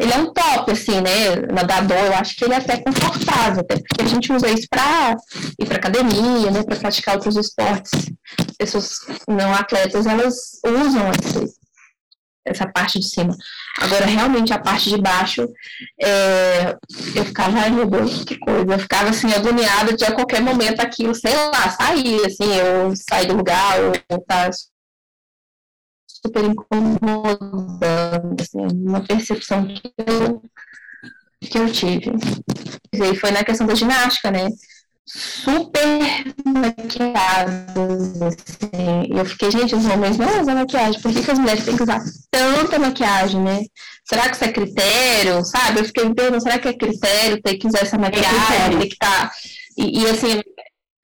ele 0.00 0.12
é 0.12 0.18
um 0.18 0.32
top, 0.32 0.72
assim, 0.72 1.00
né? 1.00 1.36
Nadador, 1.52 1.96
eu 1.96 2.14
acho 2.14 2.34
que 2.34 2.44
ele 2.44 2.54
é 2.54 2.56
até 2.56 2.78
confortável, 2.78 3.60
até 3.60 3.76
porque 3.76 4.02
a 4.02 4.06
gente 4.06 4.32
usa 4.32 4.48
isso 4.48 4.66
para 4.68 5.14
ir 5.60 5.66
para 5.66 5.76
academia, 5.76 6.50
né? 6.50 6.64
Para 6.64 6.76
praticar 6.76 7.14
outros 7.14 7.36
esportes. 7.36 7.92
Pessoas 8.58 9.00
não 9.28 9.52
atletas, 9.52 10.06
elas 10.06 10.60
usam 10.64 11.10
esse, 11.10 11.54
essa 12.46 12.66
parte 12.66 12.98
de 12.98 13.06
cima. 13.06 13.36
Agora, 13.80 14.06
realmente, 14.06 14.52
a 14.52 14.58
parte 14.58 14.88
de 14.88 15.00
baixo, 15.00 15.46
é, 16.00 16.76
eu 17.14 17.24
ficava, 17.24 17.58
ai 17.58 17.70
meu 17.70 17.86
Deus, 17.86 18.24
que 18.24 18.38
coisa, 18.38 18.72
eu 18.72 18.78
ficava 18.78 19.10
assim, 19.10 19.32
agoniada 19.32 19.94
de 19.94 20.04
a 20.04 20.12
qualquer 20.12 20.40
momento 20.40 20.80
aquilo, 20.80 21.14
sei 21.14 21.34
lá, 21.34 21.70
sair, 21.70 22.24
assim, 22.24 22.54
eu 22.54 22.94
sair 22.96 23.26
do 23.26 23.36
lugar, 23.36 23.78
ou 24.08 24.20
tá 24.24 24.50
super 26.06 26.44
incomodando, 26.44 28.40
assim, 28.40 28.66
uma 28.86 29.02
percepção 29.04 29.66
que 29.66 29.92
eu, 29.98 30.42
que 31.40 31.58
eu 31.58 31.70
tive. 31.70 32.12
E 32.92 33.16
foi 33.16 33.30
na 33.30 33.44
questão 33.44 33.66
da 33.66 33.74
ginástica, 33.74 34.30
né? 34.30 34.48
Super 35.06 36.34
maquiadas, 36.44 38.20
assim. 38.22 39.06
E 39.08 39.16
eu 39.16 39.24
fiquei, 39.24 39.50
gente, 39.52 39.74
os 39.74 39.86
homens 39.86 40.18
não 40.18 40.40
usam 40.40 40.54
maquiagem, 40.54 41.00
por 41.00 41.12
que, 41.12 41.22
que 41.22 41.30
as 41.30 41.38
mulheres 41.38 41.64
têm 41.64 41.76
que 41.76 41.82
usar 41.82 42.02
tanta 42.30 42.78
maquiagem, 42.78 43.40
né? 43.40 43.64
Será 44.04 44.28
que 44.28 44.34
isso 44.34 44.44
é 44.44 44.52
critério, 44.52 45.44
sabe? 45.44 45.80
Eu 45.80 45.84
fiquei 45.84 46.04
me 46.04 46.14
perguntando, 46.14 46.42
será 46.42 46.58
que 46.58 46.68
é 46.68 46.72
critério 46.72 47.40
ter 47.40 47.56
que 47.56 47.66
usar 47.68 47.80
essa 47.80 47.96
maquiagem, 47.96 48.56
é 48.66 48.78
ter 48.78 48.86
que 48.86 48.94
estar... 48.94 49.28
Tá... 49.28 49.32
E, 49.78 50.02
e, 50.02 50.06
assim, 50.06 50.40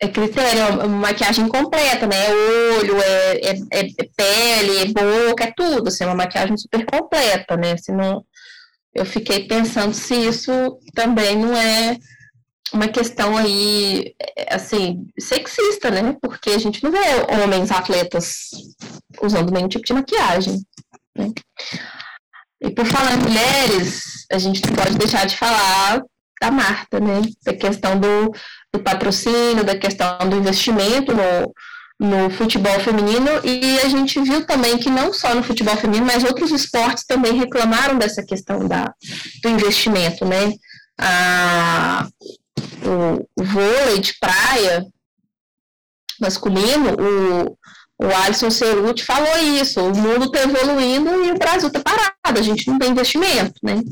é 0.01 0.09
critério, 0.09 0.61
é 0.61 0.67
uma 0.71 0.87
maquiagem 0.89 1.47
completa, 1.47 2.07
né? 2.07 2.27
É 2.27 2.35
olho, 2.79 3.01
é, 3.01 3.51
é, 3.51 3.57
é, 3.71 4.09
pele, 4.17 4.79
é 4.79 4.87
boca, 4.87 5.45
é 5.45 5.53
tudo, 5.57 5.89
assim, 5.89 6.03
é 6.05 6.07
uma 6.09 6.17
maquiagem 6.17 6.57
super 6.57 6.85
completa, 6.85 7.57
né? 7.57 7.77
Se 7.77 7.93
não... 7.93 8.25
Eu 8.95 9.07
fiquei 9.07 9.47
pensando 9.47 9.95
se 9.95 10.15
isso 10.15 10.53
também 10.95 11.37
não 11.37 11.57
é 11.57 11.97
uma 12.73 12.89
questão 12.89 13.37
aí, 13.37 14.15
assim, 14.51 15.07
sexista, 15.19 15.91
né? 15.91 16.17
Porque 16.21 16.51
a 16.51 16.59
gente 16.59 16.83
não 16.83 16.91
vê 16.91 16.99
homens 17.43 17.71
atletas 17.71 18.51
usando 19.21 19.53
nenhum 19.53 19.69
tipo 19.69 19.85
de 19.85 19.93
maquiagem. 19.93 20.61
Né? 21.17 21.31
E 22.63 22.71
por 22.71 22.87
falar 22.87 23.15
em 23.15 23.23
mulheres, 23.23 24.27
a 24.33 24.39
gente 24.39 24.65
não 24.67 24.75
pode 24.75 24.97
deixar 24.97 25.27
de 25.27 25.37
falar 25.37 26.03
da 26.41 26.51
Marta, 26.51 27.01
né? 27.01 27.23
Da 27.45 27.55
questão 27.55 27.99
do, 27.99 28.33
do 28.73 28.81
patrocínio, 28.81 29.65
da 29.65 29.77
questão 29.77 30.19
do 30.29 30.37
investimento 30.37 31.13
no, 31.13 31.53
no 32.03 32.31
futebol 32.31 32.79
feminino 32.81 33.29
e 33.45 33.79
a 33.81 33.89
gente 33.89 34.21
viu 34.21 34.45
também 34.45 34.77
que 34.77 34.91
não 34.91 35.13
só 35.13 35.35
no 35.35 35.43
futebol 35.43 35.77
feminino, 35.77 36.07
mas 36.07 36.25
outros 36.25 36.51
esportes 36.51 37.05
também 37.07 37.39
reclamaram 37.39 37.97
dessa 37.97 38.25
questão 38.25 38.67
da, 38.67 38.93
do 39.43 39.49
investimento, 39.49 40.25
né? 40.25 40.53
A, 40.99 42.09
o, 42.85 43.45
vôlei 43.45 44.01
de 44.01 44.15
praia 44.19 44.87
masculino, 46.21 46.95
o, 46.95 47.59
o 48.05 48.17
Alisson 48.25 48.51
Ceruti 48.51 49.05
falou 49.05 49.39
isso, 49.61 49.81
o 49.81 49.97
mundo 49.97 50.27
está 50.27 50.43
evoluindo 50.43 51.25
e 51.25 51.33
o 51.33 51.39
Brasil 51.39 51.69
está 51.69 51.81
parado, 51.81 52.39
a 52.39 52.43
gente 52.43 52.69
não 52.69 52.79
tem 52.79 52.91
investimento, 52.91 53.55
né? 53.63 53.83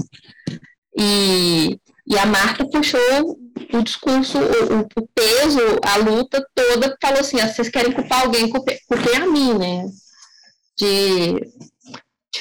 E, 0.96 1.78
e 2.06 2.18
a 2.18 2.26
Marta 2.26 2.68
puxou 2.68 3.38
o 3.72 3.82
discurso, 3.82 4.38
o, 4.38 5.00
o 5.00 5.08
peso, 5.14 5.60
a 5.82 5.96
luta 5.96 6.44
toda, 6.54 6.96
falou 7.00 7.20
assim, 7.20 7.40
ah, 7.40 7.48
vocês 7.48 7.68
querem 7.68 7.92
culpar 7.92 8.22
alguém, 8.22 8.48
culpem 8.48 9.16
a 9.16 9.26
mim, 9.26 9.54
né? 9.58 9.84
De 10.78 11.34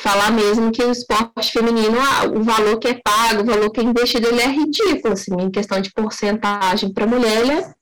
falar 0.01 0.31
mesmo 0.31 0.71
que 0.71 0.83
o 0.83 0.91
esporte 0.91 1.51
feminino, 1.51 1.97
ah, 1.99 2.27
o 2.27 2.43
valor 2.43 2.79
que 2.79 2.87
é 2.87 3.01
pago, 3.01 3.41
o 3.41 3.45
valor 3.45 3.69
que 3.71 3.79
é 3.79 3.83
investido, 3.83 4.27
ele 4.27 4.41
é 4.41 4.47
ridículo, 4.47 5.13
assim, 5.13 5.33
em 5.39 5.51
questão 5.51 5.79
de 5.81 5.91
porcentagem 5.91 6.93
para 6.93 7.07
mulher, 7.07 7.41
ele 7.41 7.51
é 7.51 7.73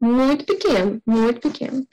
muito 0.00 0.44
pequeno, 0.44 1.00
muito 1.06 1.40
pequeno. 1.40 1.86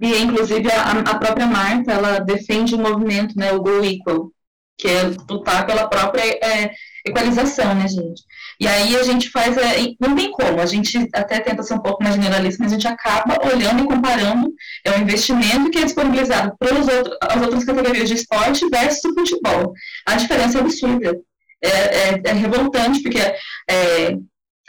E, 0.00 0.18
inclusive, 0.18 0.70
a, 0.70 0.92
a 0.92 1.18
própria 1.18 1.46
Marta, 1.46 1.92
ela 1.92 2.20
defende 2.20 2.74
o 2.74 2.78
movimento, 2.78 3.36
né, 3.36 3.52
o 3.52 3.60
Go 3.60 3.84
Equal, 3.84 4.30
que 4.78 4.88
é 4.88 5.02
lutar 5.28 5.66
pela 5.66 5.88
própria 5.88 6.22
é, 6.22 6.72
equalização, 7.04 7.74
né, 7.74 7.86
gente? 7.86 8.22
E 8.60 8.68
aí 8.68 8.94
a 8.94 9.02
gente 9.02 9.30
faz, 9.30 9.56
é, 9.56 9.94
não 9.98 10.14
tem 10.14 10.30
como, 10.30 10.60
a 10.60 10.66
gente 10.66 11.08
até 11.14 11.40
tenta 11.40 11.62
ser 11.62 11.72
um 11.72 11.80
pouco 11.80 12.02
mais 12.02 12.14
generalista, 12.14 12.62
mas 12.62 12.72
a 12.72 12.74
gente 12.74 12.86
acaba 12.86 13.38
olhando 13.46 13.82
e 13.82 13.86
comparando 13.86 14.52
é, 14.84 14.90
o 14.90 15.00
investimento 15.00 15.70
que 15.70 15.78
é 15.78 15.84
disponibilizado 15.84 16.54
outros, 16.60 16.86
as 17.22 17.42
outras 17.42 17.64
categorias 17.64 18.06
de 18.06 18.16
esporte 18.16 18.68
versus 18.68 19.02
o 19.04 19.14
futebol. 19.14 19.72
A 20.06 20.14
diferença 20.14 20.58
é 20.58 20.60
absurda. 20.60 21.18
É, 21.62 21.68
é, 21.68 22.22
é 22.24 22.32
revoltante, 22.32 23.02
porque 23.02 23.18
é, 23.18 24.16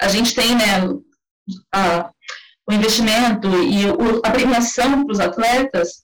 a 0.01 0.07
gente 0.07 0.33
tem, 0.33 0.55
né, 0.55 0.87
a, 1.73 2.09
o 2.69 2.73
investimento 2.73 3.47
e 3.63 3.85
o, 3.87 4.21
a 4.23 4.31
premiação 4.31 5.03
para 5.03 5.11
os 5.11 5.19
atletas 5.19 6.03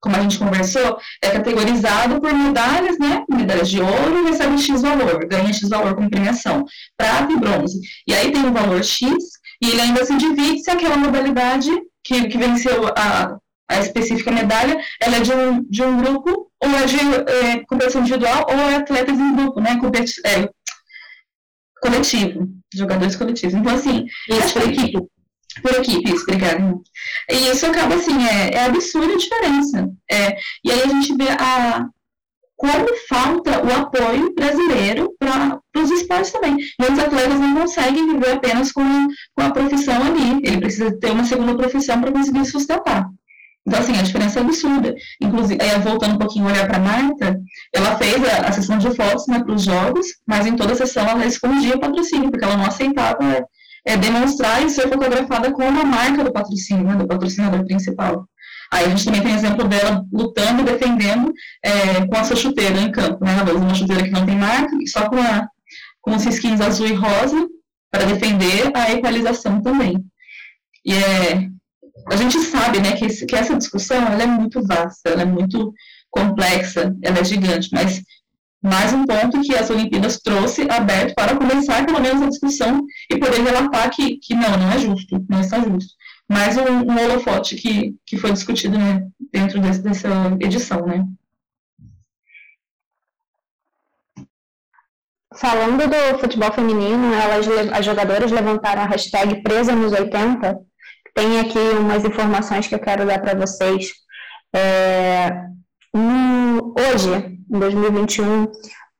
como 0.00 0.16
a 0.16 0.20
gente 0.20 0.38
conversou, 0.38 0.98
é 1.22 1.30
categorizado 1.30 2.20
por 2.20 2.32
medalhas, 2.32 2.98
né? 2.98 3.24
Medalhas 3.28 3.68
de 3.68 3.80
ouro 3.80 4.24
recebe 4.26 4.58
X 4.58 4.82
valor, 4.82 5.26
ganha 5.26 5.52
X 5.52 5.68
valor 5.68 5.94
como 5.94 6.10
premiação, 6.10 6.64
prata 6.96 7.32
e 7.32 7.36
bronze. 7.36 7.80
E 8.06 8.14
aí 8.14 8.30
tem 8.30 8.42
o 8.42 8.48
um 8.48 8.52
valor 8.52 8.82
X, 8.82 9.12
e 9.60 9.70
ele 9.70 9.80
ainda 9.80 10.04
se 10.04 10.16
divide 10.16 10.62
se 10.62 10.70
aquela 10.70 10.96
modalidade 10.96 11.70
que, 12.04 12.28
que 12.28 12.38
venceu 12.38 12.86
a, 12.96 13.36
a 13.68 13.78
específica 13.80 14.30
medalha, 14.30 14.80
ela 15.00 15.16
é 15.16 15.20
de 15.20 15.32
um, 15.32 15.62
de 15.68 15.82
um 15.82 15.98
grupo, 15.98 16.50
ou 16.62 16.70
é 16.70 16.86
de 16.86 16.96
é, 16.96 17.64
competição 17.66 18.00
individual, 18.00 18.46
ou 18.48 18.56
é 18.56 18.76
atletas 18.76 19.18
em 19.18 19.34
grupo, 19.34 19.60
né? 19.60 19.78
Competi 19.80 20.20
é, 20.24 20.48
coletivo, 21.82 22.48
jogadores 22.72 23.16
coletivos. 23.16 23.54
Então, 23.54 23.74
assim, 23.74 24.06
isso 24.28 24.54
por 24.54 24.62
equipe. 24.62 24.98
Por 25.62 25.72
isso, 25.80 26.22
obrigada. 26.22 26.74
E 27.30 27.50
isso 27.50 27.66
acaba 27.66 27.94
assim, 27.94 28.24
é, 28.24 28.54
é 28.54 28.64
absurda 28.64 29.12
a 29.12 29.16
diferença. 29.16 29.90
É, 30.10 30.36
e 30.64 30.70
aí 30.70 30.82
a 30.82 30.88
gente 30.88 31.14
vê 31.16 31.28
a, 31.30 31.86
como 32.58 32.86
falta 33.08 33.64
o 33.64 33.72
apoio 33.72 34.34
brasileiro 34.34 35.14
para 35.18 35.60
os 35.76 35.90
esportes 35.90 36.32
também. 36.32 36.56
Muitos 36.78 36.98
atletas 36.98 37.38
não 37.38 37.54
conseguem 37.54 38.12
viver 38.12 38.32
apenas 38.32 38.72
com, 38.72 38.82
com 39.34 39.42
a 39.42 39.50
profissão 39.50 40.02
ali. 40.02 40.40
Ele 40.42 40.58
precisa 40.58 40.90
ter 40.98 41.12
uma 41.12 41.24
segunda 41.24 41.54
profissão 41.54 42.00
para 42.00 42.12
conseguir 42.12 42.44
sustentar. 42.44 43.08
Então, 43.64 43.80
assim, 43.80 43.96
a 43.98 44.02
diferença 44.02 44.40
é 44.40 44.42
absurda. 44.42 44.94
Inclusive, 45.20 45.60
voltando 45.84 46.14
um 46.14 46.18
pouquinho 46.18 46.46
olhar 46.46 46.66
para 46.66 46.78
a 46.78 46.80
Marta, 46.80 47.38
ela 47.72 47.96
fez 47.96 48.16
a, 48.24 48.48
a, 48.48 48.52
sessão 48.52 48.78
de 48.78 48.90
fotos 48.96 49.26
né, 49.28 49.40
para 49.44 49.54
os 49.54 49.62
jogos, 49.62 50.06
mas 50.26 50.46
em 50.46 50.56
toda 50.56 50.72
a 50.72 50.76
sessão 50.76 51.06
ela 51.06 51.26
escondia 51.26 51.76
o 51.76 51.80
patrocínio, 51.80 52.30
porque 52.30 52.44
ela 52.44 52.56
não 52.56 52.66
aceitava 52.66 53.46
é, 53.86 53.96
demonstrar 53.96 54.62
e 54.62 54.70
ser 54.70 54.88
fotografada 54.88 55.52
com 55.52 55.66
uma 55.66 55.84
marca 55.84 56.24
do 56.24 56.32
patrocínio, 56.32 56.84
né, 56.84 56.96
do 56.96 57.06
patrocinador 57.06 57.64
principal. 57.64 58.28
Aí 58.72 58.84
a 58.84 58.88
gente 58.90 59.04
também 59.04 59.22
tem 59.22 59.34
exemplo 59.34 59.66
dela 59.66 60.04
lutando 60.12 60.62
defendendo 60.62 61.32
é, 61.64 62.06
com 62.06 62.16
a 62.16 62.24
sua 62.24 62.36
chuteira 62.36 62.78
em 62.78 62.92
campo, 62.92 63.24
né? 63.24 63.38
Ela 63.40 63.54
usa 63.54 63.64
uma 63.64 63.74
chuteira 63.74 64.02
que 64.02 64.10
não 64.10 64.26
tem 64.26 64.36
marca, 64.36 64.76
só 64.86 65.08
com, 65.08 65.16
a, 65.16 65.48
com 66.02 66.14
os 66.14 66.24
risquinhos 66.24 66.60
azul 66.60 66.86
e 66.86 66.92
rosa, 66.92 67.48
para 67.90 68.04
defender 68.04 68.70
a 68.74 68.92
equalização 68.92 69.62
também. 69.62 70.04
E 70.84 70.92
é, 70.92 71.48
a 72.10 72.16
gente 72.16 72.38
sabe 72.40 72.80
né, 72.80 72.92
que, 72.92 73.06
esse, 73.06 73.26
que 73.26 73.34
essa 73.34 73.56
discussão 73.56 73.96
ela 73.96 74.22
é 74.22 74.26
muito 74.26 74.62
vasta, 74.66 75.10
ela 75.10 75.22
é 75.22 75.26
muito 75.26 75.72
complexa, 76.10 76.94
ela 77.02 77.18
é 77.18 77.24
gigante, 77.24 77.68
mas 77.72 78.02
mais 78.62 78.92
um 78.92 79.04
ponto 79.04 79.40
que 79.40 79.54
as 79.54 79.70
Olimpíadas 79.70 80.20
trouxe 80.20 80.66
aberto 80.70 81.14
para 81.14 81.36
começar 81.36 81.86
pelo 81.86 82.00
menos 82.00 82.22
a 82.22 82.28
discussão 82.28 82.84
e 83.10 83.18
poder 83.18 83.42
relatar 83.42 83.90
que, 83.90 84.16
que 84.16 84.34
não, 84.34 84.56
não 84.56 84.72
é 84.72 84.78
justo, 84.78 85.24
não 85.28 85.40
está 85.40 85.60
justo. 85.60 85.94
Mais 86.28 86.56
um, 86.56 86.62
um 86.62 87.04
holofote 87.04 87.56
que, 87.56 87.94
que 88.04 88.18
foi 88.18 88.32
discutido 88.32 88.76
né, 88.76 89.06
dentro 89.32 89.60
desse, 89.60 89.82
dessa 89.82 90.08
edição, 90.40 90.84
né. 90.84 91.04
Falando 95.36 95.86
do 95.86 96.18
futebol 96.18 96.52
feminino, 96.52 97.14
elas, 97.14 97.46
as 97.72 97.84
jogadoras 97.84 98.32
levantaram 98.32 98.82
a 98.82 98.86
hashtag 98.86 99.40
presa 99.42 99.72
nos 99.72 99.92
80. 99.92 100.58
Tem 101.14 101.38
aqui 101.38 101.58
umas 101.78 102.04
informações 102.04 102.66
que 102.66 102.74
eu 102.74 102.80
quero 102.80 103.06
dar 103.06 103.20
para 103.20 103.38
vocês. 103.38 103.92
É, 104.52 105.48
hoje, 105.94 107.38
em 107.50 107.58
2021, 107.58 108.44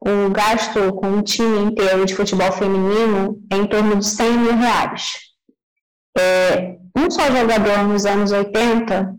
o 0.00 0.30
gasto 0.30 0.92
com 0.94 1.08
um 1.08 1.22
time 1.22 1.58
inteiro 1.60 2.06
de 2.06 2.14
futebol 2.14 2.52
feminino 2.52 3.42
é 3.50 3.56
em 3.56 3.66
torno 3.66 3.96
de 3.96 4.06
100 4.06 4.38
mil 4.38 4.56
reais. 4.56 5.18
É, 6.16 6.78
um 6.96 7.10
só 7.10 7.30
jogador 7.30 7.84
nos 7.84 8.06
anos 8.06 8.32
80 8.32 9.14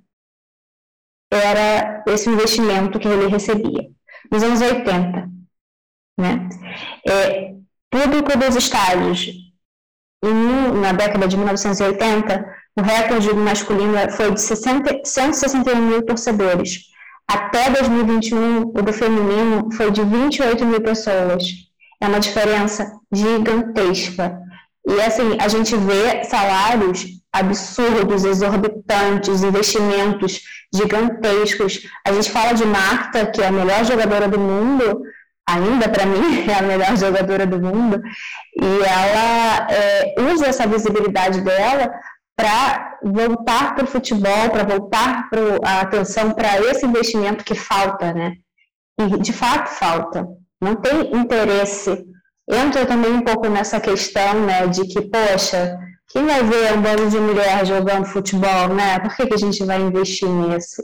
era 1.31 2.03
esse 2.07 2.29
investimento 2.29 2.99
que 2.99 3.07
ele 3.07 3.27
recebia. 3.27 3.89
Nos 4.31 4.43
anos 4.43 4.61
80, 4.61 5.29
né? 6.17 6.49
É, 7.07 7.55
público 7.89 8.37
dos 8.37 8.55
estádios 8.55 9.31
em, 10.23 10.81
na 10.81 10.91
década 10.91 11.27
de 11.27 11.37
1980 11.37 12.55
O 12.77 12.81
recorde 12.81 13.33
masculino 13.33 13.93
foi 14.11 14.31
de 14.31 14.41
60, 14.41 15.01
161 15.03 15.81
mil 15.81 16.05
torcedores. 16.05 16.89
Até 17.29 17.69
2021, 17.69 18.61
o 18.61 18.81
do 18.81 18.91
feminino 18.91 19.69
foi 19.73 19.91
de 19.91 20.03
28 20.03 20.65
mil 20.65 20.81
pessoas. 20.81 21.43
É 22.01 22.07
uma 22.07 22.19
diferença 22.19 22.91
gigantesca. 23.13 24.39
E 24.87 24.99
assim, 25.01 25.37
a 25.39 25.47
gente 25.47 25.75
vê 25.75 26.23
salários 26.23 27.05
absurdos, 27.31 28.25
exorbitantes, 28.25 29.43
investimentos 29.43 30.41
gigantescos. 30.73 31.81
A 32.03 32.11
gente 32.11 32.31
fala 32.31 32.53
de 32.53 32.65
Marta, 32.65 33.27
que 33.27 33.41
é 33.43 33.47
a 33.47 33.51
melhor 33.51 33.85
jogadora 33.85 34.27
do 34.27 34.39
mundo, 34.39 35.03
ainda 35.47 35.87
para 35.87 36.07
mim 36.07 36.45
é 36.49 36.55
a 36.55 36.63
melhor 36.63 36.97
jogadora 36.97 37.45
do 37.45 37.59
mundo, 37.59 38.01
e 38.59 38.83
ela 38.83 39.67
é, 39.69 40.15
usa 40.33 40.47
essa 40.47 40.65
visibilidade 40.65 41.41
dela 41.41 41.91
para 42.39 42.97
voltar 43.03 43.75
para 43.75 43.83
o 43.83 43.87
futebol, 43.87 44.49
para 44.49 44.63
voltar 44.63 45.29
pro, 45.29 45.59
a 45.61 45.81
atenção 45.81 46.31
para 46.31 46.57
esse 46.61 46.85
investimento 46.85 47.43
que 47.43 47.53
falta, 47.53 48.13
né? 48.13 48.35
E 48.97 49.17
de 49.17 49.33
fato 49.33 49.67
falta. 49.67 50.25
Não 50.61 50.77
tem 50.77 51.13
interesse. 51.13 52.05
Entra 52.49 52.85
também 52.85 53.11
um 53.11 53.21
pouco 53.21 53.49
nessa 53.49 53.79
questão, 53.81 54.45
né, 54.45 54.67
de 54.67 54.87
que, 54.87 55.01
poxa, 55.01 55.77
quem 56.07 56.25
vai 56.25 56.41
ver 56.41 56.73
um 56.73 56.81
bando 56.81 57.09
de 57.09 57.19
mulher 57.19 57.65
jogando 57.65 58.05
futebol, 58.05 58.69
né? 58.69 58.99
Por 58.99 59.13
que, 59.15 59.27
que 59.27 59.33
a 59.33 59.37
gente 59.37 59.63
vai 59.65 59.81
investir 59.81 60.29
nisso? 60.29 60.81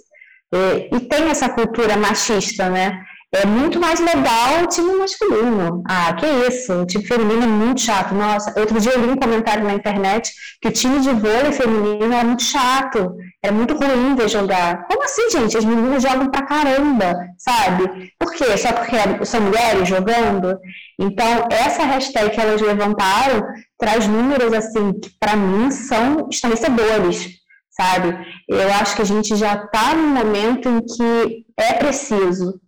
E, 0.53 0.95
e 0.95 0.99
tem 1.07 1.29
essa 1.29 1.47
cultura 1.47 1.95
machista, 1.95 2.69
né? 2.69 3.01
É 3.35 3.45
muito 3.45 3.81
mais 3.81 3.99
legal 3.99 4.63
o 4.63 4.67
time 4.67 4.95
masculino. 4.95 5.83
Ah, 5.89 6.13
que 6.13 6.25
isso, 6.25 6.71
o 6.71 6.85
time 6.85 7.03
feminino 7.05 7.43
é 7.43 7.47
muito 7.47 7.81
chato. 7.81 8.15
Nossa, 8.15 8.57
outro 8.57 8.79
dia 8.79 8.93
eu 8.93 9.01
li 9.01 9.11
um 9.11 9.17
comentário 9.17 9.65
na 9.65 9.73
internet 9.73 10.31
que 10.61 10.69
o 10.69 10.71
time 10.71 11.01
de 11.01 11.09
vôlei 11.09 11.51
feminino 11.51 12.13
é 12.13 12.23
muito 12.23 12.43
chato, 12.43 13.13
é 13.43 13.51
muito 13.51 13.73
ruim 13.73 14.15
ver 14.15 14.29
jogar. 14.29 14.87
Como 14.87 15.03
assim, 15.03 15.29
gente? 15.31 15.57
As 15.57 15.65
meninas 15.65 16.01
jogam 16.01 16.31
pra 16.31 16.45
caramba, 16.45 17.13
sabe? 17.37 18.13
Por 18.17 18.31
quê? 18.33 18.57
Só 18.57 18.71
porque 18.71 18.95
são 19.25 19.41
mulheres 19.41 19.89
jogando? 19.89 20.57
Então, 20.97 21.45
essa 21.51 21.83
hashtag 21.83 22.29
que 22.29 22.39
elas 22.39 22.61
levantaram 22.61 23.45
traz 23.77 24.07
números, 24.07 24.53
assim, 24.53 24.93
que 24.93 25.09
para 25.19 25.35
mim 25.35 25.69
são 25.71 26.29
estarrecedores, 26.31 27.31
sabe? 27.69 28.17
Eu 28.47 28.71
acho 28.75 28.95
que 28.95 29.01
a 29.01 29.05
gente 29.05 29.35
já 29.35 29.55
está 29.55 29.93
num 29.93 30.07
momento 30.07 30.69
em 30.69 30.79
que 30.79 31.43
é 31.59 31.73
preciso 31.73 32.61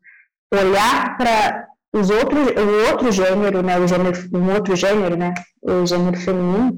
olhar 0.54 1.18
para 1.18 1.68
os 1.94 2.10
outros, 2.10 2.40
o 2.40 2.92
outro 2.92 3.12
gênero, 3.12 3.62
né, 3.62 3.80
o 3.80 3.88
gênero, 3.88 4.30
um 4.34 4.54
outro 4.54 4.76
gênero, 4.76 5.16
né, 5.16 5.34
o 5.62 5.86
gênero 5.86 6.18
feminino, 6.18 6.74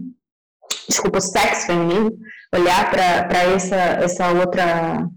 desculpa, 0.87 1.17
o 1.17 1.21
sexo 1.21 1.67
feminino, 1.67 2.11
olhar 2.53 2.89
para 2.89 3.43
essa, 3.43 3.75
essa 3.75 4.31
outra, 4.31 5.07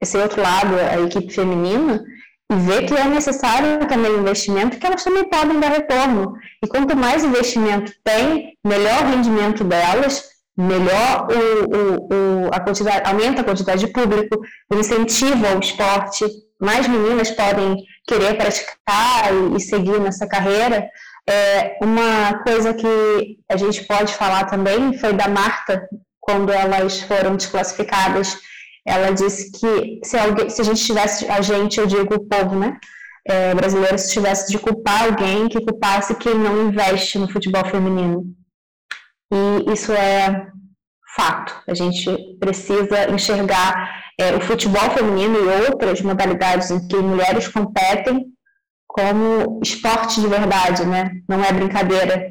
esse 0.00 0.16
outro 0.16 0.42
lado, 0.42 0.74
a 0.76 1.00
equipe 1.00 1.32
feminina, 1.32 2.02
e 2.50 2.56
ver 2.56 2.86
que 2.86 2.94
é 2.94 3.04
necessário 3.04 3.86
também 3.86 4.12
investimento, 4.12 4.78
que 4.78 4.86
elas 4.86 5.04
também 5.04 5.28
podem 5.28 5.58
dar 5.58 5.70
retorno. 5.70 6.34
E 6.62 6.66
quanto 6.66 6.96
mais 6.96 7.24
investimento 7.24 7.92
tem, 8.04 8.52
melhor 8.64 9.04
o 9.04 9.08
rendimento 9.08 9.64
delas, 9.64 10.24
melhor 10.56 11.28
o, 11.30 11.64
o, 11.64 12.46
o, 12.46 12.50
a 12.52 12.60
quantidade, 12.60 13.08
aumenta 13.08 13.40
a 13.40 13.44
quantidade 13.44 13.86
de 13.86 13.92
público, 13.92 14.42
incentiva 14.70 15.56
o 15.56 15.60
esporte, 15.60 16.26
mais 16.60 16.86
meninas 16.86 17.30
podem 17.30 17.76
querer 18.06 18.36
praticar 18.36 19.32
e, 19.56 19.60
seguir 19.60 20.00
nessa 20.00 20.26
carreira. 20.26 20.88
É, 21.28 21.78
uma 21.80 22.42
coisa 22.42 22.74
que 22.74 23.38
a 23.48 23.56
gente 23.56 23.84
pode 23.84 24.14
falar 24.14 24.44
também 24.46 24.98
foi 24.98 25.12
da 25.12 25.28
Marta, 25.28 25.88
quando 26.20 26.52
elas 26.52 27.00
foram 27.02 27.36
desclassificadas. 27.36 28.38
Ela 28.86 29.12
disse 29.12 29.52
que 29.52 30.00
se, 30.04 30.16
alguém, 30.16 30.50
se 30.50 30.60
a 30.60 30.64
gente 30.64 30.84
tivesse, 30.84 31.26
a 31.28 31.40
gente, 31.40 31.78
eu 31.78 31.86
digo 31.86 32.14
o 32.14 32.28
povo, 32.28 32.58
né? 32.58 32.78
É, 33.28 33.54
brasileiro, 33.54 33.96
se 33.98 34.12
tivesse 34.12 34.50
de 34.50 34.58
culpar 34.58 35.04
alguém, 35.04 35.48
que 35.48 35.64
culpasse 35.64 36.14
quem 36.16 36.34
não 36.34 36.68
investe 36.68 37.18
no 37.18 37.30
futebol 37.30 37.64
feminino. 37.64 38.24
E 39.32 39.72
isso 39.72 39.92
é 39.92 40.48
fato. 41.14 41.62
A 41.68 41.74
gente 41.74 42.36
precisa 42.38 43.10
enxergar 43.10 44.02
é, 44.18 44.34
o 44.34 44.40
futebol 44.40 44.90
feminino 44.90 45.38
e 45.38 45.68
outras 45.68 46.00
modalidades 46.00 46.70
em 46.70 46.86
que 46.86 46.96
mulheres 46.96 47.48
competem 47.48 48.26
como 48.86 49.60
esporte 49.62 50.20
de 50.20 50.26
verdade, 50.26 50.84
né? 50.84 51.10
Não 51.28 51.42
é 51.42 51.52
brincadeira. 51.52 52.30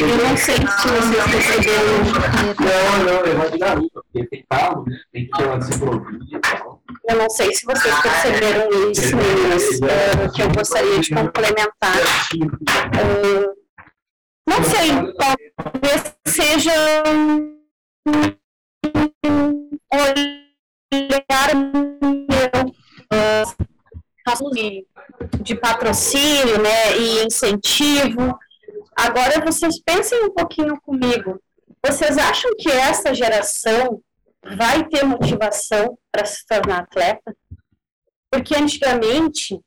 Eu 0.00 0.08
não 0.16 0.36
sei 0.36 0.56
se 0.56 0.88
vocês 0.88 1.24
perceberam. 1.30 1.98
Não, 2.58 3.04
não, 3.04 3.26
eu 3.26 3.38
vou 3.38 3.50
de 3.50 3.58
garupa, 3.58 4.02
porque 4.02 4.26
tem 4.28 4.46
carro, 4.50 4.84
né? 4.86 4.98
Tem 5.12 5.26
que 5.26 5.30
ter 5.32 5.44
uma 5.44 5.58
desenvolvida 5.58 6.24
e 6.32 6.40
tal. 6.40 6.71
Eu 7.08 7.16
não 7.16 7.30
sei 7.30 7.52
se 7.52 7.64
vocês 7.64 7.94
perceberam 8.00 8.90
isso, 8.90 9.16
meninas, 9.16 9.62
uh, 9.80 10.32
que 10.34 10.42
eu 10.42 10.50
gostaria 10.50 11.00
de 11.00 11.14
complementar. 11.14 11.96
Uh, 12.92 13.54
não 14.48 14.62
sei, 14.64 14.90
talvez 15.16 16.14
seja 16.26 16.72
um 17.06 17.52
olhar 19.92 21.54
meu 22.04 22.50
uh, 23.12 23.46
de 25.42 25.54
patrocínio 25.54 26.60
né, 26.62 26.96
e 26.98 27.24
incentivo. 27.24 28.38
Agora 28.96 29.44
vocês 29.44 29.80
pensem 29.82 30.24
um 30.24 30.30
pouquinho 30.30 30.80
comigo. 30.80 31.40
Vocês 31.84 32.16
acham 32.16 32.50
que 32.56 32.70
essa 32.70 33.12
geração 33.14 34.00
vai 34.44 34.86
ter 34.88 35.04
motivação 35.04 35.98
para 36.10 36.24
se 36.24 36.46
tornar 36.46 36.80
atleta, 36.80 37.36
porque 38.30 38.54
antigamente 38.54 39.60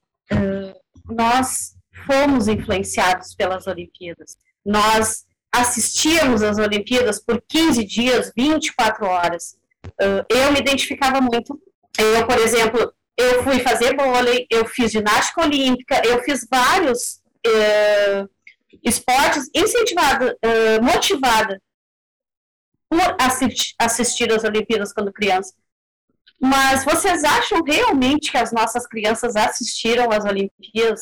nós 1.05 1.75
fomos 2.05 2.47
influenciados 2.47 3.35
pelas 3.35 3.67
Olimpíadas. 3.67 4.37
Nós 4.65 5.25
assistíamos 5.53 6.43
às 6.43 6.57
Olimpíadas 6.57 7.23
por 7.23 7.41
15 7.47 7.83
dias, 7.85 8.31
24 8.35 9.05
horas. 9.05 9.55
Eu 10.29 10.51
me 10.51 10.59
identificava 10.59 11.21
muito. 11.21 11.59
Eu, 11.97 12.27
por 12.27 12.37
exemplo, 12.39 12.93
eu 13.17 13.43
fui 13.43 13.59
fazer 13.59 13.95
vôlei, 13.95 14.45
eu 14.49 14.65
fiz 14.65 14.91
ginástica 14.91 15.41
olímpica, 15.41 16.01
eu 16.05 16.21
fiz 16.23 16.45
vários 16.51 17.21
uh, 17.47 18.29
esportes 18.83 19.49
incentivada, 19.55 20.37
uh, 20.43 20.83
motivada 20.83 21.61
por 22.89 23.15
assistir, 23.19 23.73
assistir 23.79 24.31
as 24.31 24.43
Olimpíadas 24.43 24.93
quando 24.93 25.11
criança. 25.11 25.53
Mas 26.39 26.83
vocês 26.83 27.23
acham 27.23 27.63
realmente 27.63 28.31
que 28.31 28.37
as 28.37 28.51
nossas 28.51 28.85
crianças 28.85 29.35
assistiram 29.35 30.11
às 30.11 30.25
Olimpíadas? 30.25 31.01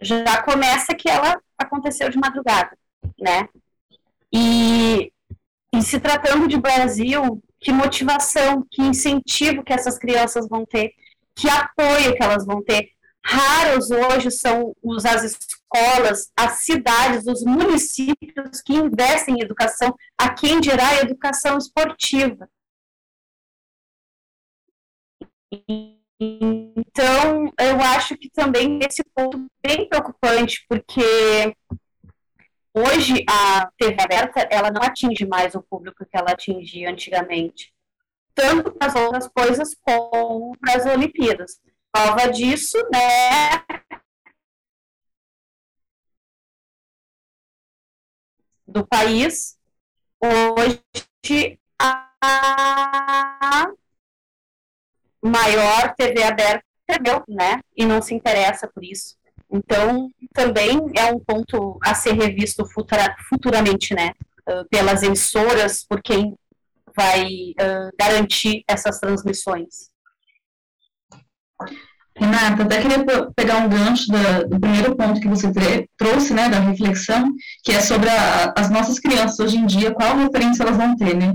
Já 0.00 0.42
começa 0.42 0.94
que 0.94 1.08
ela 1.08 1.40
aconteceu 1.56 2.08
de 2.08 2.18
madrugada, 2.18 2.76
né? 3.18 3.48
E, 4.32 5.12
e 5.72 5.82
se 5.82 5.98
tratando 5.98 6.46
de 6.46 6.56
Brasil, 6.56 7.42
que 7.60 7.72
motivação, 7.72 8.64
que 8.70 8.82
incentivo 8.82 9.64
que 9.64 9.72
essas 9.72 9.98
crianças 9.98 10.48
vão 10.48 10.64
ter, 10.64 10.92
que 11.34 11.48
apoio 11.48 12.14
que 12.14 12.22
elas 12.22 12.44
vão 12.44 12.62
ter. 12.62 12.90
Raros 13.24 13.90
hoje 13.90 14.30
são 14.30 14.74
as 15.04 15.22
escolas, 15.24 16.32
as 16.36 16.60
cidades, 16.60 17.26
os 17.26 17.42
municípios 17.42 18.62
que 18.62 18.74
investem 18.74 19.36
em 19.36 19.42
educação, 19.42 19.94
a 20.16 20.32
quem 20.32 20.60
dirá 20.60 20.88
a 20.88 21.00
educação 21.00 21.58
esportiva. 21.58 22.48
Então, 26.20 27.52
eu 27.58 27.80
acho 27.80 28.16
que 28.16 28.30
também 28.30 28.80
esse 28.82 29.04
ponto 29.14 29.46
bem 29.62 29.88
preocupante, 29.88 30.64
porque 30.68 31.54
hoje 32.74 33.24
a 33.28 33.70
TV 33.78 33.96
aberta 34.00 34.40
ela 34.50 34.70
não 34.70 34.82
atinge 34.82 35.26
mais 35.26 35.54
o 35.54 35.62
público 35.62 36.04
que 36.04 36.16
ela 36.16 36.32
atingia 36.32 36.90
antigamente, 36.90 37.72
tanto 38.34 38.72
para 38.72 38.88
as 38.88 38.94
outras 38.96 39.28
coisas 39.28 39.74
como 39.82 40.56
para 40.58 40.76
as 40.76 40.86
Olimpíadas. 40.86 41.60
Prova 41.98 42.30
disso, 42.30 42.78
né? 42.92 43.60
Do 48.64 48.86
país, 48.86 49.58
hoje 50.22 51.58
a 51.76 53.66
maior 55.20 55.92
TV 55.96 56.22
aberta 56.22 56.62
é 56.86 57.00
meu, 57.00 57.24
né? 57.26 57.58
E 57.76 57.84
não 57.84 58.00
se 58.00 58.14
interessa 58.14 58.68
por 58.68 58.84
isso. 58.84 59.16
Então, 59.50 60.08
também 60.32 60.78
é 60.96 61.12
um 61.12 61.18
ponto 61.18 61.80
a 61.82 61.96
ser 61.96 62.12
revisto 62.12 62.64
futura, 62.64 63.16
futuramente, 63.28 63.92
né? 63.92 64.12
Uh, 64.48 64.64
pelas 64.68 65.02
emissoras, 65.02 65.82
por 65.82 66.00
quem 66.00 66.38
vai 66.94 67.24
uh, 67.26 67.90
garantir 67.98 68.62
essas 68.68 69.00
transmissões. 69.00 69.90
Renata, 72.18 72.64
até 72.64 72.80
queria 72.80 73.04
pegar 73.36 73.58
um 73.58 73.68
gancho 73.68 74.10
da, 74.10 74.42
do 74.42 74.58
primeiro 74.58 74.96
ponto 74.96 75.20
que 75.20 75.28
você 75.28 75.52
trouxe, 75.96 76.34
né, 76.34 76.48
da 76.48 76.58
reflexão, 76.58 77.32
que 77.62 77.72
é 77.72 77.80
sobre 77.80 78.08
a, 78.08 78.52
as 78.56 78.68
nossas 78.70 78.98
crianças 78.98 79.38
hoje 79.38 79.56
em 79.56 79.66
dia, 79.66 79.92
qual 79.92 80.16
referência 80.16 80.64
elas 80.64 80.76
vão 80.76 80.96
ter, 80.96 81.16
né? 81.16 81.32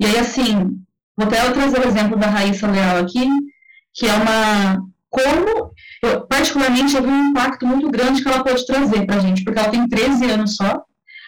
E 0.00 0.06
aí, 0.06 0.18
assim, 0.18 0.78
vou 1.16 1.26
até 1.26 1.50
trazer 1.50 1.78
o 1.78 1.86
exemplo 1.86 2.16
da 2.16 2.26
Raíssa 2.26 2.66
Leal 2.66 2.98
aqui, 2.98 3.28
que 3.92 4.06
é 4.06 4.14
uma. 4.14 4.82
Como, 5.10 5.70
eu, 6.02 6.26
particularmente, 6.26 6.96
eu 6.96 7.02
vi 7.02 7.08
um 7.08 7.30
impacto 7.30 7.66
muito 7.66 7.88
grande 7.88 8.20
que 8.20 8.28
ela 8.28 8.42
pode 8.42 8.66
trazer 8.66 9.06
para 9.06 9.16
a 9.16 9.20
gente, 9.20 9.44
porque 9.44 9.58
ela 9.60 9.70
tem 9.70 9.86
13 9.86 10.24
anos 10.30 10.56
só, 10.56 10.82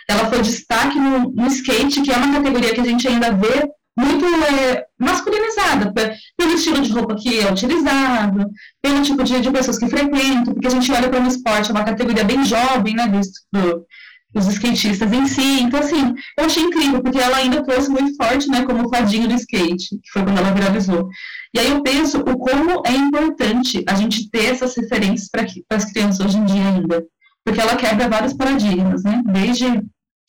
ela 0.09 0.27
foi 0.29 0.41
destaque 0.43 0.99
no, 0.99 1.31
no 1.31 1.47
skate, 1.47 2.01
que 2.01 2.11
é 2.11 2.17
uma 2.17 2.33
categoria 2.33 2.75
que 2.75 2.81
a 2.81 2.85
gente 2.85 3.07
ainda 3.07 3.31
vê 3.31 3.71
muito 3.97 4.27
é, 4.27 4.85
masculinizada, 4.99 5.93
pelo 6.37 6.53
estilo 6.53 6.83
de 6.83 6.93
roupa 6.93 7.15
que 7.17 7.41
é 7.41 7.51
utilizado, 7.51 8.51
pelo 8.83 9.03
tipo 9.03 9.25
de, 9.25 9.41
de 9.41 9.51
pessoas 9.51 9.79
que 9.79 9.89
frequentam, 9.89 10.53
porque 10.53 10.67
a 10.67 10.71
gente 10.71 10.93
olha 10.93 11.09
para 11.09 11.21
um 11.21 11.27
esporte, 11.27 11.71
é 11.71 11.73
uma 11.73 11.85
categoria 11.85 12.23
bem 12.23 12.45
jovem, 12.45 12.95
né, 12.95 13.09
do, 13.09 13.21
do, 13.53 13.87
dos 14.35 14.47
skatistas 14.49 15.11
em 15.11 15.27
si. 15.27 15.63
Então, 15.63 15.81
assim, 15.81 16.15
eu 16.39 16.45
achei 16.45 16.63
incrível, 16.63 17.03
porque 17.03 17.19
ela 17.19 17.39
ainda 17.39 17.65
trouxe 17.65 17.89
muito 17.89 18.15
forte, 18.17 18.49
né, 18.49 18.67
como 18.67 18.91
fadinho 18.91 19.29
do 19.29 19.35
skate, 19.35 19.89
que 19.89 20.11
foi 20.13 20.23
quando 20.23 20.39
ela 20.39 20.53
viralizou. 20.53 21.09
E 21.55 21.59
aí 21.59 21.71
eu 21.71 21.83
penso 21.83 22.19
o 22.21 22.37
como 22.37 22.83
é 22.87 22.93
importante 22.93 23.83
a 23.89 23.95
gente 23.95 24.29
ter 24.31 24.53
essas 24.53 24.77
referências 24.77 25.31
para 25.31 25.47
as 25.77 25.87
crianças 25.87 26.21
hoje 26.21 26.37
em 26.37 26.45
dia 26.45 26.69
ainda, 26.69 27.03
porque 27.43 27.61
ela 27.61 27.77
quebra 27.77 28.11
vários 28.11 28.35
paradigmas, 28.35 29.05
né, 29.05 29.23
desde 29.25 29.67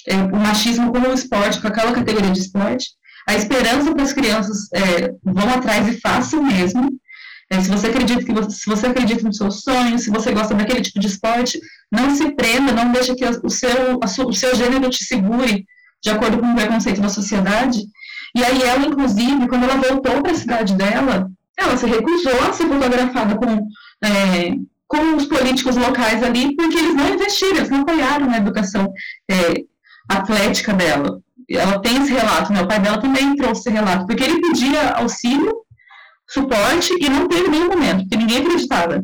é, 0.08 0.16
o 0.16 0.38
machismo 0.38 0.94
como 0.94 1.12
esporte, 1.12 1.60
com 1.60 1.68
aquela 1.68 1.92
categoria 1.92 2.32
de 2.32 2.40
esporte, 2.40 2.88
a 3.28 3.36
esperança 3.36 3.94
para 3.94 4.04
as 4.04 4.14
crianças 4.14 4.70
é, 4.74 5.14
vão 5.22 5.50
atrás 5.50 5.86
e 5.88 6.00
façam 6.00 6.42
mesmo. 6.42 6.98
É, 7.50 7.60
se 7.60 7.70
você 7.70 7.88
acredita 7.88 8.24
que 8.24 8.32
você, 8.32 8.50
se 8.52 8.66
você 8.66 8.88
acredita 8.88 9.24
nos 9.24 9.38
seus 9.38 9.62
sonhos, 9.62 10.04
se 10.04 10.10
você 10.10 10.32
gosta 10.32 10.56
daquele 10.56 10.82
tipo 10.82 11.00
de 11.00 11.08
esporte, 11.08 11.60
não 11.92 12.16
se 12.16 12.32
prenda, 12.32 12.72
não 12.72 12.92
deixe 12.92 13.16
que 13.16 13.26
o 13.26 13.50
seu, 13.50 14.00
o 14.26 14.34
seu 14.34 14.56
gênero 14.56 14.90
te 14.90 15.04
segure 15.04 15.66
de 16.02 16.10
acordo 16.10 16.38
com 16.38 16.52
o 16.52 16.56
preconceito 16.56 17.02
da 17.02 17.10
sociedade. 17.10 17.80
E 18.36 18.44
aí 18.44 18.62
ela, 18.64 18.86
inclusive, 18.86 19.48
quando 19.48 19.64
ela 19.64 19.76
voltou 19.76 20.22
para 20.22 20.32
a 20.32 20.36
cidade 20.36 20.74
dela, 20.76 21.30
ela 21.58 21.76
se 21.76 21.86
recusou 21.86 22.42
a 22.48 22.54
ser 22.54 22.68
fotografada 22.68 23.36
com, 23.36 23.68
é, 24.06 24.56
com 24.88 25.16
os 25.16 25.26
políticos 25.26 25.76
locais 25.76 26.24
ali, 26.24 26.56
porque 26.56 26.78
eles 26.78 26.96
não 26.96 27.14
investiram, 27.14 27.58
eles 27.58 27.70
não 27.70 27.82
apoiaram 27.82 28.28
na 28.28 28.38
educação 28.38 28.92
é, 29.30 29.64
atlética 30.10 30.74
dela 30.74 31.22
ela 31.56 31.80
tem 31.80 31.98
esse 31.98 32.12
relato, 32.12 32.52
né? 32.52 32.62
O 32.62 32.68
pai 32.68 32.80
dela 32.80 33.00
também 33.00 33.36
trouxe 33.36 33.62
esse 33.62 33.70
relato, 33.70 34.06
porque 34.06 34.24
ele 34.24 34.42
pedia 34.42 34.92
auxílio, 34.92 35.54
suporte 36.28 36.94
e 37.00 37.10
não 37.10 37.28
teve 37.28 37.48
nenhum 37.48 37.70
momento, 37.70 38.02
porque 38.02 38.18
ninguém 38.18 38.40
acreditava. 38.40 39.04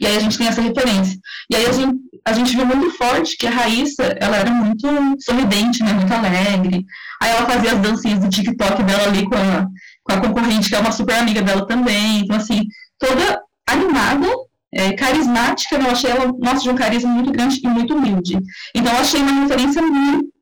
E 0.00 0.06
aí 0.06 0.16
a 0.16 0.20
gente 0.20 0.36
tem 0.36 0.46
essa 0.48 0.60
referência. 0.60 1.18
E 1.50 1.56
aí 1.56 1.66
a 1.66 1.72
gente, 1.72 1.96
a 2.26 2.32
gente 2.32 2.56
viu 2.56 2.66
muito 2.66 2.90
forte 2.96 3.36
que 3.36 3.46
a 3.46 3.50
Raíssa, 3.50 4.02
ela 4.20 4.36
era 4.36 4.50
muito 4.50 4.86
sorridente, 5.20 5.82
né? 5.82 5.92
Muito 5.92 6.12
alegre. 6.12 6.84
Aí 7.22 7.30
ela 7.30 7.46
fazia 7.46 7.72
as 7.72 7.78
dancinhas 7.78 8.18
do 8.18 8.28
TikTok 8.28 8.82
dela 8.82 9.04
ali 9.04 9.24
com 9.24 9.36
a, 9.36 9.66
com 10.02 10.12
a 10.12 10.20
concorrente, 10.20 10.68
que 10.68 10.74
é 10.74 10.80
uma 10.80 10.92
super 10.92 11.14
amiga 11.14 11.40
dela 11.42 11.66
também. 11.66 12.20
Então, 12.20 12.36
assim, 12.36 12.64
toda 12.98 13.40
animada, 13.66 14.26
é, 14.74 14.92
carismática, 14.92 15.78
né? 15.78 15.86
eu 15.86 15.92
achei 15.92 16.10
ela, 16.10 16.32
nossa, 16.38 16.62
de 16.62 16.70
um 16.70 16.74
carisma 16.74 17.10
muito 17.10 17.30
grande 17.30 17.60
e 17.62 17.68
muito 17.68 17.94
humilde. 17.94 18.38
Então, 18.74 18.92
eu 18.92 19.00
achei 19.00 19.20
uma 19.22 19.42
referência 19.42 19.80
muito 19.80 20.33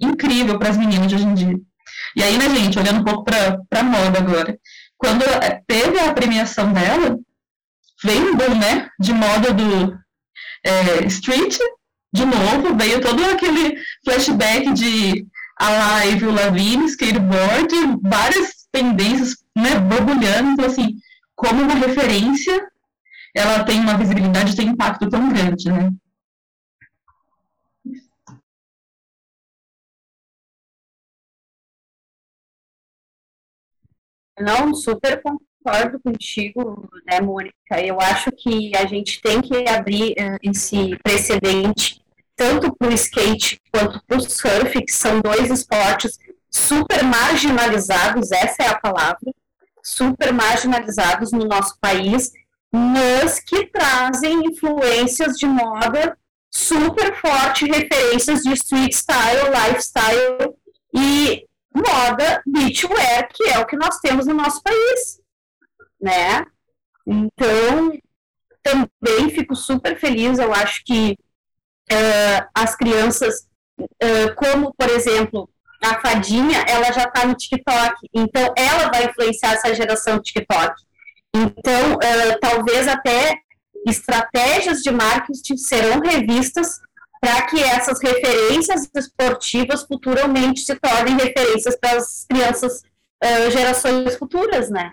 incrível 0.00 0.58
para 0.58 0.70
as 0.70 0.76
meninas 0.76 1.08
de 1.08 1.14
hoje 1.14 1.24
em 1.24 1.34
dia. 1.34 1.56
E 2.16 2.22
aí, 2.22 2.38
né, 2.38 2.48
gente, 2.48 2.78
olhando 2.78 3.00
um 3.00 3.04
pouco 3.04 3.24
para 3.24 3.58
a 3.72 3.82
moda 3.82 4.18
agora, 4.18 4.58
quando 4.96 5.22
é, 5.22 5.60
teve 5.66 5.98
a 5.98 6.12
premiação 6.12 6.72
dela, 6.72 7.18
veio 8.02 8.32
um 8.32 8.36
boom, 8.36 8.54
né, 8.54 8.88
de 9.00 9.12
moda 9.12 9.52
do 9.52 9.98
é, 10.64 11.04
street, 11.06 11.58
de 12.12 12.24
novo, 12.24 12.76
veio 12.76 13.00
todo 13.00 13.24
aquele 13.24 13.76
flashback 14.04 14.72
de 14.72 15.26
a 15.58 15.68
live, 15.70 16.26
o 16.26 16.34
Lavigne, 16.34 16.86
skateboard, 16.86 17.74
várias 18.02 18.66
tendências, 18.72 19.36
né, 19.56 19.78
borbulhando, 19.78 20.50
então, 20.50 20.64
assim, 20.66 20.96
como 21.34 21.62
uma 21.62 21.74
referência, 21.74 22.66
ela 23.36 23.64
tem 23.64 23.80
uma 23.80 23.96
visibilidade, 23.96 24.56
tem 24.56 24.68
um 24.68 24.72
impacto 24.72 25.08
tão 25.08 25.28
grande, 25.28 25.70
né. 25.70 25.90
Não, 34.38 34.74
super 34.74 35.22
concordo 35.22 36.00
contigo, 36.00 36.88
né, 37.06 37.20
Mônica? 37.20 37.80
Eu 37.82 38.00
acho 38.00 38.30
que 38.32 38.74
a 38.76 38.86
gente 38.86 39.20
tem 39.20 39.40
que 39.40 39.68
abrir 39.68 40.12
uh, 40.12 40.38
esse 40.42 40.96
precedente 41.02 42.02
tanto 42.36 42.74
para 42.76 42.88
o 42.88 42.92
skate 42.92 43.60
quanto 43.72 44.02
para 44.06 44.18
o 44.18 44.20
surf, 44.20 44.84
que 44.84 44.92
são 44.92 45.20
dois 45.20 45.50
esportes 45.50 46.18
super 46.50 47.02
marginalizados, 47.02 48.32
essa 48.32 48.62
é 48.62 48.68
a 48.68 48.78
palavra, 48.78 49.32
super 49.82 50.32
marginalizados 50.32 51.32
no 51.32 51.44
nosso 51.44 51.76
país, 51.80 52.32
mas 52.72 53.38
que 53.40 53.66
trazem 53.66 54.46
influências 54.46 55.36
de 55.36 55.46
moda 55.46 56.16
super 56.50 57.14
forte, 57.20 57.66
referências 57.66 58.42
de 58.42 58.52
street 58.52 58.92
style, 58.92 59.50
lifestyle, 59.50 60.54
e 60.92 61.44
moda 61.74 62.42
beachwear, 62.46 63.28
que 63.32 63.44
é 63.48 63.58
o 63.58 63.66
que 63.66 63.76
nós 63.76 63.98
temos 63.98 64.26
no 64.26 64.34
nosso 64.34 64.62
país, 64.62 65.20
né? 66.00 66.44
Então, 67.06 67.98
também 68.62 69.30
fico 69.30 69.54
super 69.54 69.98
feliz, 69.98 70.38
eu 70.38 70.54
acho 70.54 70.82
que 70.84 71.18
uh, 71.92 72.48
as 72.54 72.74
crianças, 72.74 73.46
uh, 73.78 74.34
como, 74.36 74.72
por 74.74 74.88
exemplo, 74.88 75.48
a 75.82 76.00
Fadinha, 76.00 76.64
ela 76.66 76.90
já 76.92 77.04
está 77.04 77.26
no 77.26 77.34
TikTok, 77.34 78.08
então 78.14 78.54
ela 78.56 78.90
vai 78.90 79.04
influenciar 79.04 79.52
essa 79.52 79.74
geração 79.74 80.20
TikTok. 80.20 80.74
Então, 81.34 81.94
uh, 81.94 82.38
talvez 82.40 82.88
até 82.88 83.34
estratégias 83.86 84.78
de 84.80 84.90
marketing 84.90 85.56
serão 85.56 86.00
revistas 86.00 86.80
para 87.24 87.40
que 87.46 87.58
essas 87.58 87.98
referências 88.02 88.86
esportivas 88.94 89.82
futuramente 89.82 90.60
se 90.60 90.74
tornem 90.74 91.16
referências 91.16 91.74
para 91.74 91.96
as 91.96 92.26
crianças, 92.28 92.82
uh, 93.24 93.50
gerações 93.50 94.14
futuras, 94.16 94.68
né? 94.68 94.92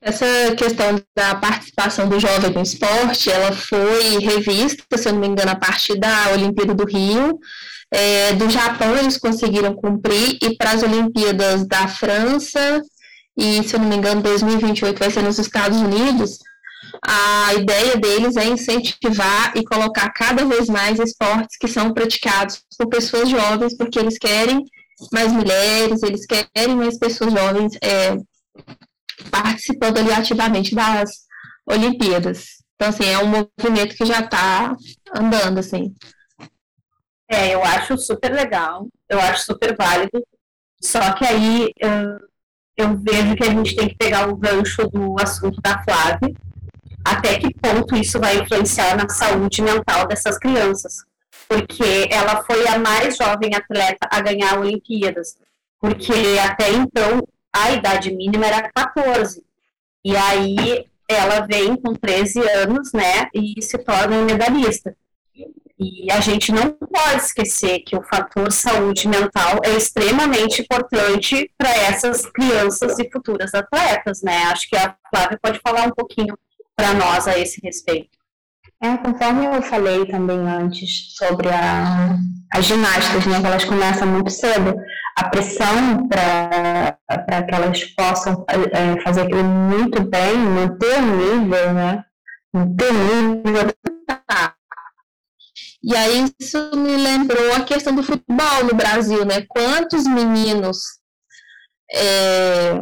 Essa 0.00 0.24
questão 0.56 1.02
da 1.16 1.34
participação 1.34 2.08
do 2.08 2.20
jovem 2.20 2.52
no 2.52 2.62
esporte, 2.62 3.30
ela 3.30 3.50
foi 3.50 4.18
revista, 4.20 4.96
se 4.96 5.08
eu 5.08 5.12
não 5.12 5.20
me 5.20 5.26
engano, 5.26 5.50
a 5.50 5.56
partir 5.56 5.98
da 5.98 6.30
Olimpíada 6.32 6.72
do 6.72 6.84
Rio. 6.84 7.40
É, 7.90 8.32
do 8.34 8.48
Japão 8.48 8.96
eles 8.96 9.18
conseguiram 9.18 9.74
cumprir, 9.74 10.38
e 10.40 10.56
para 10.56 10.70
as 10.70 10.82
Olimpíadas 10.82 11.66
da 11.66 11.86
França, 11.88 12.80
e 13.36 13.62
se 13.64 13.74
eu 13.74 13.80
não 13.80 13.88
me 13.88 13.96
engano, 13.96 14.22
2028 14.22 14.98
vai 14.98 15.10
ser 15.10 15.22
nos 15.22 15.38
Estados 15.38 15.78
Unidos, 15.78 16.38
a 17.04 17.54
ideia 17.54 17.96
deles 17.96 18.36
é 18.36 18.44
incentivar 18.44 19.56
e 19.56 19.64
colocar 19.64 20.10
cada 20.10 20.44
vez 20.44 20.68
mais 20.68 20.98
esportes 20.98 21.56
que 21.56 21.68
são 21.68 21.92
praticados 21.92 22.62
por 22.78 22.88
pessoas 22.88 23.28
jovens, 23.28 23.76
porque 23.76 23.98
eles 23.98 24.18
querem 24.18 24.64
mais 25.12 25.32
mulheres, 25.32 26.02
eles 26.02 26.26
querem 26.26 26.76
mais 26.76 26.98
pessoas 26.98 27.32
jovens 27.32 27.76
é, 27.82 28.16
participando 29.30 29.98
ali 29.98 30.12
ativamente 30.12 30.74
das 30.74 31.10
Olimpíadas. 31.66 32.62
Então, 32.74 32.88
assim, 32.88 33.06
é 33.06 33.18
um 33.18 33.26
movimento 33.26 33.96
que 33.96 34.04
já 34.04 34.20
está 34.20 34.76
andando, 35.14 35.58
assim. 35.58 35.94
É, 37.30 37.54
eu 37.54 37.62
acho 37.62 37.96
super 37.96 38.32
legal, 38.32 38.86
eu 39.08 39.18
acho 39.20 39.46
super 39.46 39.74
válido, 39.74 40.22
só 40.82 41.12
que 41.12 41.24
aí 41.24 41.70
eu, 41.78 42.18
eu 42.76 42.96
vejo 42.98 43.34
que 43.36 43.44
a 43.44 43.50
gente 43.50 43.74
tem 43.74 43.88
que 43.88 43.96
pegar 43.96 44.28
o 44.28 44.36
gancho 44.36 44.86
do 44.88 45.16
assunto 45.18 45.58
da 45.62 45.82
Flávia, 45.82 46.34
até 47.04 47.38
que 47.38 47.54
ponto 47.54 47.96
isso 47.96 48.18
vai 48.18 48.38
influenciar 48.38 48.96
na 48.96 49.08
saúde 49.08 49.62
mental 49.62 50.06
dessas 50.06 50.38
crianças. 50.38 51.04
Porque 51.48 52.08
ela 52.10 52.42
foi 52.44 52.66
a 52.66 52.78
mais 52.78 53.16
jovem 53.16 53.54
atleta 53.54 54.08
a 54.10 54.20
ganhar 54.20 54.58
Olimpíadas. 54.58 55.36
Porque 55.78 56.38
até 56.42 56.70
então 56.70 57.26
a 57.52 57.72
idade 57.72 58.14
mínima 58.14 58.46
era 58.46 58.70
14. 58.72 59.44
E 60.04 60.16
aí 60.16 60.86
ela 61.08 61.46
vem 61.46 61.76
com 61.76 61.94
13 61.94 62.40
anos, 62.40 62.92
né, 62.92 63.28
e 63.34 63.60
se 63.60 63.76
torna 63.78 64.22
medalhista. 64.22 64.96
E 65.78 66.10
a 66.12 66.20
gente 66.20 66.52
não 66.52 66.70
pode 66.70 67.22
esquecer 67.22 67.80
que 67.80 67.96
o 67.96 68.02
fator 68.02 68.52
saúde 68.52 69.08
mental 69.08 69.58
é 69.64 69.70
extremamente 69.70 70.62
importante 70.62 71.50
para 71.58 71.70
essas 71.70 72.24
crianças 72.26 72.98
e 73.00 73.10
futuras 73.10 73.52
atletas, 73.52 74.22
né? 74.22 74.44
Acho 74.44 74.68
que 74.68 74.76
a 74.76 74.94
Flávia 75.10 75.40
pode 75.42 75.58
falar 75.58 75.88
um 75.88 75.90
pouquinho 75.90 76.38
para 76.76 76.94
nós 76.94 77.28
a 77.28 77.38
esse 77.38 77.60
respeito. 77.62 78.22
É, 78.82 78.96
conforme 78.96 79.46
eu 79.46 79.62
falei 79.62 80.04
também 80.06 80.40
antes 80.40 81.14
sobre 81.16 81.48
a, 81.48 82.16
as 82.52 82.64
ginásticas, 82.64 83.24
né, 83.26 83.40
que 83.40 83.46
elas 83.46 83.64
começam 83.64 84.08
muito 84.08 84.30
cedo, 84.30 84.74
a 85.16 85.28
pressão 85.28 86.08
para 86.08 87.42
que 87.46 87.54
elas 87.54 87.84
possam 87.94 88.44
é, 88.48 89.00
fazer 89.02 89.22
aquilo 89.22 89.44
muito 89.44 90.02
bem, 90.02 90.36
manter 90.36 90.98
o 90.98 91.02
nível, 91.02 91.72
né? 91.74 92.04
Manter 92.52 92.90
o 92.90 93.34
nível. 93.36 93.72
E 95.84 95.96
aí 95.96 96.32
isso 96.40 96.76
me 96.76 96.96
lembrou 96.96 97.54
a 97.54 97.64
questão 97.64 97.94
do 97.94 98.02
futebol 98.02 98.64
no 98.64 98.74
Brasil, 98.74 99.24
né? 99.24 99.44
Quantos 99.48 100.06
meninos 100.06 100.78
é, 101.92 102.80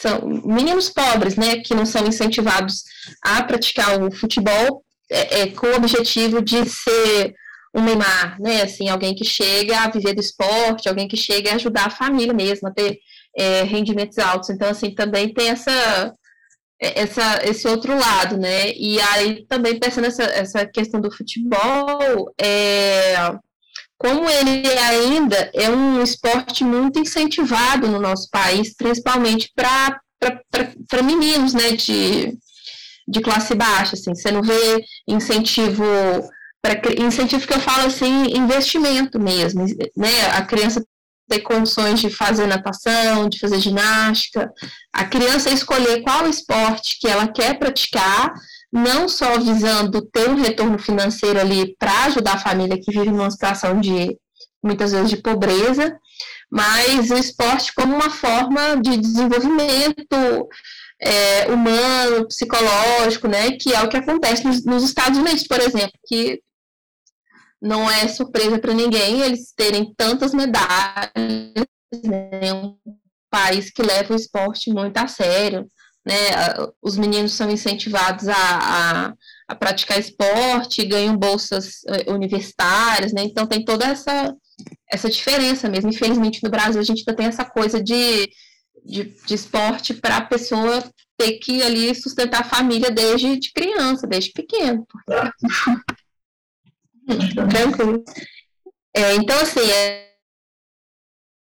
são 0.00 0.26
meninos 0.44 0.88
pobres, 0.88 1.36
né, 1.36 1.56
que 1.56 1.74
não 1.74 1.84
são 1.84 2.06
incentivados 2.06 2.84
a 3.22 3.42
praticar 3.42 4.02
o 4.02 4.10
futebol 4.10 4.82
é, 5.10 5.40
é, 5.40 5.46
com 5.48 5.66
o 5.66 5.76
objetivo 5.76 6.40
de 6.40 6.64
ser 6.64 7.34
um 7.74 7.82
Neymar, 7.82 8.40
né, 8.40 8.62
assim, 8.62 8.88
alguém 8.88 9.14
que 9.14 9.24
chega 9.24 9.80
a 9.80 9.90
viver 9.90 10.14
do 10.14 10.20
esporte, 10.20 10.88
alguém 10.88 11.06
que 11.06 11.16
chega 11.16 11.50
a 11.50 11.54
ajudar 11.56 11.86
a 11.86 11.90
família 11.90 12.32
mesmo, 12.32 12.68
a 12.68 12.72
ter 12.72 12.98
é, 13.36 13.62
rendimentos 13.62 14.18
altos. 14.18 14.48
Então, 14.50 14.68
assim, 14.68 14.94
também 14.94 15.32
tem 15.34 15.50
essa, 15.50 16.12
é, 16.80 17.02
essa, 17.02 17.40
esse 17.44 17.68
outro 17.68 17.96
lado, 17.96 18.38
né, 18.38 18.72
e 18.72 18.98
aí 19.00 19.44
também 19.46 19.78
pensando 19.78 20.04
nessa 20.04 20.24
essa 20.24 20.66
questão 20.66 21.00
do 21.00 21.14
futebol, 21.14 22.32
é, 22.40 23.16
como 24.00 24.30
ele 24.30 24.66
ainda 24.78 25.50
é 25.52 25.68
um 25.68 26.02
esporte 26.02 26.64
muito 26.64 26.98
incentivado 26.98 27.86
no 27.86 28.00
nosso 28.00 28.30
país, 28.30 28.74
principalmente 28.74 29.52
para 29.54 31.02
meninos, 31.04 31.52
né, 31.52 31.72
de, 31.72 32.34
de 33.06 33.20
classe 33.20 33.54
baixa, 33.54 33.96
assim, 33.96 34.14
você 34.14 34.30
não 34.30 34.42
vê 34.42 34.82
incentivo 35.06 35.84
para 36.62 36.80
incentivo 36.98 37.46
que 37.46 37.52
eu 37.52 37.60
falo 37.60 37.88
assim, 37.88 38.34
investimento 38.34 39.20
mesmo, 39.20 39.66
né? 39.94 40.30
A 40.32 40.42
criança 40.46 40.82
ter 41.28 41.40
condições 41.40 42.00
de 42.00 42.10
fazer 42.10 42.46
natação, 42.46 43.28
de 43.28 43.38
fazer 43.38 43.60
ginástica, 43.60 44.50
a 44.92 45.04
criança 45.04 45.50
escolher 45.50 46.02
qual 46.02 46.26
esporte 46.26 46.98
que 46.98 47.06
ela 47.06 47.28
quer 47.28 47.58
praticar, 47.58 48.32
não 48.72 49.08
só 49.08 49.38
visando 49.38 50.00
ter 50.02 50.28
um 50.28 50.36
retorno 50.36 50.78
financeiro 50.78 51.40
ali 51.40 51.74
para 51.76 52.04
ajudar 52.04 52.34
a 52.34 52.40
família 52.40 52.80
que 52.80 52.92
vive 52.92 53.10
numa 53.10 53.30
situação 53.30 53.80
de 53.80 54.16
muitas 54.62 54.92
vezes 54.92 55.10
de 55.10 55.16
pobreza, 55.16 55.98
mas 56.50 57.10
o 57.10 57.16
esporte 57.16 57.72
como 57.74 57.94
uma 57.94 58.10
forma 58.10 58.76
de 58.76 58.96
desenvolvimento 58.96 60.48
é, 61.00 61.46
humano, 61.46 62.28
psicológico, 62.28 63.26
né, 63.26 63.52
que 63.52 63.72
é 63.72 63.82
o 63.82 63.88
que 63.88 63.96
acontece 63.96 64.46
nos, 64.46 64.64
nos 64.64 64.82
Estados 64.84 65.18
Unidos, 65.18 65.46
por 65.46 65.60
exemplo, 65.60 65.98
que 66.06 66.40
não 67.60 67.90
é 67.90 68.08
surpresa 68.08 68.58
para 68.58 68.72
ninguém 68.72 69.20
eles 69.20 69.52
terem 69.54 69.92
tantas 69.96 70.32
medalhas, 70.32 71.10
né? 72.04 72.52
um 72.54 72.76
país 73.30 73.70
que 73.70 73.82
leva 73.82 74.12
o 74.12 74.16
esporte 74.16 74.70
muito 74.70 74.96
a 74.96 75.06
sério, 75.06 75.66
né? 76.06 76.14
Os 76.82 76.96
meninos 76.96 77.32
são 77.32 77.50
incentivados 77.50 78.28
a, 78.28 78.34
a, 78.34 79.14
a 79.48 79.54
praticar 79.54 79.98
esporte, 79.98 80.86
ganham 80.86 81.16
bolsas 81.16 81.82
eh, 81.86 82.10
universitárias, 82.10 83.12
né? 83.12 83.22
Então 83.22 83.46
tem 83.46 83.64
toda 83.64 83.86
essa 83.86 84.34
essa 84.90 85.08
diferença 85.08 85.68
mesmo. 85.68 85.90
Infelizmente 85.90 86.42
no 86.42 86.50
Brasil 86.50 86.80
a 86.80 86.84
gente 86.84 87.00
ainda 87.00 87.14
tem 87.14 87.26
essa 87.26 87.44
coisa 87.44 87.82
de, 87.82 88.30
de, 88.84 89.04
de 89.26 89.34
esporte 89.34 89.94
para 89.94 90.18
a 90.18 90.26
pessoa 90.26 90.82
ter 91.16 91.38
que 91.38 91.62
ali 91.62 91.94
sustentar 91.94 92.40
a 92.40 92.48
família 92.48 92.90
desde 92.90 93.38
de 93.38 93.52
criança, 93.52 94.06
desde 94.06 94.32
pequeno. 94.32 94.86
Tranquilo. 97.50 98.04
É, 98.94 99.14
então, 99.14 99.38
assim, 99.38 99.60
é, 99.60 100.10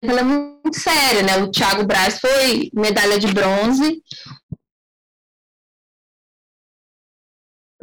ela 0.02 0.20
é 0.20 0.24
muito 0.24 0.78
séria, 0.78 1.22
né? 1.22 1.38
O 1.38 1.50
Thiago 1.50 1.84
Braz 1.84 2.20
foi 2.20 2.70
medalha 2.74 3.18
de 3.18 3.26
bronze 3.28 4.02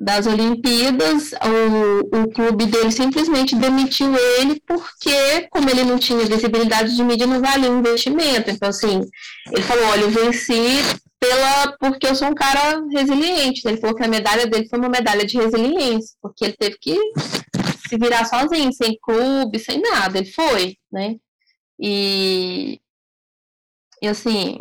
das 0.05 0.27
Olimpíadas, 0.27 1.31
o, 1.31 2.21
o 2.21 2.31
clube 2.31 2.67
dele 2.67 2.91
simplesmente 2.91 3.55
demitiu 3.55 4.15
ele 4.37 4.61
porque, 4.67 5.47
como 5.49 5.67
ele 5.67 5.83
não 5.83 5.97
tinha 5.97 6.23
visibilidade 6.25 6.95
de 6.95 7.03
mídia, 7.03 7.25
não 7.25 7.41
valia 7.41 7.71
o 7.71 7.79
investimento. 7.79 8.51
Então, 8.51 8.69
assim, 8.69 9.01
ele 9.51 9.63
falou, 9.63 9.83
olha, 9.87 10.01
eu 10.01 10.11
venci 10.11 10.83
pela, 11.19 11.75
porque 11.79 12.05
eu 12.05 12.13
sou 12.13 12.27
um 12.27 12.35
cara 12.35 12.83
resiliente. 12.91 13.67
Ele 13.67 13.77
falou 13.77 13.95
que 13.95 14.03
a 14.03 14.07
medalha 14.07 14.45
dele 14.45 14.69
foi 14.69 14.77
uma 14.77 14.89
medalha 14.89 15.25
de 15.25 15.37
resiliência, 15.37 16.15
porque 16.21 16.45
ele 16.45 16.55
teve 16.55 16.77
que 16.79 16.95
se 17.89 17.97
virar 17.97 18.25
sozinho, 18.25 18.71
sem 18.73 18.99
clube, 19.01 19.57
sem 19.57 19.81
nada. 19.81 20.19
Ele 20.19 20.31
foi, 20.31 20.77
né? 20.91 21.15
E, 21.79 22.79
e 24.03 24.07
assim, 24.07 24.59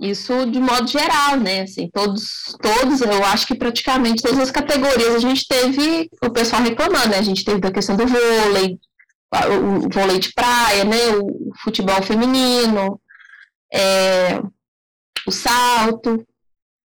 isso 0.00 0.46
de 0.46 0.58
modo 0.58 0.88
geral, 0.88 1.36
né? 1.36 1.62
Assim, 1.62 1.88
todos, 1.92 2.56
todos, 2.60 3.02
eu 3.02 3.24
acho 3.26 3.46
que 3.46 3.54
praticamente 3.54 4.22
todas 4.22 4.38
as 4.38 4.50
categorias 4.50 5.14
a 5.14 5.18
gente 5.18 5.46
teve 5.46 6.08
o 6.22 6.30
pessoal 6.30 6.62
reclamando, 6.62 7.08
né? 7.08 7.18
A 7.18 7.22
gente 7.22 7.44
teve 7.44 7.60
da 7.60 7.70
questão 7.70 7.96
do 7.96 8.06
vôlei, 8.06 8.78
o 9.32 9.88
vôlei 9.92 10.18
de 10.18 10.32
praia, 10.32 10.84
né? 10.84 11.16
O 11.22 11.52
futebol 11.62 12.02
feminino, 12.02 12.98
é, 13.72 14.40
o 15.26 15.30
salto. 15.30 16.26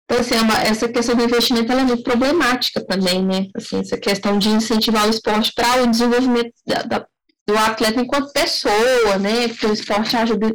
Então, 0.03 0.19
assim, 0.19 0.35
é 0.35 0.67
essa 0.67 0.89
questão 0.89 1.15
do 1.15 1.23
investimento 1.23 1.71
é 1.71 1.83
muito 1.83 2.03
problemática 2.03 2.85
também, 2.85 3.25
né? 3.25 3.47
Assim, 3.55 3.79
essa 3.79 3.97
questão 3.97 4.37
de 4.37 4.49
incentivar 4.49 5.07
o 5.07 5.09
esporte 5.09 5.53
para 5.53 5.83
o 5.83 5.87
desenvolvimento 5.87 6.53
da, 6.65 6.83
da, 6.83 7.07
do 7.47 7.57
atleta 7.57 8.01
enquanto 8.01 8.33
pessoa, 8.33 9.17
né? 9.17 9.47
Porque 9.47 9.65
o 9.65 9.73
esporte 9.73 10.15
ajuda 10.17 10.51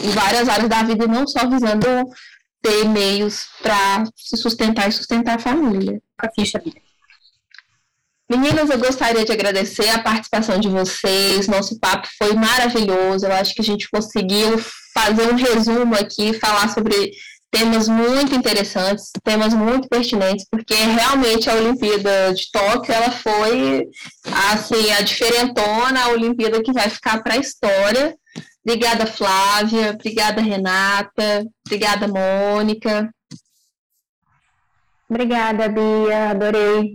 em 0.00 0.10
várias 0.10 0.48
áreas 0.48 0.68
da 0.68 0.82
vida 0.82 1.04
e 1.04 1.08
não 1.08 1.26
só 1.26 1.48
visando 1.48 1.86
ter 2.62 2.84
meios 2.86 3.46
para 3.62 4.04
se 4.16 4.36
sustentar 4.36 4.88
e 4.88 4.92
sustentar 4.92 5.36
a 5.36 5.38
família. 5.38 6.00
A 6.18 6.28
ficha, 6.32 6.60
Meninas, 8.30 8.68
eu 8.68 8.78
gostaria 8.78 9.24
de 9.24 9.32
agradecer 9.32 9.88
a 9.88 10.02
participação 10.02 10.60
de 10.60 10.68
vocês. 10.68 11.48
Nosso 11.48 11.78
papo 11.80 12.06
foi 12.18 12.34
maravilhoso. 12.34 13.24
Eu 13.24 13.32
acho 13.32 13.54
que 13.54 13.62
a 13.62 13.64
gente 13.64 13.88
conseguiu 13.88 14.58
fazer 14.92 15.32
um 15.32 15.36
resumo 15.36 15.94
aqui, 15.94 16.34
falar 16.34 16.68
sobre 16.68 17.12
temas 17.50 17.88
muito 17.88 18.34
interessantes, 18.34 19.10
temas 19.24 19.54
muito 19.54 19.88
pertinentes, 19.88 20.44
porque 20.50 20.74
realmente 20.74 21.48
a 21.48 21.54
Olimpíada 21.54 22.34
de 22.34 22.50
Tóquio, 22.52 22.92
ela 22.92 23.10
foi 23.10 23.88
assim, 24.52 24.92
a 24.92 25.00
diferentona, 25.00 26.04
a 26.04 26.08
Olimpíada 26.10 26.62
que 26.62 26.72
vai 26.72 26.90
ficar 26.90 27.22
para 27.22 27.34
a 27.34 27.38
história. 27.38 28.14
Obrigada, 28.64 29.06
Flávia, 29.06 29.90
obrigada, 29.90 30.40
Renata, 30.40 31.46
obrigada, 31.66 32.06
Mônica. 32.06 33.12
Obrigada, 35.08 35.68
Bia, 35.68 36.30
adorei. 36.30 36.92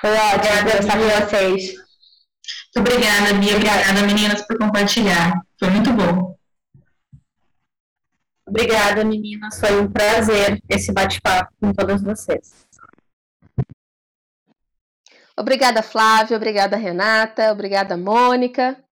Foi 0.00 0.10
ótimo 0.10 0.58
conversar 0.58 0.98
com 0.98 1.26
vocês. 1.26 1.74
Muito 2.76 2.92
obrigada, 2.92 3.34
Bia, 3.34 3.56
obrigada, 3.56 4.02
meninas, 4.06 4.46
por 4.46 4.58
compartilhar. 4.58 5.32
Foi 5.58 5.70
muito 5.70 5.92
bom. 5.92 6.36
Obrigada, 8.46 9.04
meninas. 9.04 9.58
Foi 9.58 9.80
um 9.80 9.90
prazer 9.90 10.62
esse 10.68 10.92
bate-papo 10.92 11.52
com 11.60 11.72
todas 11.72 12.00
vocês. 12.02 12.66
Obrigada, 15.36 15.82
Flávia. 15.82 16.36
Obrigada, 16.36 16.76
Renata. 16.76 17.50
Obrigada, 17.50 17.96
Mônica. 17.96 18.82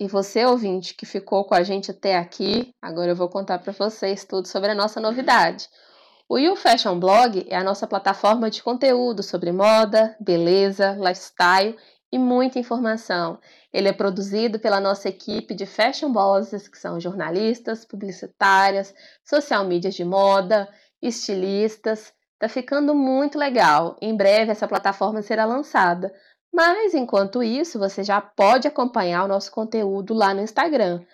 E 0.00 0.08
você, 0.08 0.46
ouvinte, 0.46 0.94
que 0.94 1.04
ficou 1.04 1.44
com 1.44 1.54
a 1.54 1.62
gente 1.62 1.90
até 1.90 2.16
aqui, 2.16 2.74
agora 2.80 3.10
eu 3.10 3.16
vou 3.16 3.28
contar 3.28 3.58
para 3.58 3.74
vocês 3.74 4.24
tudo 4.24 4.48
sobre 4.48 4.70
a 4.70 4.74
nossa 4.74 4.98
novidade. 4.98 5.68
O 6.26 6.38
You 6.38 6.56
Fashion 6.56 6.98
Blog 6.98 7.46
é 7.50 7.54
a 7.54 7.62
nossa 7.62 7.86
plataforma 7.86 8.48
de 8.48 8.62
conteúdo 8.62 9.22
sobre 9.22 9.52
moda, 9.52 10.16
beleza, 10.18 10.92
lifestyle 10.92 11.76
e 12.10 12.18
muita 12.18 12.58
informação. 12.58 13.38
Ele 13.70 13.88
é 13.88 13.92
produzido 13.92 14.58
pela 14.58 14.80
nossa 14.80 15.06
equipe 15.06 15.54
de 15.54 15.66
fashion 15.66 16.10
bosses, 16.10 16.66
que 16.66 16.78
são 16.78 16.98
jornalistas, 16.98 17.84
publicitárias, 17.84 18.94
social 19.22 19.66
medias 19.66 19.94
de 19.94 20.04
moda, 20.04 20.66
estilistas. 21.02 22.10
Tá 22.38 22.48
ficando 22.48 22.94
muito 22.94 23.38
legal. 23.38 23.98
Em 24.00 24.16
breve 24.16 24.50
essa 24.50 24.66
plataforma 24.66 25.20
será 25.20 25.44
lançada. 25.44 26.10
Mas 26.52 26.94
enquanto 26.94 27.42
isso, 27.42 27.78
você 27.78 28.02
já 28.02 28.20
pode 28.20 28.66
acompanhar 28.66 29.24
o 29.24 29.28
nosso 29.28 29.50
conteúdo 29.52 30.12
lá 30.14 30.34
no 30.34 30.42
Instagram, 30.42 31.04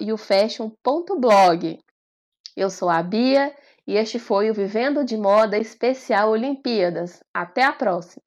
youfashion.blog. 0.00 1.78
Eu 2.56 2.70
sou 2.70 2.88
a 2.88 3.02
Bia 3.02 3.54
e 3.86 3.96
este 3.96 4.18
foi 4.18 4.50
o 4.50 4.54
Vivendo 4.54 5.04
de 5.04 5.16
Moda 5.16 5.58
Especial 5.58 6.30
Olimpíadas. 6.30 7.22
Até 7.34 7.64
a 7.64 7.72
próxima! 7.72 8.22